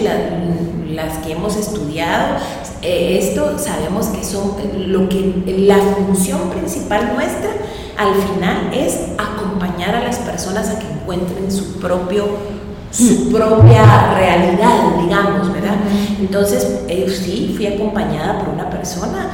las 0.94 1.18
que 1.18 1.32
hemos 1.32 1.56
estudiado 1.56 2.36
eh, 2.82 3.18
esto, 3.20 3.58
sabemos 3.58 4.06
que 4.08 4.24
son 4.24 4.54
lo 4.76 5.08
que 5.08 5.42
la 5.46 5.78
función 5.78 6.50
principal 6.50 7.12
nuestra 7.14 7.50
al 7.96 8.14
final 8.14 8.72
es 8.72 8.98
acompañar 9.18 9.94
a 9.94 10.02
las 10.02 10.18
personas 10.18 10.70
a 10.70 10.78
que 10.78 10.86
encuentren 10.86 11.50
su 11.50 11.78
propio 11.78 12.26
su 12.90 13.32
propia 13.32 14.12
realidad, 14.14 14.98
digamos, 15.00 15.50
¿verdad? 15.50 15.76
Entonces, 16.20 16.82
eh, 16.88 17.06
sí, 17.08 17.54
fui 17.56 17.66
acompañada 17.66 18.38
por 18.38 18.50
una 18.50 18.68
persona, 18.68 19.30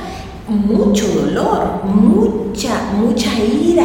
mucho 0.47 1.07
dolor, 1.09 1.83
mucha, 1.85 2.93
mucha 2.97 3.31
ira, 3.35 3.85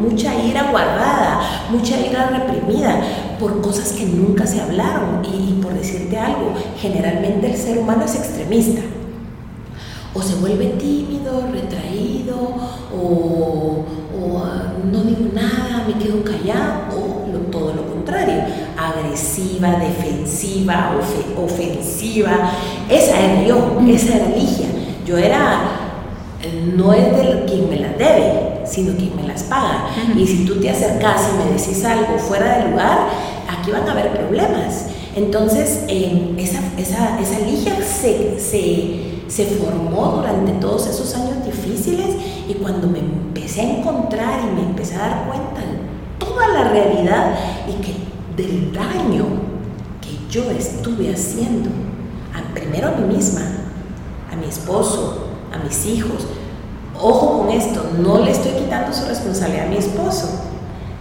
mucha 0.00 0.34
ira 0.34 0.70
guardada, 0.70 1.40
mucha 1.70 1.98
ira 1.98 2.30
reprimida 2.30 3.00
por 3.38 3.60
cosas 3.60 3.92
que 3.92 4.06
nunca 4.06 4.46
se 4.46 4.60
hablaron. 4.60 5.24
Y, 5.24 5.50
y 5.50 5.60
por 5.62 5.74
decirte 5.74 6.18
algo, 6.18 6.52
generalmente 6.80 7.50
el 7.50 7.56
ser 7.56 7.78
humano 7.78 8.04
es 8.04 8.14
extremista 8.14 8.82
o 10.14 10.22
se 10.22 10.36
vuelve 10.36 10.66
tímido, 10.78 11.48
retraído, 11.52 12.36
o, 12.96 13.84
ah, 14.38 14.72
no 14.90 15.02
digo 15.02 15.30
nada, 15.34 15.84
me 15.88 15.94
quedo 16.02 16.22
callado, 16.22 16.96
o 16.96 17.14
todo 17.50 17.74
lo 17.74 17.86
contrario, 17.86 18.42
agresiva, 18.78 19.70
defensiva, 19.72 20.96
ofensiva. 21.36 22.52
Esa 22.88 23.20
era 23.20 23.42
yo, 23.44 23.78
esa 23.88 24.16
era 24.16 24.28
Ligia. 24.28 24.66
Yo 25.04 25.18
era, 25.18 25.60
no 26.76 26.92
es 26.92 27.16
de 27.16 27.44
quien 27.46 27.68
me 27.68 27.76
las 27.76 27.98
debe, 27.98 28.53
sino 28.66 28.96
quien 28.96 29.16
me 29.16 29.22
las 29.24 29.44
paga. 29.44 29.86
Y 30.16 30.26
si 30.26 30.44
tú 30.44 30.60
te 30.60 30.70
acercas 30.70 31.22
y 31.32 31.38
me 31.38 31.56
decís 31.56 31.84
algo 31.84 32.18
fuera 32.18 32.58
de 32.58 32.70
lugar, 32.70 33.08
aquí 33.48 33.70
van 33.70 33.88
a 33.88 33.92
haber 33.92 34.12
problemas. 34.12 34.86
Entonces, 35.14 35.84
eh, 35.88 36.34
esa, 36.38 36.60
esa, 36.76 37.20
esa 37.20 37.38
Ligia 37.40 37.76
se, 37.82 38.38
se 38.40 39.14
se 39.34 39.46
formó 39.46 40.16
durante 40.16 40.52
todos 40.52 40.86
esos 40.86 41.14
años 41.14 41.44
difíciles 41.44 42.16
y 42.48 42.54
cuando 42.54 42.86
me 42.86 42.98
empecé 42.98 43.62
a 43.62 43.78
encontrar 43.78 44.40
y 44.44 44.54
me 44.54 44.62
empecé 44.62 44.96
a 44.96 44.98
dar 44.98 45.26
cuenta 45.26 45.60
de 45.60 45.78
toda 46.18 46.48
la 46.48 46.68
realidad 46.68 47.34
y 47.68 47.82
que 47.82 47.94
del 48.36 48.72
daño 48.72 49.24
que 50.00 50.32
yo 50.32 50.50
estuve 50.50 51.12
haciendo, 51.12 51.70
primero 52.54 52.88
a 52.88 52.92
mí 52.92 53.16
misma, 53.16 53.42
a 54.32 54.36
mi 54.36 54.46
esposo, 54.46 55.26
a 55.52 55.58
mis 55.64 55.84
hijos, 55.86 56.26
ojo 57.00 57.38
con 57.38 57.50
esto, 57.50 57.84
no 57.98 58.18
le 58.18 58.30
estoy 58.30 58.52
quitando 58.52 58.92
su 58.92 59.04
responsabilidad 59.06 59.66
a 59.66 59.70
mi 59.70 59.76
esposo, 59.76 60.28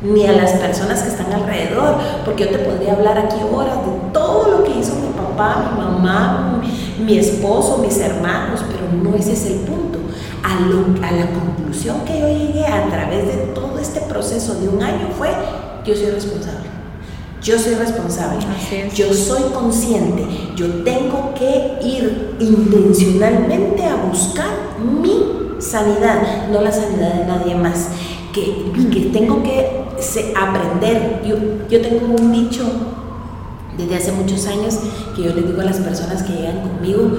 ni 0.01 0.25
a 0.25 0.33
las 0.33 0.51
personas 0.53 1.01
que 1.01 1.09
están 1.09 1.31
alrededor, 1.31 1.95
porque 2.25 2.45
yo 2.45 2.51
te 2.51 2.59
podría 2.59 2.93
hablar 2.93 3.17
aquí 3.17 3.37
horas 3.53 3.77
de 3.85 4.11
todo 4.11 4.57
lo 4.57 4.63
que 4.63 4.79
hizo 4.79 4.95
mi 4.95 5.13
papá, 5.13 5.71
mi 5.71 5.81
mamá, 5.81 6.61
mi, 6.99 7.17
esposo, 7.17 7.77
mis 7.77 7.97
hermanos, 7.99 8.61
pero 8.69 8.91
no 8.91 9.15
ese 9.15 9.33
es 9.33 9.45
el 9.45 9.59
punto. 9.59 9.99
A, 10.43 11.07
a 11.07 11.11
la 11.11 11.27
conclusión 11.27 12.01
que 12.05 12.19
yo 12.19 12.27
llegué 12.27 12.65
a 12.65 12.89
través 12.89 13.27
de 13.27 13.33
todo 13.53 13.79
este 13.79 14.01
proceso 14.01 14.55
de 14.55 14.67
un 14.67 14.81
año 14.81 15.07
fue, 15.17 15.29
yo 15.85 15.95
soy 15.95 16.11
responsable. 16.11 16.73
Yo 17.41 17.59
soy 17.59 17.75
responsable. 17.75 18.39
Yo 18.95 19.13
soy 19.13 19.51
consciente. 19.53 20.25
Yo 20.55 20.65
tengo 20.83 21.33
que 21.33 21.77
ir 21.83 22.37
intencionalmente 22.39 23.83
a 23.83 23.95
buscar 23.95 24.47
mi 24.79 25.42
sanidad, 25.63 26.49
no 26.51 26.61
la 26.61 26.71
sanidad 26.71 27.13
de 27.13 27.25
nadie 27.25 27.55
más. 27.55 27.89
Que, 28.33 28.71
que 28.91 29.09
tengo 29.11 29.43
que 29.43 29.83
aprender. 30.35 31.21
Yo, 31.25 31.35
yo 31.69 31.81
tengo 31.81 32.15
un 32.19 32.31
dicho 32.31 32.63
desde 33.77 33.95
hace 33.95 34.11
muchos 34.11 34.45
años 34.47 34.79
que 35.15 35.23
yo 35.23 35.33
les 35.33 35.47
digo 35.47 35.61
a 35.61 35.65
las 35.65 35.77
personas 35.77 36.23
que 36.23 36.33
llegan 36.33 36.61
conmigo, 36.61 37.09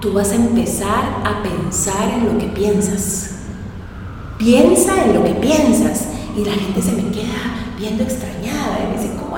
tú 0.00 0.12
vas 0.12 0.30
a 0.32 0.36
empezar 0.36 1.22
a 1.24 1.42
pensar 1.42 2.10
en 2.14 2.26
lo 2.26 2.38
que 2.38 2.46
piensas. 2.46 3.30
Piensa 4.38 5.04
en 5.04 5.14
lo 5.14 5.24
que 5.24 5.34
piensas. 5.34 6.06
Y 6.36 6.44
la 6.44 6.52
gente 6.52 6.80
se 6.80 6.92
me 6.92 7.10
queda 7.10 7.74
viendo 7.78 8.02
extrañada 8.02 8.78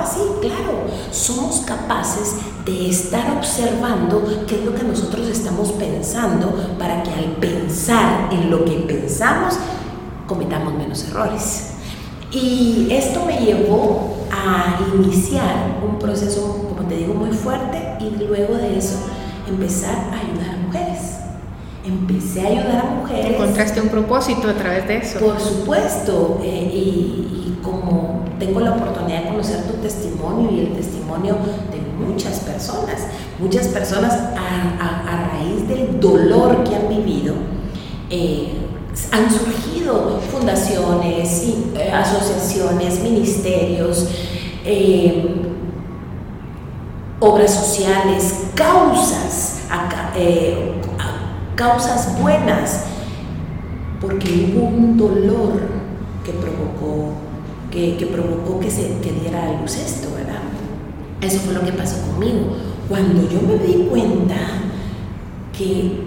y 0.02 0.20
me 0.20 0.40
dice, 0.40 0.40
¿cómo 0.40 0.40
así? 0.40 0.40
Claro, 0.40 0.86
somos 1.10 1.60
capaces 1.60 2.36
de 2.64 2.88
estar 2.88 3.36
observando 3.36 4.22
qué 4.46 4.56
es 4.56 4.64
lo 4.64 4.74
que 4.74 4.84
nosotros 4.84 5.28
estamos 5.28 5.72
pensando 5.72 6.52
para 6.78 7.02
que 7.02 7.10
al 7.10 7.36
pensar 7.40 8.28
en 8.32 8.50
lo 8.50 8.64
que 8.64 8.72
pensamos 8.72 9.54
cometamos 10.26 10.74
menos 10.74 11.04
errores. 11.08 11.74
Y 12.30 12.88
esto 12.90 13.24
me 13.26 13.38
llevó 13.38 14.16
a 14.30 14.78
iniciar 14.94 15.80
un 15.86 15.98
proceso, 15.98 16.66
como 16.68 16.88
te 16.88 16.96
digo, 16.96 17.14
muy 17.14 17.30
fuerte 17.30 17.96
y 18.00 18.24
luego 18.24 18.54
de 18.54 18.78
eso 18.78 18.98
empezar 19.46 19.94
a. 19.94 20.31
Empecé 21.92 22.40
a 22.42 22.48
ayudar 22.48 22.86
a 22.86 22.90
mujeres. 23.00 23.26
¿Encontraste 23.32 23.80
un 23.80 23.88
propósito 23.88 24.48
a 24.48 24.54
través 24.54 24.88
de 24.88 24.96
eso? 24.96 25.18
Por 25.18 25.38
supuesto, 25.38 26.40
eh, 26.42 26.70
y, 26.72 27.58
como 27.62 28.24
tengo 28.38 28.60
la 28.60 28.72
oportunidad 28.72 29.22
de 29.22 29.28
conocer 29.28 29.62
tu 29.64 29.74
testimonio 29.74 30.50
y 30.50 30.60
el 30.60 30.72
testimonio 30.72 31.36
de 31.70 32.06
muchas 32.06 32.40
personas, 32.40 33.06
muchas 33.38 33.68
personas 33.68 34.12
a, 34.14 35.30
raíz 35.32 35.68
del 35.68 36.00
dolor 36.00 36.64
que 36.64 36.74
han 36.74 36.88
vivido, 36.88 37.34
eh, 38.10 38.48
han 39.10 39.30
surgido 39.30 40.20
fundaciones, 40.30 41.44
eh, 41.76 41.90
asociaciones, 41.92 43.00
ministerios, 43.00 44.08
eh, 44.64 45.24
obras 47.20 47.54
sociales, 47.54 48.48
causas, 48.54 49.60
eh, 50.16 50.81
causas 51.56 52.20
buenas, 52.20 52.84
porque 54.00 54.52
hubo 54.54 54.66
un 54.66 54.96
dolor 54.96 55.60
que 56.24 56.32
provocó 56.32 57.12
que, 57.72 58.06
provocó 58.12 58.60
que 58.60 58.70
se 58.70 58.98
que 58.98 59.12
diera 59.12 59.42
a 59.44 59.60
luz 59.60 59.76
esto, 59.76 60.14
¿verdad? 60.14 60.42
Eso 61.20 61.38
fue 61.40 61.54
lo 61.54 61.64
que 61.64 61.72
pasó 61.72 61.96
conmigo. 62.06 62.56
Cuando 62.88 63.28
yo 63.28 63.40
me 63.40 63.56
di 63.56 63.86
cuenta 63.88 64.36
que 65.56 66.02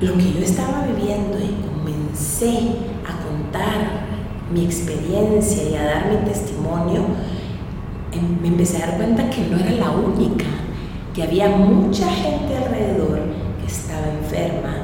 lo 0.00 0.14
que 0.14 0.32
yo 0.32 0.40
estaba 0.40 0.84
viviendo 0.86 1.38
y 1.38 1.56
comencé 1.66 2.76
a 3.06 3.24
contar 3.24 4.06
mi 4.52 4.64
experiencia 4.64 5.70
y 5.70 5.74
a 5.76 5.84
dar 5.84 6.10
mi 6.10 6.30
testimonio, 6.30 7.04
em, 8.12 8.42
me 8.42 8.48
empecé 8.48 8.82
a 8.82 8.86
dar 8.86 8.96
cuenta 8.98 9.30
que 9.30 9.46
no 9.46 9.58
era 9.58 9.70
la 9.70 9.90
única, 9.90 10.44
que 11.14 11.22
había 11.22 11.48
mucha 11.48 12.08
gente 12.10 12.56
alrededor 12.56 13.20
que 13.60 13.66
estaba 13.66 14.06
enferma 14.22 14.77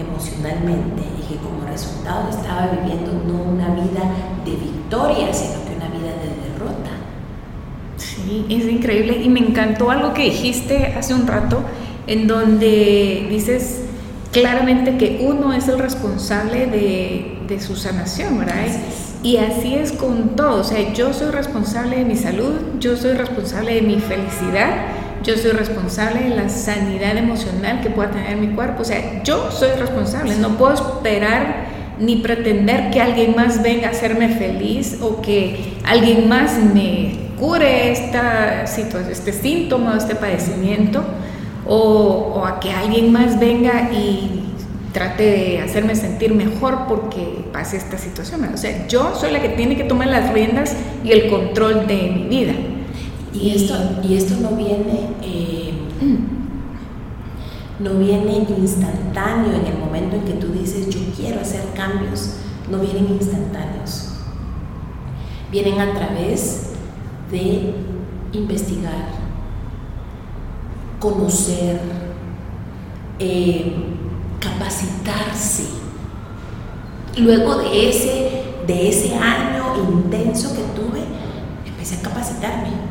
emocionalmente 0.00 1.02
y 1.18 1.28
que 1.28 1.36
como 1.36 1.66
resultado 1.66 2.30
estaba 2.30 2.68
viviendo 2.68 3.12
no 3.26 3.42
una 3.42 3.68
vida 3.74 4.02
de 4.44 4.52
victoria, 4.52 5.32
sino 5.32 5.64
que 5.64 5.76
una 5.76 5.88
vida 5.88 6.12
de 6.12 6.52
derrota. 6.52 6.90
Sí, 7.96 8.46
es 8.48 8.64
increíble 8.64 9.20
y 9.22 9.28
me 9.28 9.40
encantó 9.40 9.90
algo 9.90 10.14
que 10.14 10.24
dijiste 10.24 10.94
hace 10.96 11.14
un 11.14 11.26
rato 11.26 11.62
en 12.06 12.26
donde 12.26 13.26
dices 13.30 13.82
claramente 14.32 14.96
que 14.96 15.26
uno 15.26 15.52
es 15.52 15.68
el 15.68 15.78
responsable 15.78 16.66
de, 16.66 17.38
de 17.48 17.60
su 17.60 17.76
sanación, 17.76 18.38
¿verdad? 18.38 18.66
Y 19.22 19.38
así 19.38 19.74
es 19.74 19.92
con 19.92 20.36
todo, 20.36 20.60
o 20.60 20.64
sea, 20.64 20.92
yo 20.92 21.12
soy 21.12 21.30
responsable 21.30 21.96
de 21.96 22.04
mi 22.04 22.14
salud, 22.14 22.52
yo 22.78 22.96
soy 22.96 23.14
responsable 23.14 23.74
de 23.74 23.82
mi 23.82 23.98
felicidad, 23.98 24.70
yo 25.22 25.36
soy 25.36 25.52
responsable 25.52 26.28
de 26.28 26.36
la 26.36 26.48
sanidad 26.48 27.16
emocional 27.16 27.80
que 27.80 27.90
pueda 27.90 28.10
tener 28.10 28.36
mi 28.36 28.48
cuerpo, 28.48 28.82
o 28.82 28.84
sea, 28.84 29.22
yo 29.22 29.50
soy 29.50 29.70
responsable, 29.78 30.36
no 30.36 30.56
puedo 30.56 30.74
esperar 30.74 31.66
ni 31.98 32.16
pretender 32.16 32.90
que 32.90 33.00
alguien 33.00 33.34
más 33.34 33.62
venga 33.62 33.88
a 33.88 33.90
hacerme 33.90 34.28
feliz 34.28 34.98
o 35.02 35.20
que 35.20 35.78
alguien 35.84 36.28
más 36.28 36.56
me 36.58 37.28
cure 37.38 37.92
esta 37.92 38.66
situación, 38.66 39.12
este 39.12 39.32
síntoma, 39.32 39.96
este 39.96 40.14
padecimiento 40.14 41.02
o, 41.66 42.44
a 42.46 42.60
que 42.60 42.72
alguien 42.72 43.12
más 43.12 43.38
venga 43.38 43.90
y 43.92 44.44
trate 44.92 45.22
de 45.22 45.60
hacerme 45.60 45.94
sentir 45.94 46.34
mejor 46.34 46.86
porque 46.88 47.44
pase 47.52 47.76
esta 47.76 47.98
situación. 47.98 48.48
O 48.52 48.56
sea, 48.56 48.86
yo 48.88 49.14
soy 49.14 49.32
la 49.32 49.40
que 49.40 49.50
tiene 49.50 49.76
que 49.76 49.84
tomar 49.84 50.08
las 50.08 50.32
riendas 50.32 50.74
y 51.04 51.12
el 51.12 51.28
control 51.28 51.86
de 51.86 51.94
mi 51.94 52.24
vida. 52.24 52.54
Y, 53.32 53.50
esto, 53.50 53.74
y 54.02 54.14
esto 54.14 54.34
no 54.40 54.56
viene, 54.56 55.10
eh, 55.22 55.74
no 57.78 57.94
viene 57.94 58.46
instantáneo 58.56 59.52
en 59.52 59.66
el 59.66 59.78
momento 59.78 60.16
en 60.16 60.22
que 60.22 60.32
tú 60.34 60.48
dices 60.48 60.88
yo 60.88 61.00
quiero 61.16 61.40
hacer 61.40 61.62
cambios, 61.74 62.36
no 62.70 62.78
vienen 62.78 63.08
instantáneos. 63.10 64.14
Vienen 65.50 65.80
a 65.80 65.94
través 65.94 66.70
de 67.30 67.74
investigar, 68.32 69.08
conocer, 70.98 71.80
eh, 73.18 73.72
capacitarse. 74.40 75.64
Luego 77.16 77.56
de 77.56 77.88
ese, 77.88 78.44
de 78.66 78.88
ese 78.88 79.14
año 79.14 79.74
intenso 79.90 80.54
que 80.54 80.62
tuve, 80.80 81.02
empecé 81.66 81.96
a 81.96 82.02
capacitarme, 82.02 82.87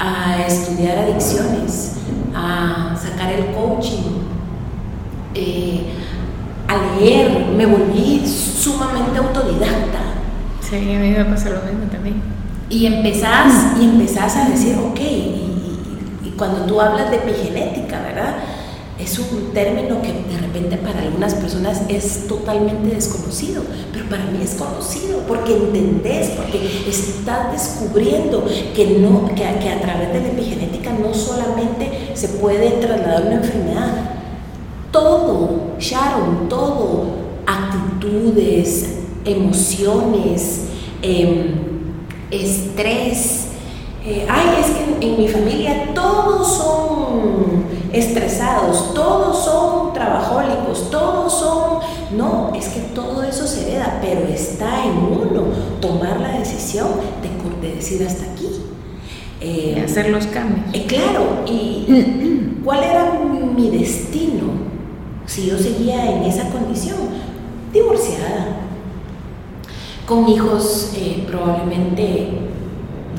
a 0.00 0.46
estudiar 0.46 0.96
adicciones, 0.96 1.96
a 2.34 2.96
sacar 2.96 3.32
el 3.32 3.54
coaching, 3.54 4.22
eh, 5.34 5.92
a 6.66 6.98
leer, 6.98 7.46
me 7.54 7.66
volví 7.66 8.26
sumamente 8.26 9.18
autodidacta. 9.18 10.00
Sí, 10.60 10.76
a 10.76 10.98
mí 10.98 11.10
me 11.10 11.24
pasa 11.26 11.50
lo 11.50 11.60
mismo 11.62 11.90
también. 11.90 12.22
Y 12.70 12.86
empezás, 12.86 13.78
y 13.78 13.84
empezás 13.84 14.36
a 14.36 14.48
decir, 14.48 14.76
ok, 14.78 15.00
y 15.00 16.30
cuando 16.38 16.64
tú 16.64 16.80
hablas 16.80 17.10
de 17.10 17.16
epigenética, 17.16 18.00
¿verdad? 18.00 18.36
Es 19.02 19.18
un 19.18 19.52
término 19.52 20.02
que 20.02 20.12
de 20.12 20.40
repente 20.40 20.76
para 20.76 21.00
algunas 21.00 21.34
personas 21.34 21.82
es 21.88 22.26
totalmente 22.26 22.94
desconocido, 22.94 23.62
pero 23.92 24.08
para 24.08 24.24
mí 24.26 24.40
es 24.42 24.54
conocido 24.54 25.20
porque 25.26 25.56
entendés, 25.56 26.30
porque 26.30 26.58
estás 26.88 27.52
descubriendo 27.52 28.44
que, 28.74 28.98
no, 28.98 29.34
que, 29.34 29.44
a 29.44 29.80
través 29.80 30.12
de 30.12 30.20
la 30.20 30.28
epigenética 30.28 30.92
no 30.92 31.14
solamente 31.14 32.10
se 32.14 32.28
puede 32.28 32.70
trasladar 32.72 33.26
una 33.26 33.36
enfermedad, 33.36 34.10
todo, 34.90 35.76
Sharon, 35.78 36.48
todo, 36.48 37.06
actitudes, 37.46 38.96
emociones, 39.24 40.62
em, 41.02 41.54
estrés, 42.30 43.39
eh, 44.04 44.26
ay, 44.28 44.60
es 44.60 44.70
que 44.70 45.06
en, 45.06 45.18
mi 45.18 45.28
familia 45.28 45.92
todos 45.94 46.56
son 46.56 47.64
estresados, 47.92 48.94
todos 48.94 49.44
son 49.44 49.92
trabajólicos, 49.92 50.90
todos 50.90 51.32
son... 51.32 51.80
No, 52.16 52.50
es 52.54 52.68
que 52.68 52.80
todo 52.94 53.22
eso 53.22 53.46
se 53.46 53.68
hereda, 53.68 53.98
pero 54.00 54.22
está 54.22 54.84
en 54.84 54.96
uno 54.96 55.44
tomar 55.80 56.18
la 56.18 56.38
decisión 56.38 56.88
de, 57.22 57.74
decir 57.74 58.06
hasta 58.06 58.24
aquí. 58.32 58.48
Eh, 59.42 59.82
hacer 59.84 60.08
los 60.10 60.26
cambios. 60.26 60.66
Eh, 60.72 60.86
claro, 60.86 61.44
y 61.46 62.60
¿cuál 62.64 62.82
era 62.82 63.20
mi 63.54 63.70
destino 63.70 64.44
si 65.26 65.46
yo 65.46 65.58
seguía 65.58 66.10
en 66.10 66.22
esa 66.24 66.48
condición? 66.50 66.96
Divorciada, 67.72 68.56
con 70.06 70.28
hijos 70.28 70.92
probablemente 71.28 72.50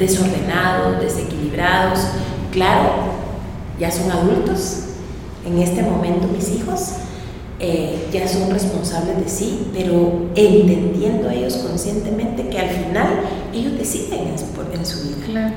desordenados, 0.01 0.99
desequilibrados. 0.99 1.99
Claro, 2.51 2.89
ya 3.79 3.89
son 3.89 4.11
adultos, 4.11 4.79
en 5.45 5.59
este 5.59 5.81
momento 5.81 6.27
mis 6.27 6.49
hijos 6.51 6.95
eh, 7.59 8.07
ya 8.11 8.27
son 8.27 8.49
responsables 8.49 9.17
de 9.17 9.29
sí, 9.29 9.67
pero 9.73 10.29
entendiendo 10.35 11.29
ellos 11.29 11.55
conscientemente 11.57 12.49
que 12.49 12.59
al 12.59 12.69
final 12.69 13.21
ellos 13.53 13.77
deciden 13.77 14.27
en, 14.29 14.85
su 14.85 15.07
vida. 15.07 15.53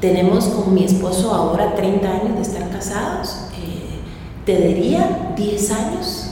Tenemos 0.00 0.44
con 0.46 0.72
mi 0.72 0.84
esposo 0.84 1.34
ahora 1.34 1.74
30 1.74 2.08
años 2.08 2.36
de 2.36 2.42
estar 2.42 2.70
casados, 2.70 3.36
eh, 3.56 3.98
te 4.46 4.56
diría 4.68 5.34
10 5.36 5.70
años 5.72 6.30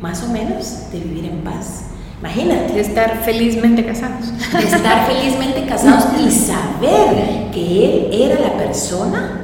más 0.00 0.22
o 0.22 0.28
menos 0.28 0.90
de 0.92 1.00
vivir 1.00 1.26
en 1.26 1.42
paz 1.42 1.91
Imagínate. 2.22 2.74
De 2.74 2.80
estar 2.80 3.24
felizmente 3.24 3.84
casados. 3.84 4.32
De 4.52 4.58
estar 4.76 5.06
felizmente 5.08 5.66
casados 5.66 6.04
y 6.24 6.30
saber 6.30 7.50
que 7.52 7.84
él 7.84 8.08
era 8.12 8.40
la 8.40 8.56
persona, 8.56 9.40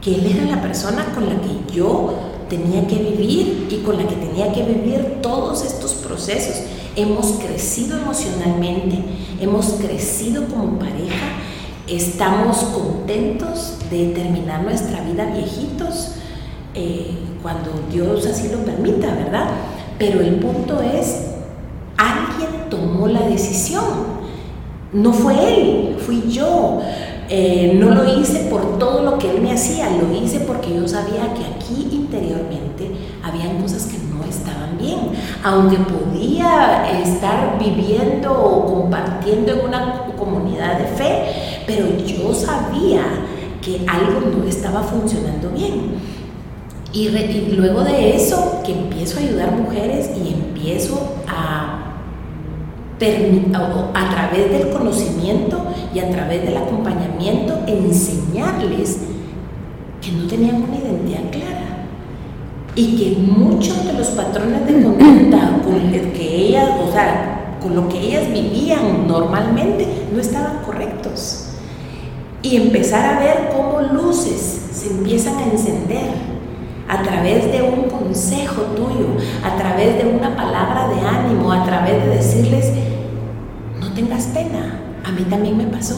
que 0.00 0.16
él 0.16 0.36
era 0.36 0.56
la 0.56 0.60
persona 0.60 1.04
con 1.14 1.26
la 1.26 1.40
que 1.40 1.72
yo 1.72 2.14
tenía 2.48 2.84
que 2.88 2.96
vivir 2.96 3.68
y 3.70 3.76
con 3.84 3.96
la 3.96 4.08
que 4.08 4.16
tenía 4.16 4.52
que 4.52 4.64
vivir 4.64 5.18
todos 5.22 5.64
estos 5.64 5.94
procesos. 5.94 6.64
Hemos 6.96 7.34
crecido 7.34 7.96
emocionalmente, 7.96 8.98
hemos 9.40 9.66
crecido 9.74 10.46
como 10.46 10.80
pareja, 10.80 11.28
estamos 11.86 12.56
contentos 12.56 13.76
de 13.88 14.06
terminar 14.06 14.64
nuestra 14.64 15.00
vida 15.02 15.26
viejitos 15.26 16.12
eh, 16.74 17.12
cuando 17.40 17.70
Dios 17.92 18.26
así 18.26 18.48
lo 18.48 18.58
permita, 18.64 19.14
¿verdad? 19.14 19.48
Pero 19.98 20.20
el 20.20 20.36
punto 20.36 20.82
es 20.82 21.35
Alguien 22.36 22.68
tomó 22.68 23.08
la 23.08 23.20
decisión. 23.20 23.84
No 24.92 25.12
fue 25.12 25.34
él, 25.54 25.96
fui 25.98 26.22
yo. 26.28 26.80
Eh, 27.28 27.76
no 27.80 27.94
lo 27.94 28.20
hice 28.20 28.40
por 28.50 28.78
todo 28.78 29.02
lo 29.02 29.18
que 29.18 29.30
él 29.30 29.40
me 29.40 29.52
hacía, 29.52 29.88
lo 29.90 30.14
hice 30.14 30.40
porque 30.40 30.72
yo 30.72 30.86
sabía 30.86 31.34
que 31.34 31.44
aquí 31.44 31.88
interiormente 31.90 32.92
habían 33.24 33.60
cosas 33.60 33.86
que 33.86 33.98
no 33.98 34.22
estaban 34.24 34.76
bien. 34.78 34.98
Aunque 35.42 35.78
podía 35.78 36.86
estar 37.02 37.58
viviendo 37.58 38.32
o 38.32 38.66
compartiendo 38.66 39.52
en 39.52 39.60
una 39.60 40.04
comunidad 40.16 40.78
de 40.78 40.86
fe, 40.86 41.64
pero 41.66 41.86
yo 41.96 42.34
sabía 42.34 43.02
que 43.62 43.84
algo 43.88 44.20
no 44.38 44.44
estaba 44.44 44.82
funcionando 44.82 45.50
bien. 45.50 45.94
Y, 46.92 47.08
y 47.08 47.54
luego 47.56 47.82
de 47.82 48.14
eso, 48.14 48.60
que 48.64 48.72
empiezo 48.72 49.18
a 49.18 49.22
ayudar 49.22 49.52
mujeres 49.52 50.10
y 50.16 50.32
empiezo 50.32 51.16
a 51.26 51.65
a 52.98 54.10
través 54.10 54.50
del 54.50 54.70
conocimiento 54.70 55.62
y 55.94 55.98
a 55.98 56.10
través 56.10 56.42
del 56.42 56.56
acompañamiento, 56.56 57.58
enseñarles 57.66 58.98
que 60.00 60.12
no 60.12 60.26
tenían 60.26 60.62
una 60.62 60.76
identidad 60.76 61.30
clara 61.30 61.66
y 62.74 62.96
que 62.96 63.20
muchos 63.20 63.84
de 63.84 63.92
los 63.92 64.08
patrones 64.08 64.66
de 64.66 64.82
conducta 64.82 65.60
con 65.64 65.90
que 65.90 66.36
ellas, 66.36 66.70
o 66.86 66.90
sea, 66.92 67.58
con 67.60 67.74
lo 67.74 67.88
que 67.88 67.98
ellas 67.98 68.30
vivían 68.32 69.06
normalmente 69.06 69.86
no 70.12 70.20
estaban 70.20 70.58
correctos. 70.64 71.48
Y 72.42 72.56
empezar 72.56 73.16
a 73.16 73.18
ver 73.18 73.50
cómo 73.54 73.80
luces 73.80 74.68
se 74.72 74.90
empiezan 74.90 75.36
a 75.36 75.44
encender 75.52 76.35
a 76.88 77.02
través 77.02 77.50
de 77.52 77.62
un 77.62 77.88
consejo 77.88 78.62
tuyo, 78.74 79.16
a 79.44 79.56
través 79.56 79.98
de 79.98 80.08
una 80.08 80.36
palabra 80.36 80.88
de 80.88 81.00
ánimo, 81.00 81.52
a 81.52 81.64
través 81.64 82.04
de 82.04 82.16
decirles, 82.16 82.72
no 83.80 83.92
tengas 83.92 84.26
pena, 84.26 84.80
a 85.04 85.10
mí 85.12 85.22
también 85.28 85.56
me 85.56 85.66
pasó. 85.66 85.96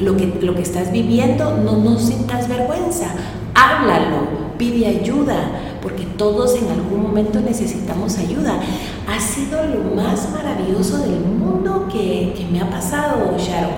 Lo 0.00 0.16
que, 0.16 0.38
lo 0.40 0.54
que 0.54 0.62
estás 0.62 0.92
viviendo, 0.92 1.56
no, 1.56 1.76
no 1.76 1.98
sientas 1.98 2.48
vergüenza, 2.48 3.06
háblalo, 3.54 4.56
pide 4.56 4.86
ayuda, 4.86 5.36
porque 5.82 6.04
todos 6.04 6.56
en 6.56 6.70
algún 6.70 7.02
momento 7.02 7.40
necesitamos 7.40 8.18
ayuda. 8.18 8.60
Ha 9.08 9.20
sido 9.20 9.64
lo 9.64 9.96
más 9.96 10.28
maravilloso 10.32 10.98
del 10.98 11.20
mundo 11.20 11.88
que, 11.90 12.34
que 12.36 12.46
me 12.50 12.60
ha 12.60 12.70
pasado, 12.70 13.36
Sharon, 13.38 13.72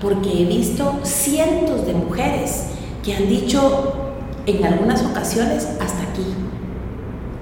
porque 0.00 0.42
he 0.42 0.44
visto 0.44 0.98
cientos 1.02 1.86
de 1.86 1.94
mujeres 1.94 2.68
que 3.02 3.14
han 3.14 3.28
dicho, 3.28 4.11
en 4.46 4.64
algunas 4.64 5.02
ocasiones 5.04 5.66
hasta 5.80 6.02
aquí, 6.02 6.26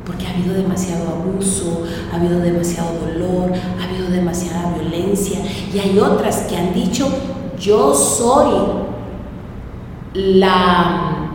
porque 0.04 0.26
ha 0.26 0.30
habido 0.30 0.54
demasiado 0.54 1.08
abuso, 1.08 1.84
ha 2.12 2.16
habido 2.16 2.40
demasiado 2.40 2.90
dolor, 3.00 3.52
ha 3.80 3.84
habido 3.84 4.10
demasiada 4.10 4.74
violencia 4.74 5.38
y 5.72 5.78
hay 5.78 5.98
otras 5.98 6.38
que 6.42 6.56
han 6.56 6.74
dicho, 6.74 7.08
yo 7.58 7.94
soy 7.94 8.90
la, 10.14 11.30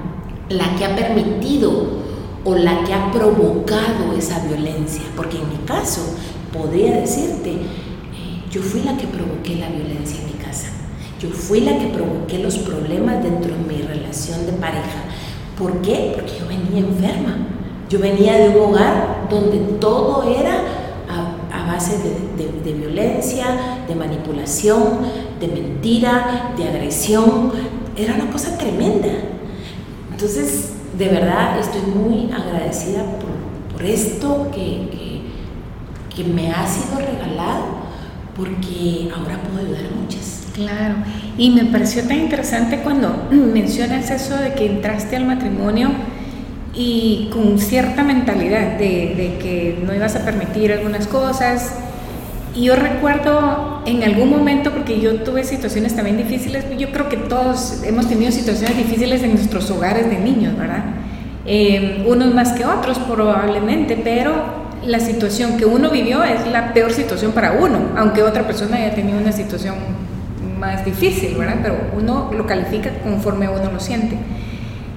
la 0.49 0.75
que 0.75 0.85
ha 0.85 0.95
permitido 0.95 2.05
o 2.43 2.55
la 2.55 2.83
que 2.83 2.93
ha 2.93 3.11
provocado 3.11 4.13
esa 4.17 4.39
violencia, 4.45 5.01
porque 5.15 5.37
en 5.37 5.49
mi 5.49 5.57
caso 5.65 6.01
podría 6.53 6.97
decirte, 6.97 7.51
eh, 7.53 8.43
yo 8.51 8.61
fui 8.61 8.81
la 8.83 8.95
que 8.97 9.07
provoqué 9.07 9.55
la 9.55 9.69
violencia 9.69 10.19
en 10.21 10.27
mi 10.27 10.43
casa, 10.43 10.67
yo 11.19 11.29
fui 11.29 11.61
la 11.61 11.77
que 11.79 11.87
provoqué 11.87 12.37
los 12.37 12.57
problemas 12.59 13.23
dentro 13.23 13.51
de 13.55 13.63
mi 13.63 13.81
relación 13.81 14.45
de 14.45 14.53
pareja, 14.53 15.05
¿Por 15.57 15.81
qué? 15.81 16.13
Porque 16.15 16.39
yo 16.39 16.47
venía 16.47 16.79
enferma. 16.79 17.37
Yo 17.89 17.99
venía 17.99 18.33
de 18.37 18.49
un 18.49 18.65
hogar 18.65 19.27
donde 19.29 19.57
todo 19.79 20.23
era 20.23 20.61
a, 21.09 21.71
base 21.71 21.97
de, 21.97 22.73
violencia, 22.73 23.83
de 23.87 23.95
manipulación, 23.95 24.99
de 25.39 25.47
mentira, 25.47 26.53
de 26.57 26.67
agresión. 26.67 27.51
Era 27.95 28.15
una 28.15 28.31
cosa 28.31 28.57
tremenda. 28.57 29.09
Entonces, 30.11 30.73
de 30.97 31.07
verdad, 31.07 31.59
estoy 31.59 31.81
muy 31.81 32.31
agradecida 32.31 33.03
por, 33.03 33.35
esto 33.85 34.47
que, 34.51 35.21
que 36.15 36.23
me 36.23 36.51
ha 36.51 36.65
sido 36.65 36.97
regalado, 36.97 37.65
porque 38.35 39.11
ahora 39.15 39.39
puedo 39.43 39.63
ayudar 39.63 39.91
a 39.91 40.01
muchas. 40.01 40.44
Claro, 40.55 40.95
y 41.37 41.49
me 41.49 41.65
pareció 41.65 42.03
tan 42.03 42.17
interesante 42.17 42.79
cuando 42.79 43.27
mencionas 43.31 44.09
eso 44.09 44.37
de 44.37 44.53
que 44.53 44.65
entraste 44.65 45.17
al 45.17 45.25
matrimonio 45.25 45.89
y 46.73 47.29
con 47.33 47.59
cierta 47.59 48.03
mentalidad 48.03 48.77
de, 48.77 49.37
que 49.41 49.83
no 49.85 49.93
ibas 49.93 50.15
a 50.15 50.23
permitir 50.23 50.71
algunas 50.71 51.07
cosas. 51.07 51.73
Y 52.55 52.63
yo 52.63 52.77
recuerdo 52.77 53.81
en 53.85 54.03
algún 54.03 54.29
momento, 54.29 54.71
porque 54.71 55.01
yo 55.01 55.15
tuve 55.23 55.43
situaciones 55.43 55.93
también 55.93 56.15
difíciles, 56.15 56.63
yo 56.77 56.89
creo 56.93 57.09
que 57.09 57.17
todos 57.17 57.83
hemos 57.83 58.07
tenido 58.07 58.31
situaciones 58.31 58.77
difíciles 58.77 59.23
en 59.23 59.33
nuestros 59.33 59.69
hogares 59.71 60.09
de 60.09 60.19
niños, 60.19 60.57
¿verdad? 60.57 60.85
Eh, 61.45 62.05
unos 62.07 62.33
más 62.33 62.53
que 62.53 62.65
otros 62.65 62.97
probablemente, 62.99 63.99
pero 64.01 64.31
la 64.85 65.01
situación 65.01 65.57
que 65.57 65.65
uno 65.65 65.89
vivió 65.89 66.23
es 66.23 66.47
la 66.47 66.73
peor 66.73 66.93
situación 66.93 67.33
para 67.33 67.51
uno, 67.51 67.79
aunque 67.97 68.23
otra 68.23 68.47
persona 68.47 68.77
haya 68.77 68.95
tenido 68.95 69.17
una 69.17 69.33
situación 69.33 69.75
más 70.65 70.85
difícil, 70.85 71.35
¿verdad? 71.35 71.57
Pero 71.61 71.75
uno 71.95 72.31
lo 72.35 72.45
califica 72.45 72.89
conforme 73.03 73.47
uno 73.47 73.71
lo 73.71 73.79
siente. 73.79 74.17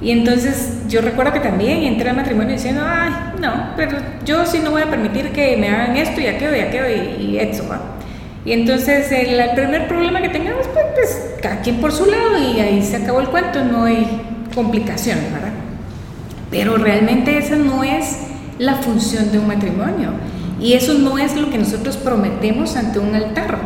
Y 0.00 0.12
entonces 0.12 0.82
yo 0.88 1.00
recuerdo 1.00 1.32
que 1.32 1.40
también 1.40 1.82
entré 1.82 2.10
al 2.10 2.16
matrimonio 2.16 2.52
diciendo, 2.52 2.82
ay, 2.84 3.10
no, 3.40 3.72
pero 3.76 3.98
yo 4.24 4.46
sí 4.46 4.60
no 4.62 4.70
voy 4.70 4.82
a 4.82 4.90
permitir 4.90 5.32
que 5.32 5.56
me 5.56 5.68
hagan 5.68 5.96
esto 5.96 6.20
y 6.20 6.26
aquello 6.26 6.54
y 6.54 6.60
aquello 6.60 6.86
y, 6.88 7.22
y 7.24 7.38
eso, 7.38 7.64
Y 8.44 8.52
entonces 8.52 9.10
el, 9.10 9.50
primer 9.56 9.88
problema 9.88 10.22
que 10.22 10.28
tengamos, 10.28 10.68
pues, 10.68 10.86
pues, 10.94 11.30
cada 11.42 11.60
quien 11.60 11.80
por 11.80 11.90
su 11.90 12.06
lado 12.06 12.38
y 12.38 12.60
ahí 12.60 12.82
se 12.82 12.96
acabó 12.96 13.20
el 13.20 13.28
cuento, 13.28 13.64
no 13.64 13.84
hay 13.84 14.06
complicación, 14.54 15.18
¿verdad? 15.32 15.52
Pero 16.50 16.76
realmente 16.76 17.36
esa 17.36 17.56
no 17.56 17.82
es 17.82 18.20
la 18.58 18.76
función 18.76 19.32
de 19.32 19.38
un 19.38 19.48
matrimonio 19.48 20.10
y 20.60 20.74
eso 20.74 20.94
no 20.94 21.18
es 21.18 21.36
lo 21.36 21.50
que 21.50 21.58
nosotros 21.58 21.96
prometemos 21.96 22.76
ante 22.76 23.00
un 23.00 23.14
altar. 23.14 23.58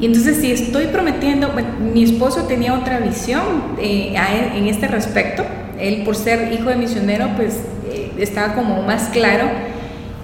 Y 0.00 0.06
entonces 0.06 0.38
si 0.38 0.52
estoy 0.52 0.86
prometiendo, 0.86 1.52
mi 1.92 2.04
esposo 2.04 2.44
tenía 2.44 2.74
otra 2.74 3.00
visión 3.00 3.42
eh, 3.80 4.14
en 4.54 4.66
este 4.68 4.86
respecto, 4.86 5.44
él 5.78 6.02
por 6.04 6.14
ser 6.14 6.52
hijo 6.52 6.68
de 6.70 6.76
misionero 6.76 7.30
pues 7.36 7.56
eh, 7.90 8.12
estaba 8.18 8.54
como 8.54 8.82
más 8.82 9.08
claro 9.08 9.48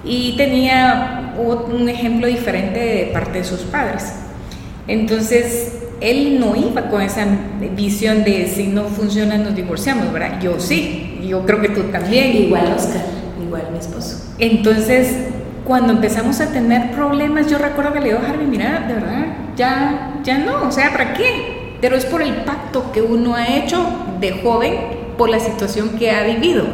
y 0.03 0.35
tenía 0.37 1.33
un 1.37 1.89
ejemplo 1.89 2.27
diferente 2.27 2.79
de 2.79 3.05
parte 3.11 3.39
de 3.39 3.43
sus 3.43 3.61
padres. 3.61 4.13
Entonces 4.87 5.73
él 5.99 6.39
no 6.39 6.55
iba 6.55 6.89
con 6.89 7.01
esa 7.01 7.25
visión 7.75 8.23
de 8.23 8.47
si 8.47 8.67
no 8.67 8.85
funciona 8.85 9.37
nos 9.37 9.55
divorciamos, 9.55 10.11
¿verdad? 10.13 10.39
Yo 10.41 10.59
sí, 10.59 11.19
yo 11.27 11.45
creo 11.45 11.61
que 11.61 11.69
tú 11.69 11.83
también. 11.83 12.35
Igual 12.35 12.73
Oscar, 12.77 13.03
igual 13.43 13.63
mi 13.71 13.79
esposo. 13.79 14.33
Entonces 14.37 15.34
cuando 15.65 15.93
empezamos 15.93 16.39
a 16.41 16.51
tener 16.51 16.91
problemas, 16.91 17.49
yo 17.49 17.57
recuerdo 17.57 17.93
que 17.93 17.99
le 17.99 18.05
digo 18.09 18.19
a 18.19 18.29
Harvey, 18.29 18.45
mira, 18.45 18.85
de 18.87 18.93
verdad, 18.93 19.25
ya, 19.55 20.13
ya 20.23 20.37
no, 20.37 20.67
o 20.67 20.71
sea, 20.71 20.91
¿para 20.91 21.13
qué? 21.13 21.75
Pero 21.81 21.95
es 21.95 22.05
por 22.05 22.21
el 22.21 22.33
pacto 22.43 22.91
que 22.91 23.01
uno 23.01 23.35
ha 23.35 23.47
hecho 23.47 23.83
de 24.19 24.41
joven 24.43 24.75
por 25.17 25.29
la 25.29 25.39
situación 25.39 25.89
que 25.97 26.11
ha 26.11 26.23
vivido. 26.23 26.65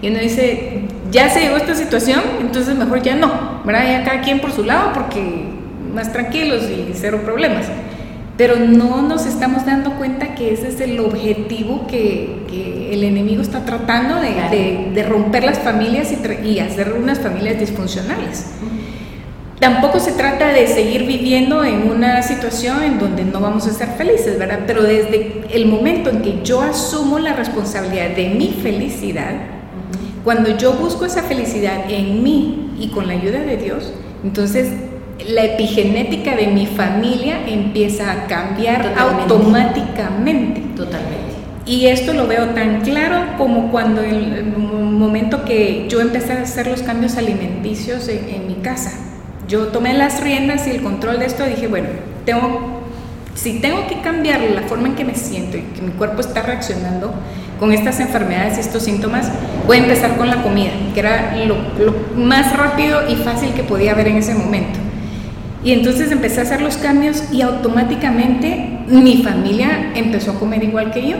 Y 0.00 0.08
uno 0.08 0.20
dice, 0.20 0.84
ya 1.10 1.28
se 1.28 1.40
llegó 1.40 1.56
esta 1.56 1.74
situación, 1.74 2.20
entonces 2.40 2.76
mejor 2.76 3.02
ya 3.02 3.16
no, 3.16 3.62
¿verdad? 3.64 3.84
Ya 3.84 4.04
cada 4.04 4.20
quien 4.20 4.40
por 4.40 4.52
su 4.52 4.62
lado 4.62 4.92
porque 4.94 5.46
más 5.92 6.12
tranquilos 6.12 6.64
y 6.64 6.92
cero 6.94 7.22
problemas 7.24 7.66
pero 8.36 8.56
no 8.56 9.02
nos 9.02 9.24
estamos 9.24 9.64
dando 9.64 9.92
cuenta 9.92 10.34
que 10.34 10.52
ese 10.52 10.68
es 10.68 10.80
el 10.80 11.00
objetivo 11.00 11.86
que, 11.86 12.44
el 12.90 13.02
enemigo 13.04 13.42
está 13.42 13.64
tratando 13.64 14.20
de, 14.20 15.04
romper 15.06 15.44
las 15.44 15.58
familias 15.58 16.08
y, 16.44 16.58
hacer 16.58 16.94
unas 16.94 17.18
familias 17.20 17.58
disfuncionales. 17.58 18.46
Tampoco 19.58 20.00
se 20.00 20.12
trata 20.12 20.48
de 20.48 20.66
seguir 20.66 21.06
viviendo 21.06 21.64
en 21.64 21.90
una 21.90 22.22
situación 22.22 22.82
en 22.82 22.98
donde 22.98 23.24
no 23.24 23.40
vamos 23.40 23.66
a 23.66 23.72
ser 23.72 23.88
felices, 23.96 24.38
¿verdad? 24.38 24.60
Pero 24.66 24.82
desde 24.82 25.44
el 25.50 25.66
momento 25.66 26.10
en 26.10 26.22
que 26.22 26.42
yo 26.42 26.60
asumo 26.62 27.18
la 27.18 27.32
responsabilidad 27.32 28.10
de 28.10 28.28
mi 28.30 28.48
felicidad, 28.62 29.32
cuando 30.24 30.56
yo 30.56 30.72
busco 30.74 31.04
esa 31.06 31.22
felicidad 31.22 31.90
en 31.90 32.22
mí 32.22 32.74
y 32.78 32.88
con 32.88 33.06
la 33.06 33.14
ayuda 33.14 33.40
de 33.40 33.56
Dios, 33.56 33.92
entonces 34.24 34.68
la 35.24 35.44
epigenética 35.44 36.36
de 36.36 36.48
mi 36.48 36.66
familia 36.66 37.38
empieza 37.46 38.12
a 38.12 38.26
cambiar 38.26 38.94
automáticamente. 38.98 40.62
Totalmente. 40.76 41.26
Y 41.64 41.86
esto 41.86 42.12
lo 42.12 42.28
veo 42.28 42.50
tan 42.50 42.82
claro 42.82 43.36
como 43.36 43.72
cuando 43.72 44.02
en 44.02 44.14
el 44.14 44.56
momento 44.56 45.44
que 45.44 45.86
yo 45.88 46.00
empecé 46.00 46.32
a 46.34 46.42
hacer 46.42 46.68
los 46.68 46.82
cambios 46.82 47.16
alimenticios 47.16 48.08
en, 48.08 48.46
mi 48.46 48.54
casa. 48.56 48.92
Yo 49.48 49.68
tomé 49.68 49.94
las 49.94 50.22
riendas 50.22 50.66
y 50.68 50.70
el 50.70 50.82
control 50.82 51.18
de 51.18 51.26
esto 51.26 51.44
y 51.44 51.50
dije, 51.50 51.66
bueno, 51.66 51.88
tengo, 52.24 52.82
si 53.34 53.60
tengo 53.60 53.88
que 53.88 54.00
cambiar 54.00 54.40
la 54.42 54.62
forma 54.62 54.88
en 54.88 54.94
que 54.94 55.04
me 55.04 55.16
siento 55.16 55.56
y 55.56 55.62
que 55.62 55.82
mi 55.82 55.90
cuerpo 55.90 56.20
está 56.20 56.42
reaccionando 56.42 57.12
con 57.58 57.72
estas 57.72 57.98
enfermedades 57.98 58.58
y 58.58 58.60
estos 58.60 58.84
síntomas, 58.84 59.28
voy 59.66 59.78
a 59.78 59.80
empezar 59.80 60.16
con 60.16 60.28
la 60.28 60.42
comida, 60.42 60.70
que 60.94 61.00
era 61.00 61.36
lo 61.36 61.56
más 62.16 62.56
rápido 62.56 63.08
y 63.08 63.16
fácil 63.16 63.52
que 63.54 63.64
podía 63.64 63.92
haber 63.92 64.06
en 64.06 64.18
ese 64.18 64.34
momento. 64.34 64.78
Y 65.66 65.72
entonces 65.72 66.12
empecé 66.12 66.38
a 66.38 66.42
hacer 66.44 66.62
los 66.62 66.76
cambios 66.76 67.24
y 67.32 67.42
automáticamente 67.42 68.78
mi 68.86 69.24
familia 69.24 69.90
empezó 69.96 70.30
a 70.30 70.34
comer 70.38 70.62
igual 70.62 70.92
que 70.92 71.08
yo. 71.08 71.16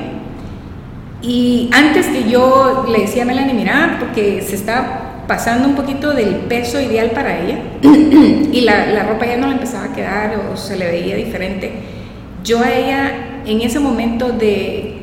Y 1.21 1.69
antes 1.73 2.07
que 2.07 2.31
yo 2.31 2.87
le 2.89 3.01
decía 3.01 3.25
a 3.25 3.27
Melanie, 3.27 3.55
mira, 3.55 3.97
porque 3.99 4.41
se 4.43 4.55
estaba 4.55 5.25
pasando 5.27 5.67
un 5.67 5.75
poquito 5.75 6.15
del 6.15 6.37
peso 6.49 6.81
ideal 6.81 7.11
para 7.11 7.41
ella 7.41 7.59
y 8.53 8.61
la, 8.61 8.87
la, 8.87 9.03
ropa 9.03 9.27
ya 9.27 9.37
no 9.37 9.49
le 9.49 9.55
empezaba 9.55 9.87
a 9.87 9.93
quedar 9.93 10.41
o 10.53 10.57
se 10.57 10.77
le 10.77 10.87
veía 10.87 11.17
diferente, 11.17 11.73
yo 12.45 12.63
a 12.63 12.71
ella 12.71 13.41
en 13.47 13.63
ese 13.63 13.81
momento 13.81 14.31
de 14.31 14.99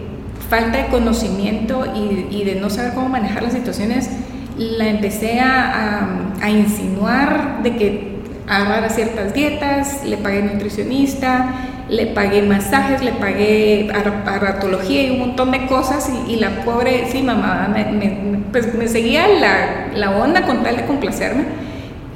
falta 0.49 0.77
de 0.77 0.85
conocimiento 0.85 1.83
y, 1.93 2.33
y 2.33 2.45
de 2.45 2.55
no 2.55 2.69
saber 2.69 2.93
cómo 2.93 3.09
manejar 3.09 3.43
las 3.43 3.51
situaciones, 3.51 4.09
la 4.57 4.87
empecé 4.87 5.41
a, 5.41 6.29
a, 6.39 6.45
a 6.45 6.49
insinuar 6.49 7.61
de 7.61 7.75
que 7.75 8.12
agarrar 8.47 8.89
ciertas 8.91 9.33
dietas, 9.33 10.03
le 10.05 10.17
pagué 10.17 10.43
nutricionista, 10.43 11.53
le 11.89 12.07
pagué 12.07 12.41
masajes, 12.41 13.03
le 13.03 13.11
pagué 13.13 13.91
aratología 13.91 15.03
y 15.03 15.11
un 15.11 15.19
montón 15.19 15.51
de 15.51 15.65
cosas 15.67 16.09
y, 16.27 16.37
la 16.37 16.63
pobre, 16.63 17.07
sí, 17.11 17.21
mamá, 17.21 17.69
me, 17.73 18.39
pues 18.51 18.73
me 18.73 18.87
seguía 18.87 19.27
la, 19.27 19.87
la, 19.95 20.17
onda 20.17 20.45
con 20.45 20.63
tal 20.63 20.77
de 20.77 20.85
complacerme 20.85 21.43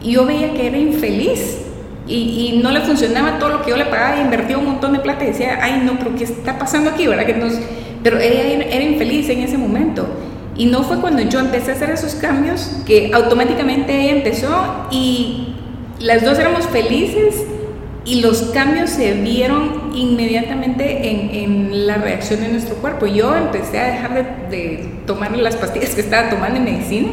y 0.04 0.14
yo 0.14 0.26
veía 0.26 0.54
que 0.54 0.68
era 0.68 0.78
infeliz 0.78 1.60
y, 2.08 2.14
y, 2.54 2.60
no 2.64 2.72
le 2.72 2.82
funcionaba 2.82 3.38
todo 3.40 3.50
lo 3.50 3.62
que 3.64 3.72
yo 3.72 3.78
le 3.78 3.86
pagaba, 3.86 4.22
invertía 4.22 4.58
un 4.58 4.66
montón 4.66 4.94
de 4.94 5.00
plata 5.00 5.26
y 5.26 5.28
decía, 5.28 5.60
ay 5.62 5.82
no, 5.84 5.98
pero 6.00 6.16
¿qué 6.16 6.24
está 6.24 6.58
pasando 6.58 6.92
aquí? 6.92 7.06
¿verdad? 7.06 7.26
Que 7.26 7.34
nos, 7.34 7.54
pero 8.04 8.20
ella 8.20 8.66
era 8.72 8.84
infeliz 8.84 9.30
en 9.30 9.42
ese 9.42 9.58
momento. 9.58 10.08
Y 10.56 10.66
no 10.66 10.84
fue 10.84 11.00
cuando 11.00 11.22
yo 11.22 11.40
empecé 11.40 11.72
a 11.72 11.74
hacer 11.76 11.92
esos 11.92 12.16
cambios 12.16 12.72
que 12.86 13.12
automáticamente 13.14 14.02
ella 14.02 14.14
empezó 14.14 14.88
y 14.90 15.54
las 16.00 16.24
dos 16.24 16.38
éramos 16.38 16.66
felices 16.68 17.44
y 18.06 18.22
los 18.22 18.42
cambios 18.54 18.92
se 18.92 19.14
vieron 19.14 19.92
inmediatamente 19.94 21.10
en, 21.44 21.86
la 21.88 21.96
reacción 21.96 22.42
de 22.42 22.50
nuestro 22.50 22.76
cuerpo. 22.76 23.06
Yo 23.06 23.36
empecé 23.36 23.80
a 23.80 23.88
dejar 23.88 24.50
de, 24.50 24.90
tomar 25.06 25.36
las 25.38 25.56
pastillas 25.56 25.94
que 25.96 26.02
estaba 26.02 26.30
tomando 26.30 26.58
en 26.58 26.66
medicina 26.66 27.10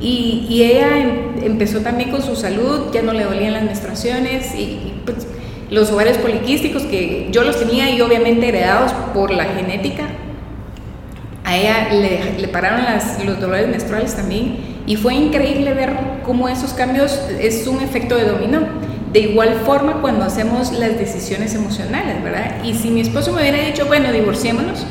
y, 0.00 0.62
ella 0.62 0.98
em, 0.98 1.44
empezó 1.44 1.80
también 1.80 2.10
con 2.10 2.22
su 2.22 2.36
salud, 2.36 2.92
ya 2.92 3.02
no 3.02 3.12
le 3.12 3.24
dolían 3.24 3.52
las 3.52 3.62
menstruaciones 3.62 4.54
y, 4.54 4.94
pues, 5.04 5.26
los 5.70 5.90
ovarios 5.90 6.18
poliquísticos 6.18 6.82
que 6.82 7.28
yo 7.30 7.42
los 7.42 7.58
tenía 7.58 7.90
y 7.90 8.00
obviamente 8.00 8.48
heredados 8.48 8.92
por 9.14 9.30
la 9.30 9.44
genética. 9.44 10.04
A 11.44 11.56
ella 11.56 11.88
le, 12.38 12.48
pararon 12.48 12.84
los 13.24 13.40
dolores 13.40 13.68
menstruales 13.68 14.14
también 14.14 14.73
y 14.86 14.96
fue 14.96 15.14
increíble 15.14 15.72
ver 15.72 15.92
cómo 16.24 16.48
esos 16.48 16.74
cambios 16.74 17.18
es 17.40 17.66
un 17.66 17.80
efecto 17.80 18.16
de 18.16 18.24
dominó. 18.24 18.60
De 19.12 19.20
igual 19.20 19.60
forma 19.64 20.00
cuando 20.00 20.24
hacemos 20.24 20.72
las 20.72 20.98
decisiones 20.98 21.54
emocionales, 21.54 22.22
¿verdad? 22.22 22.62
Y 22.64 22.74
si 22.74 22.90
mi 22.90 23.00
esposo 23.00 23.32
me 23.32 23.42
hubiera 23.42 23.58
dicho, 23.58 23.86
bueno, 23.86 24.12
divorciémonos, 24.12 24.84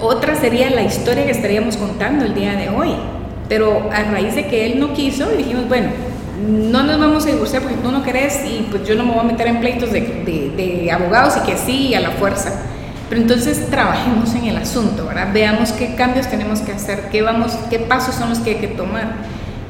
otra 0.00 0.34
sería 0.34 0.70
la 0.70 0.82
historia 0.82 1.24
que 1.24 1.30
estaríamos 1.30 1.76
contando 1.76 2.24
el 2.24 2.34
día 2.34 2.54
de 2.54 2.68
hoy. 2.68 2.90
Pero 3.48 3.88
a 3.92 4.02
raíz 4.02 4.34
de 4.34 4.46
que 4.46 4.66
él 4.66 4.80
no 4.80 4.92
quiso, 4.92 5.30
dijimos, 5.30 5.68
bueno, 5.68 5.88
no 6.46 6.82
nos 6.82 6.98
vamos 6.98 7.24
a 7.26 7.30
divorciar 7.30 7.62
porque 7.62 7.76
tú 7.76 7.90
no 7.90 8.02
querés 8.02 8.44
y 8.44 8.66
pues 8.70 8.86
yo 8.86 8.94
no 8.94 9.04
me 9.04 9.12
voy 9.12 9.20
a 9.20 9.24
meter 9.24 9.46
en 9.46 9.60
pleitos 9.60 9.92
de, 9.92 10.00
de 10.56 10.90
abogados 10.90 11.34
y 11.42 11.46
que 11.48 11.56
sí, 11.56 11.94
a 11.94 12.00
la 12.00 12.10
fuerza 12.10 12.52
pero 13.08 13.20
entonces 13.20 13.68
trabajemos 13.70 14.34
en 14.34 14.44
el 14.44 14.56
asunto, 14.56 15.06
¿verdad? 15.06 15.28
Veamos 15.32 15.72
qué 15.72 15.94
cambios 15.94 16.28
tenemos 16.28 16.60
que 16.60 16.72
hacer, 16.72 17.08
qué, 17.10 17.22
vamos, 17.22 17.52
qué 17.70 17.78
pasos 17.78 18.14
son 18.14 18.28
los 18.30 18.38
que 18.40 18.50
hay 18.50 18.56
que 18.56 18.68
tomar. 18.68 19.14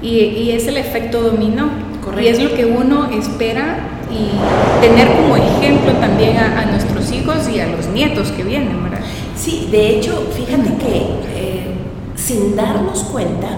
Y, 0.02 0.18
y 0.18 0.50
es 0.52 0.66
el 0.66 0.76
efecto 0.76 1.22
dominó. 1.22 1.70
Correcto. 2.04 2.22
Y 2.22 2.28
es 2.28 2.42
lo 2.42 2.54
que 2.54 2.64
uno 2.64 3.10
espera 3.10 3.98
y 4.10 4.80
tener 4.80 5.08
como 5.16 5.36
ejemplo 5.36 5.92
también 5.94 6.36
a, 6.36 6.64
nuestros 6.66 7.12
hijos 7.12 7.48
y 7.48 7.60
a 7.60 7.66
los 7.66 7.86
nietos 7.88 8.30
que 8.32 8.42
vienen, 8.42 8.82
¿verdad? 8.82 9.00
Sí, 9.36 9.68
de 9.70 9.90
hecho, 9.90 10.28
fíjate 10.34 10.74
que 10.76 10.96
eh, 11.34 11.74
sin 12.16 12.56
darnos 12.56 13.04
cuenta, 13.04 13.48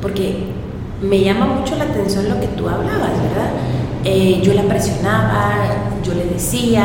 porque 0.00 0.44
me 1.00 1.20
llama 1.20 1.46
mucho 1.46 1.76
la 1.76 1.84
atención 1.84 2.28
lo 2.28 2.40
que 2.40 2.46
tú 2.48 2.68
hablabas, 2.68 3.10
¿verdad? 3.10 3.50
Eh, 4.06 4.42
yo 4.42 4.52
la 4.52 4.64
presionaba, 4.64 5.54
yo 6.04 6.12
le 6.12 6.26
decía, 6.26 6.84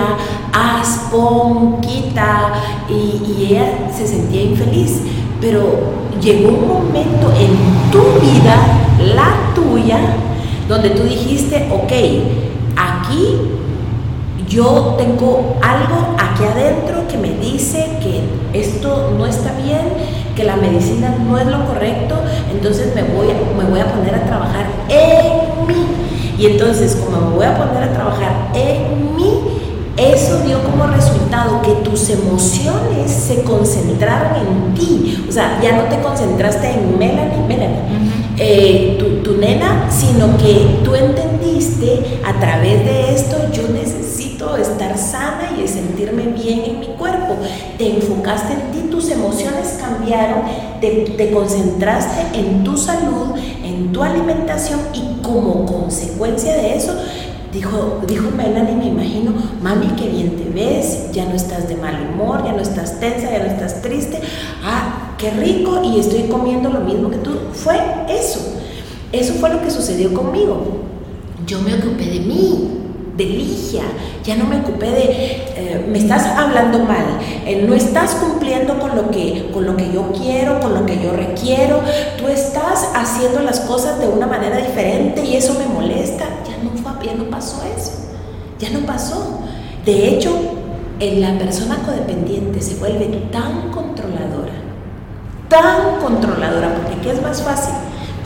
haz, 0.54 1.10
pon, 1.12 1.82
quita, 1.82 2.54
y, 2.88 3.46
ella 3.50 3.90
se 3.94 4.08
sentía 4.08 4.44
infeliz. 4.44 5.02
Pero 5.42 5.64
llegó 6.22 6.50
un 6.50 6.68
momento 6.68 7.34
en 7.38 7.92
tu 7.92 8.00
vida, 8.22 8.56
la 9.16 9.54
tuya, 9.54 10.00
donde 10.70 10.92
tú 10.92 11.04
dijiste, 11.04 11.68
ok, 11.72 11.92
aquí 12.78 13.36
yo 14.48 14.96
tengo 14.98 15.58
algo 15.62 16.16
aquí 16.18 16.46
adentro 16.46 17.06
que 17.10 17.18
me 17.18 17.32
dice 17.32 17.98
que 18.02 18.22
esto 18.58 19.14
no 19.18 19.26
está 19.26 19.52
bien, 19.64 19.82
que 20.38 20.46
la 20.46 20.56
medicina 20.56 21.16
no 21.28 21.38
es 21.38 21.48
lo 21.48 21.66
correcto, 21.66 22.16
entonces 22.50 22.96
me 22.96 23.04
voy, 23.04 23.28
me 23.58 23.70
voy 23.70 23.80
a 23.82 23.94
poner 23.94 24.16
a 24.16 24.26
trabajar 24.26 24.68
en 24.88 25.68
mí 25.68 26.09
y 26.40 26.46
entonces, 26.46 26.96
como 26.96 27.30
me 27.30 27.36
voy 27.36 27.46
a 27.46 27.58
poner 27.58 27.84
a 27.84 27.94
trabajar 27.94 28.52
en 28.54 29.16
mí, 29.16 29.42
eso 29.98 30.40
dio 30.46 30.64
como 30.64 30.88
resultado 30.88 31.62
que 31.62 31.72
tus 31.90 32.10
emociones 32.10 33.12
se 33.12 33.44
concentraron 33.44 34.38
en 34.38 34.74
ti. 34.74 35.26
O 35.28 35.32
sea, 35.32 35.60
ya 35.62 35.76
no 35.76 35.84
te 35.84 36.00
concentraste 36.02 36.72
en 36.72 36.98
Melanie, 36.98 37.46
Melanie, 37.46 37.82
eh, 38.38 38.96
tu, 38.98 39.22
tu 39.22 39.38
nena, 39.38 39.90
sino 39.92 40.38
que 40.38 40.80
tú 40.86 40.96
entendiste 40.96 42.22
a 42.24 42.40
través 42.40 42.86
de 42.86 43.14
esto, 43.14 43.36
yo 43.52 43.64
necesito 43.74 44.09
necesito 44.40 44.58
estar 44.58 44.98
sana 44.98 45.52
y 45.62 45.68
sentirme 45.68 46.24
bien 46.28 46.62
en 46.66 46.80
mi 46.80 46.88
cuerpo. 46.98 47.36
Te 47.78 47.96
enfocaste 47.96 48.54
en 48.54 48.72
ti, 48.72 48.90
tus 48.90 49.10
emociones 49.10 49.78
cambiaron, 49.80 50.42
te, 50.80 51.14
te 51.18 51.32
concentraste 51.32 52.40
en 52.40 52.64
tu 52.64 52.78
salud, 52.78 53.36
en 53.64 53.92
tu 53.92 54.02
alimentación 54.04 54.80
y 54.94 55.22
como 55.22 55.66
consecuencia 55.66 56.54
de 56.54 56.76
eso 56.76 56.94
Dijo, 57.52 58.02
dijo 58.08 58.30
Melanie, 58.30 58.76
me 58.76 58.86
imagino, 58.86 59.34
mami, 59.64 59.88
qué 59.98 60.08
bien 60.08 60.38
te 60.38 60.48
ves, 60.52 61.12
ya 61.12 61.26
no 61.26 61.34
estás 61.34 61.68
de 61.68 61.76
mal 61.78 61.96
humor, 62.14 62.44
ya 62.46 62.52
no 62.52 62.62
estás 62.62 63.00
tensa, 63.00 63.32
ya 63.32 63.40
no 63.40 63.46
estás 63.46 63.82
triste. 63.82 64.20
Ah, 64.64 65.16
qué 65.18 65.32
rico 65.32 65.82
y 65.84 66.00
estoy 66.00 66.24
comiendo 66.30 66.70
lo 66.70 66.82
mismo 66.82 67.10
que 67.10 67.18
tú. 67.18 67.32
Fue 67.54 67.76
eso. 68.08 68.40
Eso 69.12 69.34
fue 69.34 69.50
lo 69.50 69.64
que 69.64 69.72
sucedió 69.72 70.14
conmigo. 70.14 70.84
Yo 71.48 71.60
me 71.62 71.74
ocupé 71.74 72.06
de 72.06 72.20
mí, 72.20 72.79
de 73.20 73.26
Ligia, 73.26 73.84
ya 74.24 74.36
no 74.38 74.46
me 74.46 74.62
ocupé 74.62 74.90
de, 74.92 75.04
eh, 75.58 75.86
me 75.92 75.98
estás 76.00 76.26
hablando 76.26 76.80
mal, 76.80 77.20
eh, 77.46 77.64
no 77.68 77.76
estás 77.76 78.16
cumpliendo 78.16 78.80
con 78.80 78.96
lo, 78.96 79.12
que, 79.12 79.50
con 79.54 79.66
lo 79.66 79.76
que 79.76 79.92
yo 79.92 80.14
quiero, 80.14 80.62
con 80.62 80.74
lo 80.74 80.86
que 80.86 81.04
yo 81.04 81.12
requiero, 81.12 81.82
tú 82.18 82.30
estás 82.30 82.90
haciendo 82.96 83.42
las 83.42 83.60
cosas 83.60 84.00
de 84.00 84.08
una 84.08 84.26
manera 84.26 84.58
diferente 84.58 85.22
y 85.24 85.36
eso 85.36 85.54
me 85.60 85.66
molesta, 85.66 86.26
ya 86.48 86.64
no, 86.64 86.72
ya 87.04 87.14
no 87.14 87.26
pasó 87.26 87.62
eso, 87.78 87.92
ya 88.58 88.70
no 88.70 88.80
pasó. 88.86 89.42
De 89.86 90.08
hecho, 90.08 90.32
en 91.00 91.20
la 91.20 91.38
persona 91.38 91.78
codependiente 91.86 92.62
se 92.62 92.76
vuelve 92.76 93.06
tan 93.32 93.70
controladora, 93.72 94.54
tan 95.50 96.00
controladora, 96.00 96.74
porque 96.76 97.02
¿qué 97.02 97.12
es 97.12 97.22
más 97.22 97.42
fácil? 97.42 97.74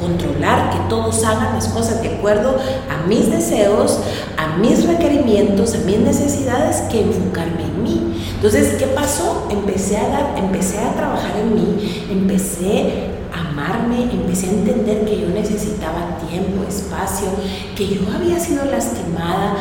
Controlar 0.04 0.70
que 0.72 0.80
todos 0.90 1.24
hagan 1.24 1.54
las 1.54 1.70
cosas 1.70 2.02
de 2.02 2.10
acuerdo 2.16 2.58
a 2.90 3.08
mis 3.08 3.32
deseos, 3.32 4.00
a 4.38 4.58
mis 4.58 4.86
requerimientos, 4.86 5.74
a 5.76 5.80
mis 5.80 6.00
necesidades, 6.00 6.82
que 6.92 7.02
enfocarme 7.02 7.64
en 7.64 7.84
mí. 7.84 8.14
Entonces, 8.36 8.76
¿qué 8.78 8.88
pasó? 8.88 9.48
Empecé 9.50 9.98
a, 9.98 10.10
dar, 10.10 10.36
empecé 10.38 10.80
a 10.80 10.94
trabajar 10.94 11.32
en 11.40 11.56
mí, 11.56 12.06
empecé 12.12 13.12
a 13.34 13.50
amarme, 13.50 14.12
empecé 14.12 14.48
a 14.48 14.52
entender 14.52 15.06
que 15.06 15.22
yo 15.22 15.30
necesitaba 15.30 16.18
tiempo, 16.30 16.64
espacio, 16.68 17.28
que 17.76 17.88
yo 17.88 18.02
había 18.14 18.40
sido 18.40 18.66
lastimada, 18.66 19.56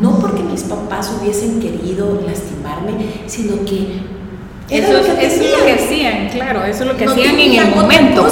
no 0.00 0.18
porque 0.18 0.42
mis 0.42 0.64
papás 0.64 1.12
hubiesen 1.20 1.60
querido 1.60 2.20
lastimarme, 2.26 3.22
sino 3.26 3.64
que 3.64 4.13
eso, 4.70 4.98
es 4.98 5.08
lo 5.08 5.16
que 5.64 5.72
hacían, 5.72 6.28
claro, 6.30 6.64
eso 6.64 6.84
es 6.84 6.88
lo 6.88 6.96
que 6.96 7.04
hacían 7.04 7.38
en 7.38 7.54
el 7.54 7.74
momento. 7.74 8.26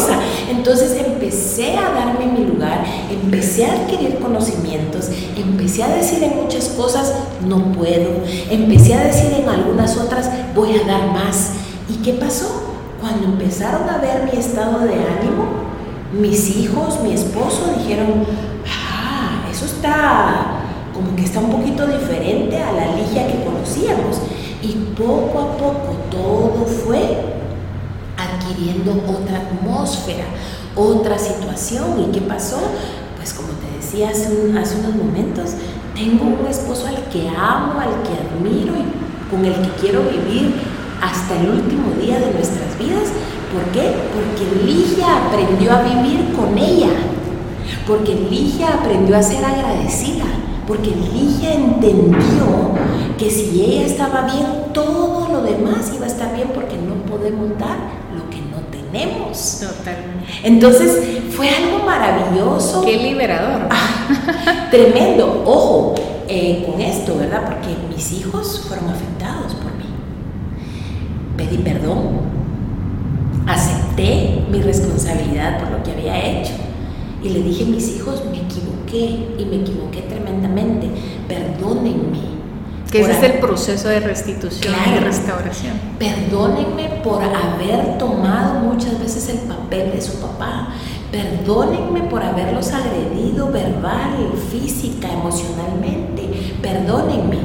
Entonces 0.50 0.96
empecé 1.04 1.76
a 1.76 1.90
darme 1.90 2.26
mi 2.26 2.46
lugar, 2.46 2.84
empecé 3.10 3.66
a 3.66 3.72
adquirir 3.72 4.18
conocimientos, 4.18 5.10
empecé 5.36 5.82
a 5.82 5.88
decir 5.88 6.22
en 6.22 6.36
muchas 6.42 6.68
cosas, 6.70 7.12
no 7.46 7.72
puedo, 7.72 8.22
empecé 8.50 8.94
a 8.94 9.04
decir 9.04 9.32
en 9.34 9.48
algunas 9.48 9.96
otras, 9.96 10.30
voy 10.54 10.76
a 10.76 10.86
dar 10.86 11.12
más. 11.12 11.50
¿Y 11.88 12.02
qué 12.02 12.14
pasó? 12.14 12.62
Cuando 13.00 13.26
empezaron 13.26 13.88
a 13.88 13.98
ver 13.98 14.30
mi 14.32 14.38
estado 14.38 14.80
de 14.80 14.94
ánimo, 14.94 15.44
mis 16.12 16.56
hijos, 16.56 17.00
mi 17.02 17.12
esposo 17.12 17.74
dijeron, 17.78 18.24
ah, 18.66 19.48
eso 19.50 19.66
está 19.66 20.62
como 20.94 21.16
que 21.16 21.24
está 21.24 21.40
un 21.40 21.50
poquito 21.50 21.86
diferente 21.86 22.56
a 22.58 22.72
la 22.72 22.94
Ligia 22.96 23.26
que 23.26 23.44
conocíamos. 23.44 24.20
Y 24.62 24.74
poco 24.96 25.40
a 25.40 25.56
poco 25.56 25.96
todo 26.10 26.64
fue 26.64 27.18
adquiriendo 28.16 28.92
otra 29.08 29.38
atmósfera, 29.38 30.24
otra 30.76 31.18
situación. 31.18 32.00
¿Y 32.00 32.12
qué 32.12 32.20
pasó? 32.20 32.58
Pues 33.16 33.34
como 33.34 33.48
te 33.48 33.76
decía 33.76 34.10
hace, 34.10 34.28
unos 34.30 34.94
momentos, 34.94 35.50
tengo 35.94 36.24
un 36.24 36.46
esposo 36.46 36.86
al 36.86 36.96
que 37.10 37.28
amo, 37.28 37.80
al 37.80 38.02
que 38.02 38.14
admiro 38.14 38.74
y 38.74 39.30
con 39.30 39.44
el 39.44 39.54
que 39.54 39.80
quiero 39.80 40.02
vivir 40.02 40.54
hasta 41.00 41.40
el 41.40 41.50
último 41.50 41.90
día 42.00 42.20
de 42.20 42.32
nuestras 42.32 42.78
vidas. 42.78 43.08
¿Por 43.52 43.64
qué? 43.72 43.92
Porque 44.14 44.64
Ligia 44.64 45.26
aprendió 45.26 45.72
a 45.72 45.82
vivir 45.82 46.32
con 46.34 46.56
ella. 46.56 46.90
Porque 47.86 48.14
Ligia 48.14 48.68
aprendió 48.74 49.16
a 49.16 49.22
ser 49.22 49.44
agradecida 49.44 50.24
porque 50.66 50.90
Ligia 50.90 51.54
entendió 51.54 52.72
que 53.18 53.30
si 53.30 53.62
ella 53.64 53.86
estaba 53.86 54.22
bien, 54.22 54.46
todo 54.72 55.28
lo 55.28 55.42
demás 55.42 55.92
iba 55.94 56.06
a 56.06 56.08
estar 56.08 56.34
bien 56.34 56.48
porque 56.54 56.76
no 56.76 56.94
podemos 57.10 57.58
dar 57.58 57.78
lo 58.16 58.28
que 58.30 58.40
no 58.40 58.58
tenemos. 58.70 59.60
Totalmente. 59.60 60.26
Entonces 60.44 61.22
fue 61.30 61.48
algo 61.48 61.84
maravilloso. 61.84 62.82
Qué 62.82 62.96
liberador. 62.96 63.68
Ah, 63.70 64.68
tremendo. 64.70 65.42
Ojo 65.46 65.94
eh, 66.28 66.64
con 66.66 66.80
esto, 66.80 67.16
¿verdad? 67.16 67.44
Porque 67.44 67.76
mis 67.94 68.12
hijos 68.12 68.64
fueron 68.66 68.88
afectados 68.88 69.54
por 69.54 69.72
mí. 69.74 69.86
Pedí 71.36 71.58
perdón. 71.58 72.32
Acepté 73.46 74.44
mi 74.50 74.62
responsabilidad 74.62 75.58
por 75.58 75.70
lo 75.70 75.82
que 75.82 75.90
había 75.90 76.24
hecho 76.24 76.52
y 77.22 77.28
le 77.28 77.42
dije 77.42 77.64
a 77.64 77.66
mis 77.66 77.96
hijos, 77.96 78.22
me 78.30 78.38
equivoqué 78.38 78.71
y 78.96 79.44
me 79.44 79.56
equivoqué 79.56 80.02
tremendamente, 80.02 80.88
perdónenme. 81.28 82.32
Que 82.90 83.00
ese 83.00 83.12
es 83.12 83.22
el 83.22 83.40
proceso 83.40 83.88
de 83.88 84.00
restitución 84.00 84.74
y 84.86 84.90
de 84.92 85.00
restauración. 85.00 85.72
Perdónenme 85.98 87.00
por 87.02 87.22
haber 87.22 87.96
tomado 87.96 88.60
muchas 88.60 89.00
veces 89.00 89.30
el 89.30 89.38
papel 89.48 89.92
de 89.92 90.02
su 90.02 90.20
papá. 90.20 90.74
Perdónenme 91.10 92.02
por 92.02 92.22
haberlos 92.22 92.70
agredido 92.72 93.50
verbal, 93.50 94.34
física, 94.50 95.10
emocionalmente. 95.10 96.54
Perdónenme. 96.60 97.38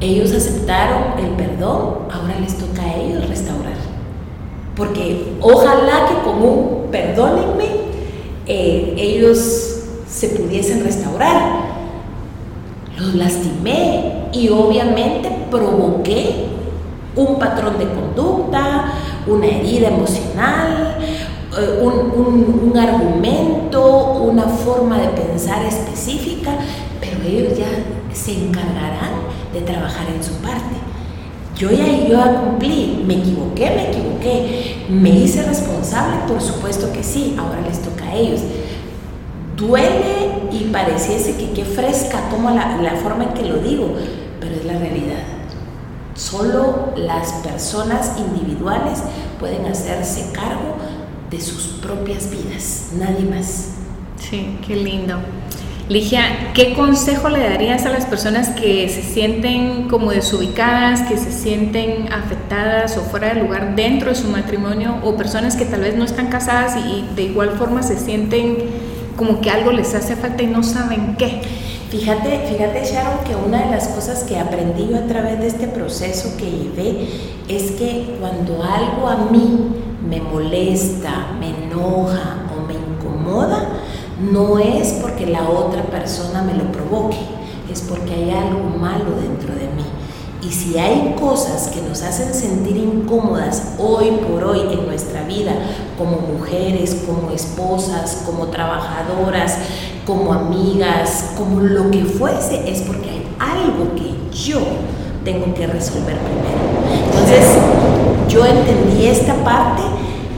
Ellos 0.00 0.32
aceptaron 0.32 1.18
el 1.24 1.30
perdón, 1.36 2.08
ahora 2.10 2.40
les 2.40 2.58
toca 2.58 2.82
a 2.82 2.96
ellos 2.96 3.28
restaurar. 3.28 3.76
Porque 4.74 5.34
ojalá 5.40 6.06
que 6.08 6.28
con 6.28 6.42
un 6.42 6.90
perdónenme 6.90 7.66
eh, 8.46 8.94
ellos 8.96 9.75
se 10.16 10.28
pudiesen 10.30 10.82
restaurar. 10.82 11.66
Los 12.98 13.14
lastimé 13.14 14.28
y 14.32 14.48
obviamente 14.48 15.30
provoqué 15.50 16.46
un 17.14 17.38
patrón 17.38 17.78
de 17.78 17.86
conducta, 17.86 18.92
una 19.26 19.46
herida 19.46 19.88
emocional, 19.88 20.96
eh, 21.58 21.80
un, 21.82 22.70
un, 22.70 22.78
argumento, 22.78 24.22
una 24.22 24.44
forma 24.44 24.98
de 24.98 25.08
pensar 25.08 25.64
específica, 25.66 26.52
pero 26.98 27.22
ellos 27.22 27.58
ya 27.58 27.68
se 28.14 28.32
encargarán 28.32 29.20
de 29.52 29.60
trabajar 29.60 30.06
en 30.14 30.22
su 30.22 30.32
parte. 30.36 30.76
Yo 31.56 31.70
ya, 31.70 31.86
yo 31.86 32.16
ya 32.16 32.40
cumplí, 32.40 33.02
me 33.06 33.14
equivoqué, 33.18 33.70
me 33.70 33.90
equivoqué, 33.90 34.86
me 34.88 35.10
hice 35.10 35.42
responsable, 35.42 36.16
por 36.26 36.40
supuesto 36.40 36.90
que 36.92 37.02
sí, 37.02 37.34
ahora 37.38 37.60
les 37.66 37.82
toca 37.82 38.04
a 38.04 38.14
ellos. 38.14 38.40
Duele 39.56 40.50
y 40.52 40.64
pareciese 40.70 41.36
que 41.36 41.52
qué 41.52 41.64
fresca 41.64 42.28
como 42.30 42.50
la, 42.50 42.76
la 42.76 42.92
forma 42.96 43.24
en 43.24 43.34
que 43.34 43.42
lo 43.42 43.56
digo, 43.56 43.94
pero 44.38 44.54
es 44.54 44.64
la 44.64 44.78
realidad. 44.78 45.22
Solo 46.14 46.92
las 46.96 47.32
personas 47.32 48.12
individuales 48.18 49.02
pueden 49.38 49.66
hacerse 49.66 50.30
cargo 50.32 50.76
de 51.30 51.40
sus 51.40 51.66
propias 51.82 52.30
vidas, 52.30 52.90
nadie 52.98 53.24
más. 53.24 53.70
Sí, 54.18 54.58
qué 54.66 54.76
lindo. 54.76 55.16
Ligia, 55.88 56.52
¿qué 56.52 56.74
consejo 56.74 57.28
le 57.28 57.38
darías 57.38 57.86
a 57.86 57.90
las 57.90 58.06
personas 58.06 58.48
que 58.50 58.88
se 58.88 59.02
sienten 59.02 59.88
como 59.88 60.10
desubicadas, 60.10 61.02
que 61.02 61.16
se 61.16 61.30
sienten 61.30 62.12
afectadas 62.12 62.96
o 62.96 63.02
fuera 63.02 63.32
de 63.32 63.42
lugar 63.42 63.76
dentro 63.76 64.08
de 64.08 64.16
su 64.16 64.28
matrimonio 64.28 64.96
o 65.04 65.16
personas 65.16 65.54
que 65.54 65.64
tal 65.64 65.82
vez 65.82 65.94
no 65.94 66.04
están 66.04 66.26
casadas 66.26 66.76
y, 66.76 67.04
de 67.14 67.22
igual 67.22 67.50
forma 67.50 67.84
se 67.84 67.96
sienten 67.98 68.56
como 69.16 69.40
que 69.40 69.50
algo 69.50 69.72
les 69.72 69.94
hace 69.94 70.16
falta 70.16 70.42
y 70.42 70.46
no 70.46 70.62
saben 70.62 71.16
qué? 71.16 71.40
Fíjate, 71.90 72.46
fíjate 72.48 72.84
Sharon, 72.84 73.24
que 73.24 73.36
una 73.36 73.64
de 73.64 73.70
las 73.70 73.88
cosas 73.88 74.24
que 74.24 74.38
aprendí 74.38 74.88
yo 74.88 74.98
a 74.98 75.06
través 75.06 75.38
de 75.40 75.46
este 75.46 75.68
proceso 75.68 76.36
que 76.36 76.50
llevé 76.50 77.08
es 77.48 77.72
que 77.72 78.16
cuando 78.20 78.62
algo 78.62 79.08
a 79.08 79.30
mí 79.30 79.68
me 80.08 80.20
molesta, 80.20 81.28
me 81.38 81.50
enoja 81.50 82.46
o 82.56 82.66
me 82.66 82.74
incomoda, 82.74 83.68
no 84.20 84.58
es 84.58 84.94
porque 85.00 85.26
la 85.26 85.48
otra 85.48 85.84
persona 85.84 86.42
me 86.42 86.54
lo 86.54 86.70
provoque, 86.72 87.18
es 87.72 87.82
porque 87.82 88.14
hay 88.14 88.30
algo 88.30 88.60
malo 88.78 89.12
dentro 89.20 89.54
de 89.54 89.68
mí. 89.68 89.84
Y 90.46 90.52
si 90.52 90.78
hay 90.78 91.16
cosas 91.18 91.68
que 91.68 91.82
nos 91.82 92.02
hacen 92.02 92.32
sentir 92.32 92.76
incómodas 92.76 93.74
hoy 93.78 94.10
por 94.28 94.44
hoy 94.44 94.60
en 94.60 94.86
nuestra 94.86 95.24
vida, 95.24 95.52
como 95.98 96.18
mujeres, 96.18 97.02
como 97.04 97.32
esposas, 97.32 98.22
como 98.24 98.46
trabajadoras, 98.46 99.58
como 100.06 100.32
amigas, 100.32 101.32
como 101.36 101.60
lo 101.60 101.90
que 101.90 102.04
fuese, 102.04 102.70
es 102.70 102.82
porque 102.82 103.10
hay 103.10 103.26
algo 103.40 103.94
que 103.96 104.14
yo 104.36 104.60
tengo 105.24 105.52
que 105.52 105.66
resolver 105.66 106.16
primero. 106.16 107.06
Entonces, 107.06 107.46
yo 108.28 108.46
entendí 108.46 109.06
esta 109.06 109.34
parte, 109.42 109.82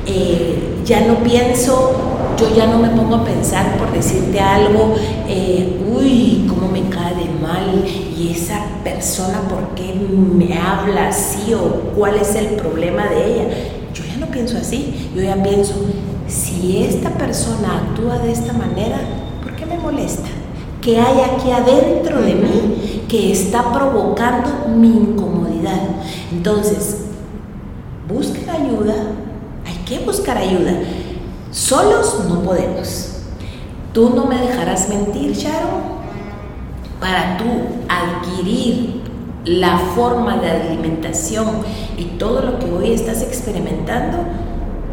eh, 0.06 0.80
ya 0.86 1.02
no 1.02 1.16
pienso 1.18 2.08
yo 2.38 2.54
ya 2.54 2.66
no 2.66 2.78
me 2.78 2.88
pongo 2.90 3.16
a 3.16 3.24
pensar 3.24 3.76
por 3.78 3.90
decirte 3.92 4.38
algo, 4.38 4.94
eh, 5.26 5.80
uy, 5.92 6.46
cómo 6.48 6.68
me 6.68 6.88
cae 6.88 7.14
de 7.16 7.24
mal 7.42 7.84
y 8.18 8.32
esa 8.32 8.60
persona 8.82 9.42
por 9.48 9.74
qué 9.74 9.94
me 9.94 10.58
habla 10.58 11.08
así 11.08 11.54
o 11.54 11.92
cuál 11.94 12.16
es 12.16 12.34
el 12.34 12.48
problema 12.56 13.06
de 13.06 13.34
ella. 13.34 13.44
Yo 13.94 14.02
ya 14.04 14.16
no 14.18 14.26
pienso 14.26 14.58
así, 14.58 15.10
yo 15.14 15.22
ya 15.22 15.40
pienso, 15.42 15.74
si 16.26 16.82
esta 16.82 17.10
persona 17.10 17.78
actúa 17.78 18.18
de 18.18 18.32
esta 18.32 18.52
manera, 18.52 18.98
¿por 19.42 19.54
qué 19.54 19.64
me 19.66 19.78
molesta? 19.78 20.28
¿Qué 20.80 20.98
hay 20.98 21.20
aquí 21.20 21.50
adentro 21.50 22.20
de 22.22 22.34
mí 22.34 23.04
que 23.08 23.32
está 23.32 23.72
provocando 23.72 24.68
mi 24.68 24.88
incomodidad? 24.88 25.80
Entonces, 26.32 27.04
busquen 28.08 28.50
ayuda, 28.50 28.94
hay 29.64 29.76
que 29.84 30.04
buscar 30.04 30.38
ayuda. 30.38 30.72
Solos 31.50 32.24
no 32.28 32.42
podemos. 32.42 33.10
Tú 33.92 34.10
no 34.14 34.26
me 34.26 34.38
dejarás 34.38 34.88
mentir, 34.88 35.32
Sharon. 35.32 35.97
Para 37.00 37.38
tú 37.38 37.44
adquirir 37.88 39.02
la 39.44 39.78
forma 39.78 40.36
de 40.38 40.50
alimentación 40.50 41.46
y 41.96 42.04
todo 42.18 42.42
lo 42.42 42.58
que 42.58 42.70
hoy 42.70 42.92
estás 42.92 43.22
experimentando, 43.22 44.18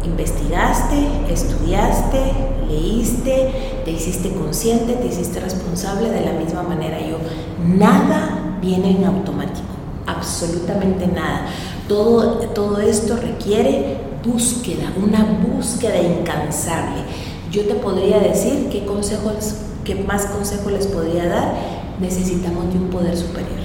investigaste, 0.04 1.08
estudiaste, 1.28 2.32
leíste, 2.68 3.82
te 3.84 3.90
hiciste 3.90 4.32
consciente, 4.32 4.94
te 4.94 5.06
hiciste 5.06 5.40
responsable 5.40 6.10
de 6.10 6.24
la 6.24 6.32
misma 6.32 6.62
manera 6.62 6.98
yo. 7.00 7.18
Nada 7.66 8.58
viene 8.62 8.92
en 8.92 9.04
automático, 9.04 9.68
absolutamente 10.06 11.06
nada. 11.06 11.46
Todo, 11.88 12.38
todo 12.54 12.80
esto 12.80 13.16
requiere 13.16 13.98
búsqueda, 14.24 14.92
una 15.02 15.24
búsqueda 15.24 16.00
incansable. 16.00 17.02
Yo 17.50 17.66
te 17.66 17.74
podría 17.74 18.18
decir 18.18 18.68
qué 18.70 18.84
consejos, 18.84 19.54
qué 19.84 19.94
más 19.94 20.26
consejos 20.26 20.72
les 20.72 20.86
podría 20.86 21.26
dar. 21.26 21.75
Necesitamos 22.00 22.72
de 22.72 22.78
un 22.78 22.88
poder 22.88 23.16
superior. 23.16 23.58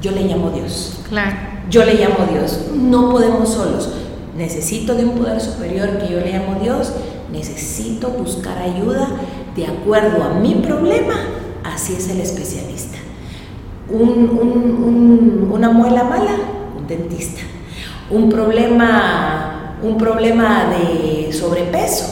Yo 0.00 0.10
le 0.10 0.24
llamo 0.24 0.50
Dios. 0.50 1.00
Claro. 1.08 1.36
Yo 1.70 1.84
le 1.84 1.94
llamo 1.94 2.26
Dios. 2.30 2.58
No 2.74 3.10
podemos 3.10 3.50
solos. 3.50 3.90
Necesito 4.36 4.94
de 4.94 5.04
un 5.04 5.12
poder 5.12 5.40
superior 5.40 5.98
que 5.98 6.12
yo 6.12 6.20
le 6.20 6.32
llamo 6.32 6.58
Dios. 6.60 6.92
Necesito 7.30 8.08
buscar 8.10 8.58
ayuda 8.58 9.08
de 9.54 9.66
acuerdo 9.66 10.24
a 10.24 10.34
mi 10.40 10.56
problema. 10.56 11.14
Así 11.62 11.94
es 11.94 12.08
el 12.08 12.20
especialista. 12.20 12.98
una 13.88 15.70
muela 15.70 16.04
mala, 16.04 16.36
un 16.76 16.86
dentista. 16.86 17.42
Un 18.10 18.28
problema, 18.28 19.76
un 19.82 19.96
problema 19.96 20.64
de 20.66 21.32
sobrepeso, 21.32 22.06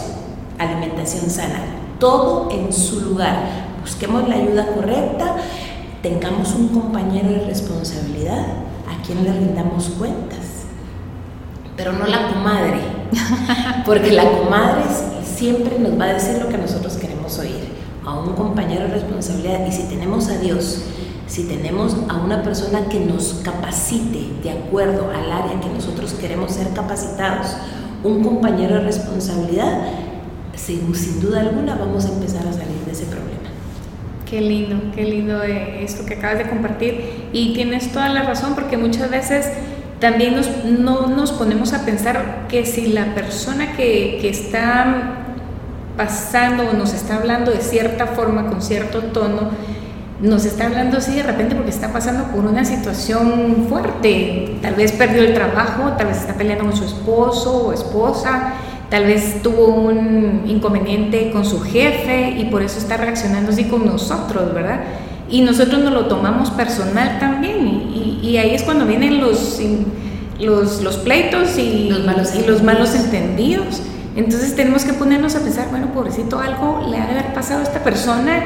alimentación 0.58 1.28
sana. 1.28 1.60
Todo 1.98 2.48
en 2.50 2.72
su 2.72 3.00
lugar. 3.00 3.69
Busquemos 3.80 4.28
la 4.28 4.36
ayuda 4.36 4.66
correcta. 4.74 5.36
Tengamos 6.02 6.54
un 6.54 6.68
compañero 6.68 7.28
de 7.28 7.46
responsabilidad 7.46 8.46
a 8.88 9.02
quien 9.04 9.24
le 9.24 9.32
rindamos 9.32 9.90
cuentas 9.98 10.60
pero 11.80 11.94
no 11.94 12.06
la 12.06 12.28
comadre, 12.28 12.78
porque 13.86 14.12
la 14.12 14.30
comadre 14.30 14.82
siempre 15.24 15.78
nos 15.78 15.98
va 15.98 16.04
a 16.04 16.12
decir 16.12 16.36
lo 16.38 16.50
que 16.50 16.58
nosotros 16.58 16.98
queremos 16.98 17.38
oír, 17.38 17.70
a 18.04 18.18
un 18.18 18.34
compañero 18.34 18.82
de 18.82 18.88
responsabilidad, 18.88 19.66
y 19.66 19.72
si 19.72 19.84
tenemos 19.84 20.28
a 20.28 20.36
Dios, 20.36 20.82
si 21.26 21.44
tenemos 21.44 21.96
a 22.10 22.16
una 22.16 22.42
persona 22.42 22.86
que 22.90 23.00
nos 23.00 23.40
capacite 23.42 24.28
de 24.42 24.50
acuerdo 24.50 25.08
al 25.08 25.32
área 25.32 25.58
que 25.58 25.70
nosotros 25.70 26.12
queremos 26.12 26.52
ser 26.52 26.68
capacitados, 26.74 27.56
un 28.04 28.22
compañero 28.22 28.74
de 28.74 28.80
responsabilidad, 28.82 29.80
sin, 30.54 30.94
sin 30.94 31.22
duda 31.22 31.40
alguna 31.40 31.76
vamos 31.76 32.04
a 32.04 32.08
empezar 32.10 32.46
a 32.46 32.52
salir 32.52 32.76
de 32.84 32.92
ese 32.92 33.06
problema. 33.06 33.49
Qué 34.30 34.40
lindo, 34.40 34.76
qué 34.94 35.02
lindo 35.02 35.42
eh, 35.42 35.82
esto 35.82 36.06
que 36.06 36.14
acabas 36.14 36.38
de 36.38 36.48
compartir. 36.48 37.28
Y 37.32 37.52
tienes 37.52 37.90
toda 37.90 38.08
la 38.08 38.22
razón 38.22 38.54
porque 38.54 38.76
muchas 38.76 39.10
veces 39.10 39.50
también 39.98 40.40
no 40.78 41.08
nos 41.08 41.32
ponemos 41.32 41.72
a 41.72 41.84
pensar 41.84 42.46
que 42.48 42.64
si 42.64 42.92
la 42.92 43.12
persona 43.12 43.72
que, 43.72 44.18
que 44.20 44.30
está 44.30 45.16
pasando 45.96 46.70
o 46.70 46.74
nos 46.74 46.94
está 46.94 47.16
hablando 47.16 47.50
de 47.50 47.60
cierta 47.60 48.06
forma, 48.06 48.46
con 48.46 48.62
cierto 48.62 49.00
tono, 49.02 49.50
nos 50.20 50.44
está 50.44 50.66
hablando 50.66 50.98
así 50.98 51.16
de 51.16 51.24
repente 51.24 51.56
porque 51.56 51.70
está 51.70 51.92
pasando 51.92 52.24
por 52.32 52.44
una 52.44 52.64
situación 52.64 53.66
fuerte. 53.68 54.58
Tal 54.62 54.76
vez 54.76 54.92
perdió 54.92 55.22
el 55.22 55.34
trabajo, 55.34 55.94
tal 55.98 56.06
vez 56.06 56.18
está 56.18 56.34
peleando 56.34 56.66
con 56.66 56.76
su 56.76 56.84
esposo 56.84 57.66
o 57.66 57.72
esposa, 57.72 58.52
tal 58.90 59.04
vez 59.04 59.42
tuvo 59.42 59.66
un 59.66 60.42
inconveniente 60.46 61.30
con 61.30 61.44
su 61.44 61.60
jefe 61.60 62.36
y 62.38 62.44
por 62.46 62.62
eso 62.62 62.78
está 62.78 62.96
reaccionando 62.96 63.52
así 63.52 63.64
con 63.64 63.86
nosotros, 63.86 64.52
¿verdad? 64.52 64.80
y 65.30 65.42
nosotros 65.42 65.80
nos 65.80 65.92
lo 65.92 66.06
tomamos 66.06 66.50
personal 66.50 67.18
también 67.18 67.88
y, 68.22 68.36
ahí 68.36 68.54
es 68.54 68.62
cuando 68.62 68.86
vienen 68.86 69.20
los, 69.20 69.60
los, 70.38 70.82
los 70.82 70.96
pleitos 70.98 71.58
y 71.58 71.88
los, 71.88 72.04
malos 72.04 72.32
y 72.36 72.46
los 72.46 72.62
malos 72.62 72.94
entendidos. 72.94 73.82
Entonces 74.14 74.54
tenemos 74.54 74.84
que 74.84 74.92
ponernos 74.92 75.34
a 75.34 75.40
pensar, 75.40 75.68
bueno, 75.70 75.92
pobrecito, 75.92 76.38
algo 76.38 76.86
le 76.88 76.96
ha 76.96 77.06
de 77.06 77.12
haber 77.12 77.34
pasado 77.34 77.58
a 77.58 77.64
esta 77.64 77.82
persona 77.82 78.40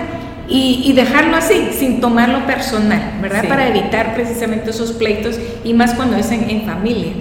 y, 0.48 0.90
dejarlo 0.94 1.36
así, 1.36 1.68
sin 1.78 2.00
tomarlo 2.00 2.46
personal, 2.46 3.18
¿verdad? 3.20 3.46
Para 3.46 3.68
evitar 3.68 4.14
precisamente 4.14 4.70
esos 4.70 4.92
pleitos 4.92 5.38
y 5.64 5.74
más 5.74 5.92
cuando 5.92 6.16
es 6.16 6.30
en, 6.30 6.62
familia, 6.62 7.12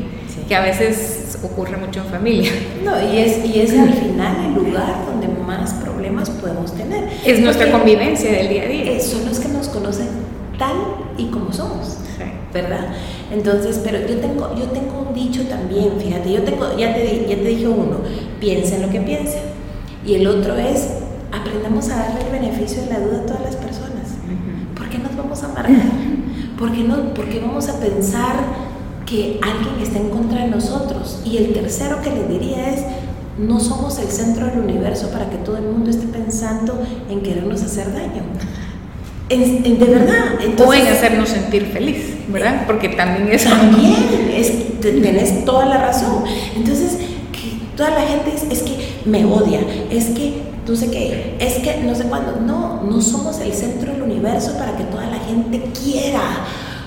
que 0.47 0.55
a 0.55 0.61
veces 0.61 1.22
ocurre 1.43 1.77
mucho 1.77 2.01
en 2.01 2.05
familia. 2.07 2.51
No, 2.84 2.91
y 3.01 3.17
es, 3.17 3.45
y 3.45 3.61
es 3.61 3.77
al 3.77 3.93
final 3.93 4.45
el 4.45 4.53
lugar 4.53 5.05
donde 5.05 5.27
más 5.27 5.71
problemas 5.73 6.29
podemos 6.29 6.73
tener. 6.73 7.09
Es 7.25 7.39
nuestra 7.39 7.71
convivencia 7.71 8.31
del 8.31 8.49
día 8.49 8.63
a 8.63 8.67
día. 8.67 8.99
Son 8.99 9.25
los 9.25 9.39
que 9.39 9.47
nos 9.49 9.69
conocen 9.69 10.07
tal 10.57 10.75
y 11.17 11.25
como 11.27 11.51
somos, 11.51 11.97
¿verdad? 12.53 12.88
Entonces, 13.31 13.81
pero 13.84 13.99
yo 14.07 14.17
tengo, 14.17 14.55
yo 14.55 14.65
tengo 14.65 15.05
un 15.07 15.13
dicho 15.13 15.43
también, 15.43 15.93
fíjate, 15.99 16.31
yo 16.31 16.43
tengo, 16.43 16.77
ya 16.77 16.93
te, 16.93 17.25
ya 17.27 17.36
te 17.36 17.43
dije 17.43 17.67
uno, 17.67 17.97
piensa 18.39 18.75
en 18.75 18.84
lo 18.84 18.89
que 18.89 19.01
piensa. 19.01 19.39
Y 20.05 20.15
el 20.15 20.27
otro 20.27 20.55
es, 20.57 20.89
aprendamos 21.31 21.89
a 21.89 21.97
darle 21.97 22.21
el 22.25 22.31
beneficio 22.41 22.84
de 22.84 22.89
la 22.89 22.99
duda 22.99 23.17
a 23.19 23.25
todas 23.25 23.41
las 23.41 23.55
personas. 23.55 23.93
¿Por 24.75 24.89
qué 24.89 24.97
nos 24.99 25.15
vamos 25.15 25.41
a 25.43 25.45
amargar? 25.47 25.91
¿Por 26.59 26.71
qué, 26.71 26.84
no, 26.84 27.13
¿Por 27.13 27.25
qué 27.29 27.39
vamos 27.39 27.67
a 27.69 27.79
pensar 27.79 28.36
que 29.06 29.39
alguien 29.41 29.80
está 29.82 29.99
en 29.99 30.10
contra 30.10 30.41
de 30.41 30.47
nosotros? 30.47 31.22
Y 31.26 31.38
el 31.38 31.54
tercero 31.54 32.01
que 32.01 32.10
le 32.10 32.28
diría 32.28 32.74
es, 32.74 32.82
no 33.38 33.60
somos 33.60 33.97
el 33.99 34.08
centro 34.08 34.45
del 34.45 34.60
universo 34.60 35.10
para 35.10 35.30
que 35.30 35.38
todo 35.38 35.58
el 35.58 35.64
mundo 35.64 35.89
esté 35.89 36.08
pensando 36.08 36.80
en 37.10 37.22
querernos 37.22 37.64
hacer 37.64 37.91
daño. 37.93 38.24
de 39.30 39.86
verdad. 39.86 40.66
o 40.66 40.74
en 40.74 40.88
hacernos 40.88 41.30
sentir 41.30 41.66
feliz, 41.68 42.16
¿verdad? 42.28 42.64
Porque 42.68 42.89
también 42.89 43.30
es... 43.32 43.43
También, 43.43 43.95
es, 44.34 44.80
tenés 44.80 45.45
toda 45.45 45.66
la 45.66 45.78
razón. 45.78 46.24
Entonces, 46.56 46.97
que 47.32 47.76
toda 47.76 47.91
la 47.91 48.01
gente 48.01 48.34
es, 48.36 48.43
es 48.43 48.64
que 48.64 48.78
me 49.06 49.26
odia, 49.26 49.62
es 49.89 50.08
que 50.08 50.54
no 50.68 50.76
sé 50.76 50.89
qué, 50.89 51.36
es 51.39 51.56
que 51.56 51.84
no 51.84 51.93
sé 51.95 52.04
cuándo. 52.06 52.39
No, 52.39 52.84
no 52.84 53.01
somos 53.01 53.39
el 53.39 53.54
centro 53.54 53.91
del 53.91 54.01
universo 54.01 54.58
para 54.58 54.76
que 54.78 54.84
toda 54.86 55.06
la 55.08 55.20
gente 55.20 55.62
quiera 55.84 56.22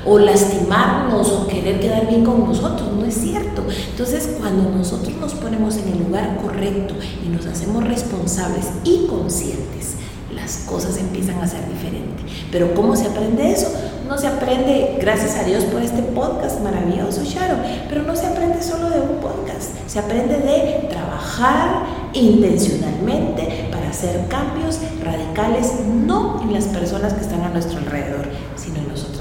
o 0.06 0.18
lastimarnos 0.18 1.30
o 1.32 1.46
querer 1.46 1.80
quedar 1.80 2.06
bien 2.06 2.24
con 2.24 2.44
nosotros, 2.44 2.88
no 2.92 3.04
es 3.04 3.14
cierto. 3.14 3.62
Entonces, 3.90 4.36
cuando 4.38 4.70
nosotros 4.70 5.16
nos 5.16 5.34
ponemos 5.34 5.76
en 5.76 5.88
el 5.88 5.98
lugar 5.98 6.38
correcto 6.42 6.94
y 7.24 7.28
nos 7.28 7.46
hacemos 7.46 7.84
responsables 7.84 8.66
y 8.84 9.06
conscientes, 9.06 9.96
las 10.34 10.58
cosas 10.58 10.96
empiezan 10.98 11.38
a 11.40 11.48
ser 11.48 11.68
diferentes. 11.68 12.24
Pero 12.52 12.72
¿cómo 12.74 12.94
se 12.94 13.06
aprende 13.06 13.50
eso? 13.50 13.68
No 14.08 14.16
se 14.16 14.28
aprende, 14.28 14.98
gracias 15.00 15.36
a 15.36 15.42
Dios 15.42 15.64
por 15.64 15.82
este 15.82 16.02
podcast 16.02 16.60
maravilloso, 16.60 17.24
Sharon, 17.24 17.58
pero 17.88 18.02
no 18.02 18.14
se 18.14 18.26
aprende 18.26 18.62
solo 18.62 18.88
de 18.88 19.00
un 19.00 19.18
podcast, 19.20 19.72
se 19.88 19.98
aprende 19.98 20.36
de 20.36 20.88
trabajar 20.88 21.86
intencionalmente 22.12 23.68
para 23.72 23.90
hacer 23.90 24.28
cambios 24.28 24.78
radicales, 25.02 25.72
no 26.06 26.40
en 26.42 26.52
las 26.52 26.66
personas 26.66 27.14
que 27.14 27.22
están 27.22 27.42
a 27.42 27.48
nuestro 27.48 27.78
alrededor, 27.78 28.28
sino 28.54 28.76
en 28.76 28.88
nosotros 28.88 29.16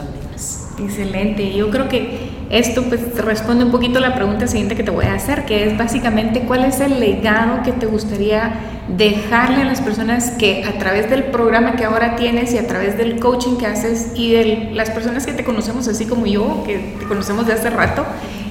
Excelente. 0.80 1.53
Yo 1.53 1.69
creo 1.69 1.88
que 1.88 2.36
esto 2.49 2.84
pues 2.84 3.15
responde 3.17 3.63
un 3.63 3.71
poquito 3.71 3.99
a 3.99 4.01
la 4.01 4.13
pregunta 4.13 4.47
siguiente 4.47 4.76
que 4.76 4.84
te 4.84 4.91
voy 4.91 5.05
a 5.05 5.13
hacer, 5.13 5.45
que 5.45 5.65
es 5.65 5.78
básicamente 5.78 6.41
cuál 6.41 6.65
es 6.65 6.80
el 6.80 6.99
legado 6.99 7.63
que 7.63 7.71
te 7.71 7.86
gustaría 7.86 8.53
dejarle 8.88 9.61
a 9.61 9.65
las 9.65 9.82
personas 9.82 10.32
que 10.32 10.63
a 10.63 10.78
través 10.78 11.09
del 11.09 11.23
programa 11.26 11.76
que 11.76 11.86
ahora 11.86 12.15
tienes 12.15 12.53
y 12.53 12.57
a 12.57 12.67
través 12.67 12.97
del 12.97 13.19
coaching 13.19 13.57
que 13.57 13.65
haces 13.65 14.11
y 14.15 14.32
de 14.32 14.69
las 14.73 14.91
personas 14.91 15.26
que 15.26 15.34
te 15.34 15.43
conocemos 15.43 15.88
así 15.88 16.05
como 16.05 16.26
yo, 16.26 16.63
que 16.65 16.95
te 16.99 17.05
conocemos 17.05 17.47
de 17.47 17.53
hace 17.53 17.69
rato, 17.69 18.05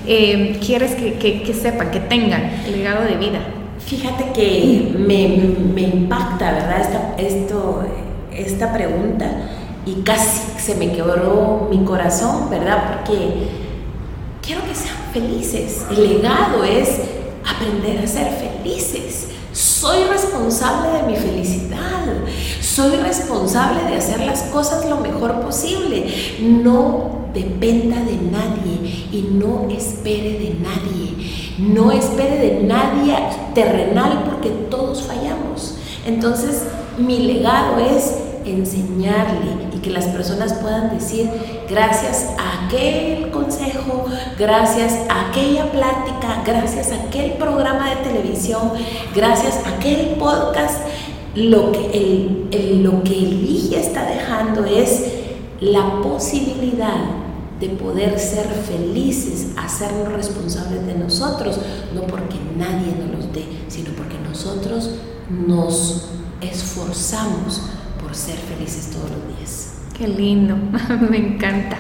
eh, 0.07 0.59
quieres 0.65 0.95
que, 0.95 1.15
que, 1.15 1.55
sepan, 1.55 1.91
que 1.91 2.01
tengan 2.01 2.51
legado 2.71 3.05
de 3.05 3.17
vida. 3.17 3.41
Fíjate 3.79 4.33
que 4.35 4.93
me, 4.99 5.55
me 5.75 5.83
impacta, 5.83 6.53
¿verdad? 6.53 6.81
Esta, 6.81 7.15
esto, 7.19 7.85
esta 8.33 8.73
pregunta 8.73 9.27
y 9.87 10.03
casi 10.03 10.41
se 10.59 10.75
me 10.77 10.93
quebró 10.93 11.69
mi 11.71 11.85
corazón, 11.85 12.49
¿verdad? 12.51 12.97
Porque 12.97 13.49
quiero 14.41 14.63
que 14.65 14.75
sean 14.75 14.97
felices. 15.13 15.85
El 15.91 16.17
legado 16.17 16.65
es 16.65 16.89
aprender 17.45 17.99
a 17.99 18.07
ser 18.07 18.31
felices. 18.33 19.29
Soy 19.53 20.05
responsable 20.05 20.99
de 20.99 21.03
mi 21.05 21.17
felicidad. 21.17 21.81
soy 22.61 22.97
responsable 22.97 23.85
de 23.89 23.97
hacer 23.97 24.21
las 24.21 24.43
cosas 24.45 24.89
lo 24.89 24.97
mejor 24.97 25.41
posible. 25.41 26.07
No 26.41 27.29
dependa 27.33 27.97
de 28.01 28.17
nadie 28.17 29.09
y 29.13 29.29
no 29.33 29.69
espere 29.71 30.39
de 30.39 30.57
nadie. 30.61 31.55
No 31.59 31.93
espere 31.93 32.39
de 32.39 32.63
nadie 32.65 33.17
terrenal 33.55 34.25
porque 34.29 34.51
todos 34.71 35.03
fallamos. 35.03 35.77
Entonces, 36.07 36.65
mi 36.99 37.19
legado 37.19 37.79
es 37.79 38.15
enseñarle 38.45 39.74
que 39.85 39.91
las 39.91 40.07
personas 40.07 40.55
puedan 40.55 40.97
decir 40.97 41.31
gracias 41.69 42.31
a 42.39 42.65
aquel 42.67 43.31
consejo, 43.31 44.07
gracias 44.39 44.95
a 45.11 45.29
aquella 45.29 45.71
plática, 45.71 46.43
gracias 46.45 46.91
a 46.91 46.95
aquel 47.03 47.33
programa 47.33 47.91
de 47.91 47.97
televisión, 47.97 48.73
gracias 49.15 49.61
a 49.67 49.77
aquel 49.77 50.17
podcast, 50.19 50.79
lo 51.35 51.71
que 51.73 52.49
el, 52.51 52.83
lo 52.83 53.03
que 53.03 53.19
el 53.19 53.75
está 53.75 54.07
dejando 54.07 54.65
es 54.65 55.05
la 55.61 56.01
posibilidad 56.01 56.97
de 57.61 57.69
poder 57.69 58.19
ser 58.19 58.47
felices, 58.47 59.49
hacernos 59.57 60.13
responsables 60.13 60.87
de 60.87 60.95
nosotros, 60.95 61.59
no 61.95 62.03
porque 62.03 62.37
nadie 62.57 62.95
nos 62.99 63.19
los 63.19 63.33
dé, 63.35 63.45
sino 63.69 63.91
porque 63.91 64.17
nosotros 64.27 64.93
nos 65.29 66.07
esforzamos 66.41 67.63
por 68.03 68.15
ser 68.15 68.37
felices 68.37 68.91
todos 68.91 69.11
los 69.11 69.39
días. 69.39 69.74
Qué 69.97 70.09
lindo, 70.09 70.57
me 71.11 71.19
encanta. 71.19 71.77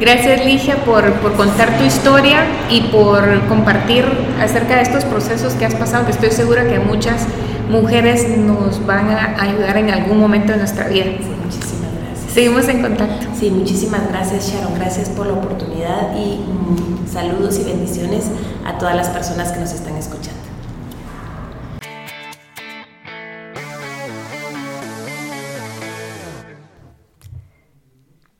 Gracias 0.00 0.44
Ligia 0.44 0.76
por, 0.84 1.12
contar 1.36 1.76
tu 1.76 1.84
historia 1.84 2.44
y 2.70 2.82
por 2.82 3.46
compartir 3.48 4.04
acerca 4.40 4.76
de 4.76 4.82
estos 4.82 5.04
procesos 5.04 5.54
que 5.54 5.66
has 5.66 5.74
pasado, 5.74 6.04
que 6.04 6.12
estoy 6.12 6.30
segura 6.30 6.68
que 6.68 6.78
muchas 6.78 7.26
mujeres 7.68 8.28
nos 8.38 8.86
van 8.86 9.10
a 9.10 9.42
ayudar 9.42 9.76
en 9.76 9.90
algún 9.90 10.20
momento 10.20 10.52
de 10.52 10.58
nuestra 10.58 10.86
vida. 10.86 11.04
Sí, 11.04 11.26
muchísimas 11.44 11.90
gracias. 12.00 12.32
Seguimos 12.32 12.68
en 12.68 12.82
contacto. 12.82 13.26
Sí, 13.36 13.50
muchísimas 13.50 14.08
gracias 14.08 14.52
Sharon, 14.52 14.74
gracias 14.74 15.08
por 15.08 15.26
la 15.26 15.32
oportunidad 15.32 16.14
y 16.16 16.38
mm, 16.38 17.12
saludos 17.12 17.58
y 17.58 17.64
bendiciones 17.64 18.26
a 18.64 18.78
todas 18.78 18.94
las 18.94 19.08
personas 19.08 19.50
que 19.50 19.58
nos 19.58 19.72
están 19.72 19.96
escuchando. 19.96 20.37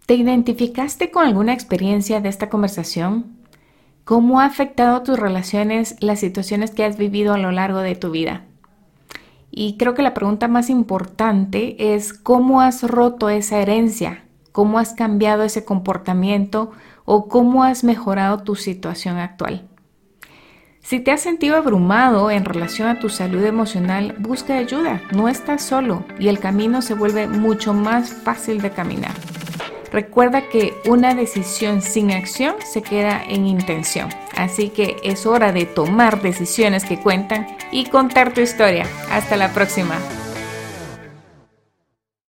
¿Te 0.08 0.14
identificaste 0.14 1.10
con 1.10 1.26
alguna 1.26 1.52
experiencia 1.52 2.22
de 2.22 2.30
esta 2.30 2.48
conversación? 2.48 3.36
¿Cómo 4.04 4.40
ha 4.40 4.46
afectado 4.46 5.02
tus 5.02 5.18
relaciones 5.18 5.96
las 6.00 6.18
situaciones 6.18 6.70
que 6.70 6.82
has 6.82 6.96
vivido 6.96 7.34
a 7.34 7.38
lo 7.38 7.52
largo 7.52 7.80
de 7.80 7.94
tu 7.94 8.10
vida? 8.10 8.46
Y 9.50 9.76
creo 9.76 9.92
que 9.92 10.00
la 10.00 10.14
pregunta 10.14 10.48
más 10.48 10.70
importante 10.70 11.94
es 11.94 12.14
cómo 12.14 12.62
has 12.62 12.84
roto 12.84 13.28
esa 13.28 13.58
herencia, 13.58 14.24
cómo 14.50 14.78
has 14.78 14.94
cambiado 14.94 15.42
ese 15.42 15.66
comportamiento 15.66 16.70
o 17.04 17.28
cómo 17.28 17.62
has 17.62 17.84
mejorado 17.84 18.38
tu 18.38 18.56
situación 18.56 19.18
actual. 19.18 19.68
Si 20.80 21.00
te 21.00 21.10
has 21.10 21.20
sentido 21.20 21.56
abrumado 21.56 22.30
en 22.30 22.46
relación 22.46 22.88
a 22.88 22.98
tu 22.98 23.10
salud 23.10 23.44
emocional, 23.44 24.16
busca 24.20 24.56
ayuda, 24.56 25.02
no 25.14 25.28
estás 25.28 25.62
solo 25.62 26.06
y 26.18 26.28
el 26.28 26.38
camino 26.38 26.80
se 26.80 26.94
vuelve 26.94 27.26
mucho 27.26 27.74
más 27.74 28.08
fácil 28.08 28.62
de 28.62 28.70
caminar. 28.70 29.12
Recuerda 29.92 30.48
que 30.48 30.74
una 30.86 31.14
decisión 31.14 31.80
sin 31.82 32.10
acción 32.10 32.56
se 32.64 32.82
queda 32.82 33.22
en 33.26 33.46
intención, 33.46 34.08
así 34.36 34.68
que 34.68 34.96
es 35.02 35.26
hora 35.26 35.52
de 35.52 35.64
tomar 35.64 36.20
decisiones 36.20 36.84
que 36.84 37.00
cuentan 37.00 37.46
y 37.72 37.86
contar 37.86 38.34
tu 38.34 38.40
historia. 38.40 38.86
Hasta 39.10 39.36
la 39.36 39.52
próxima. 39.52 39.96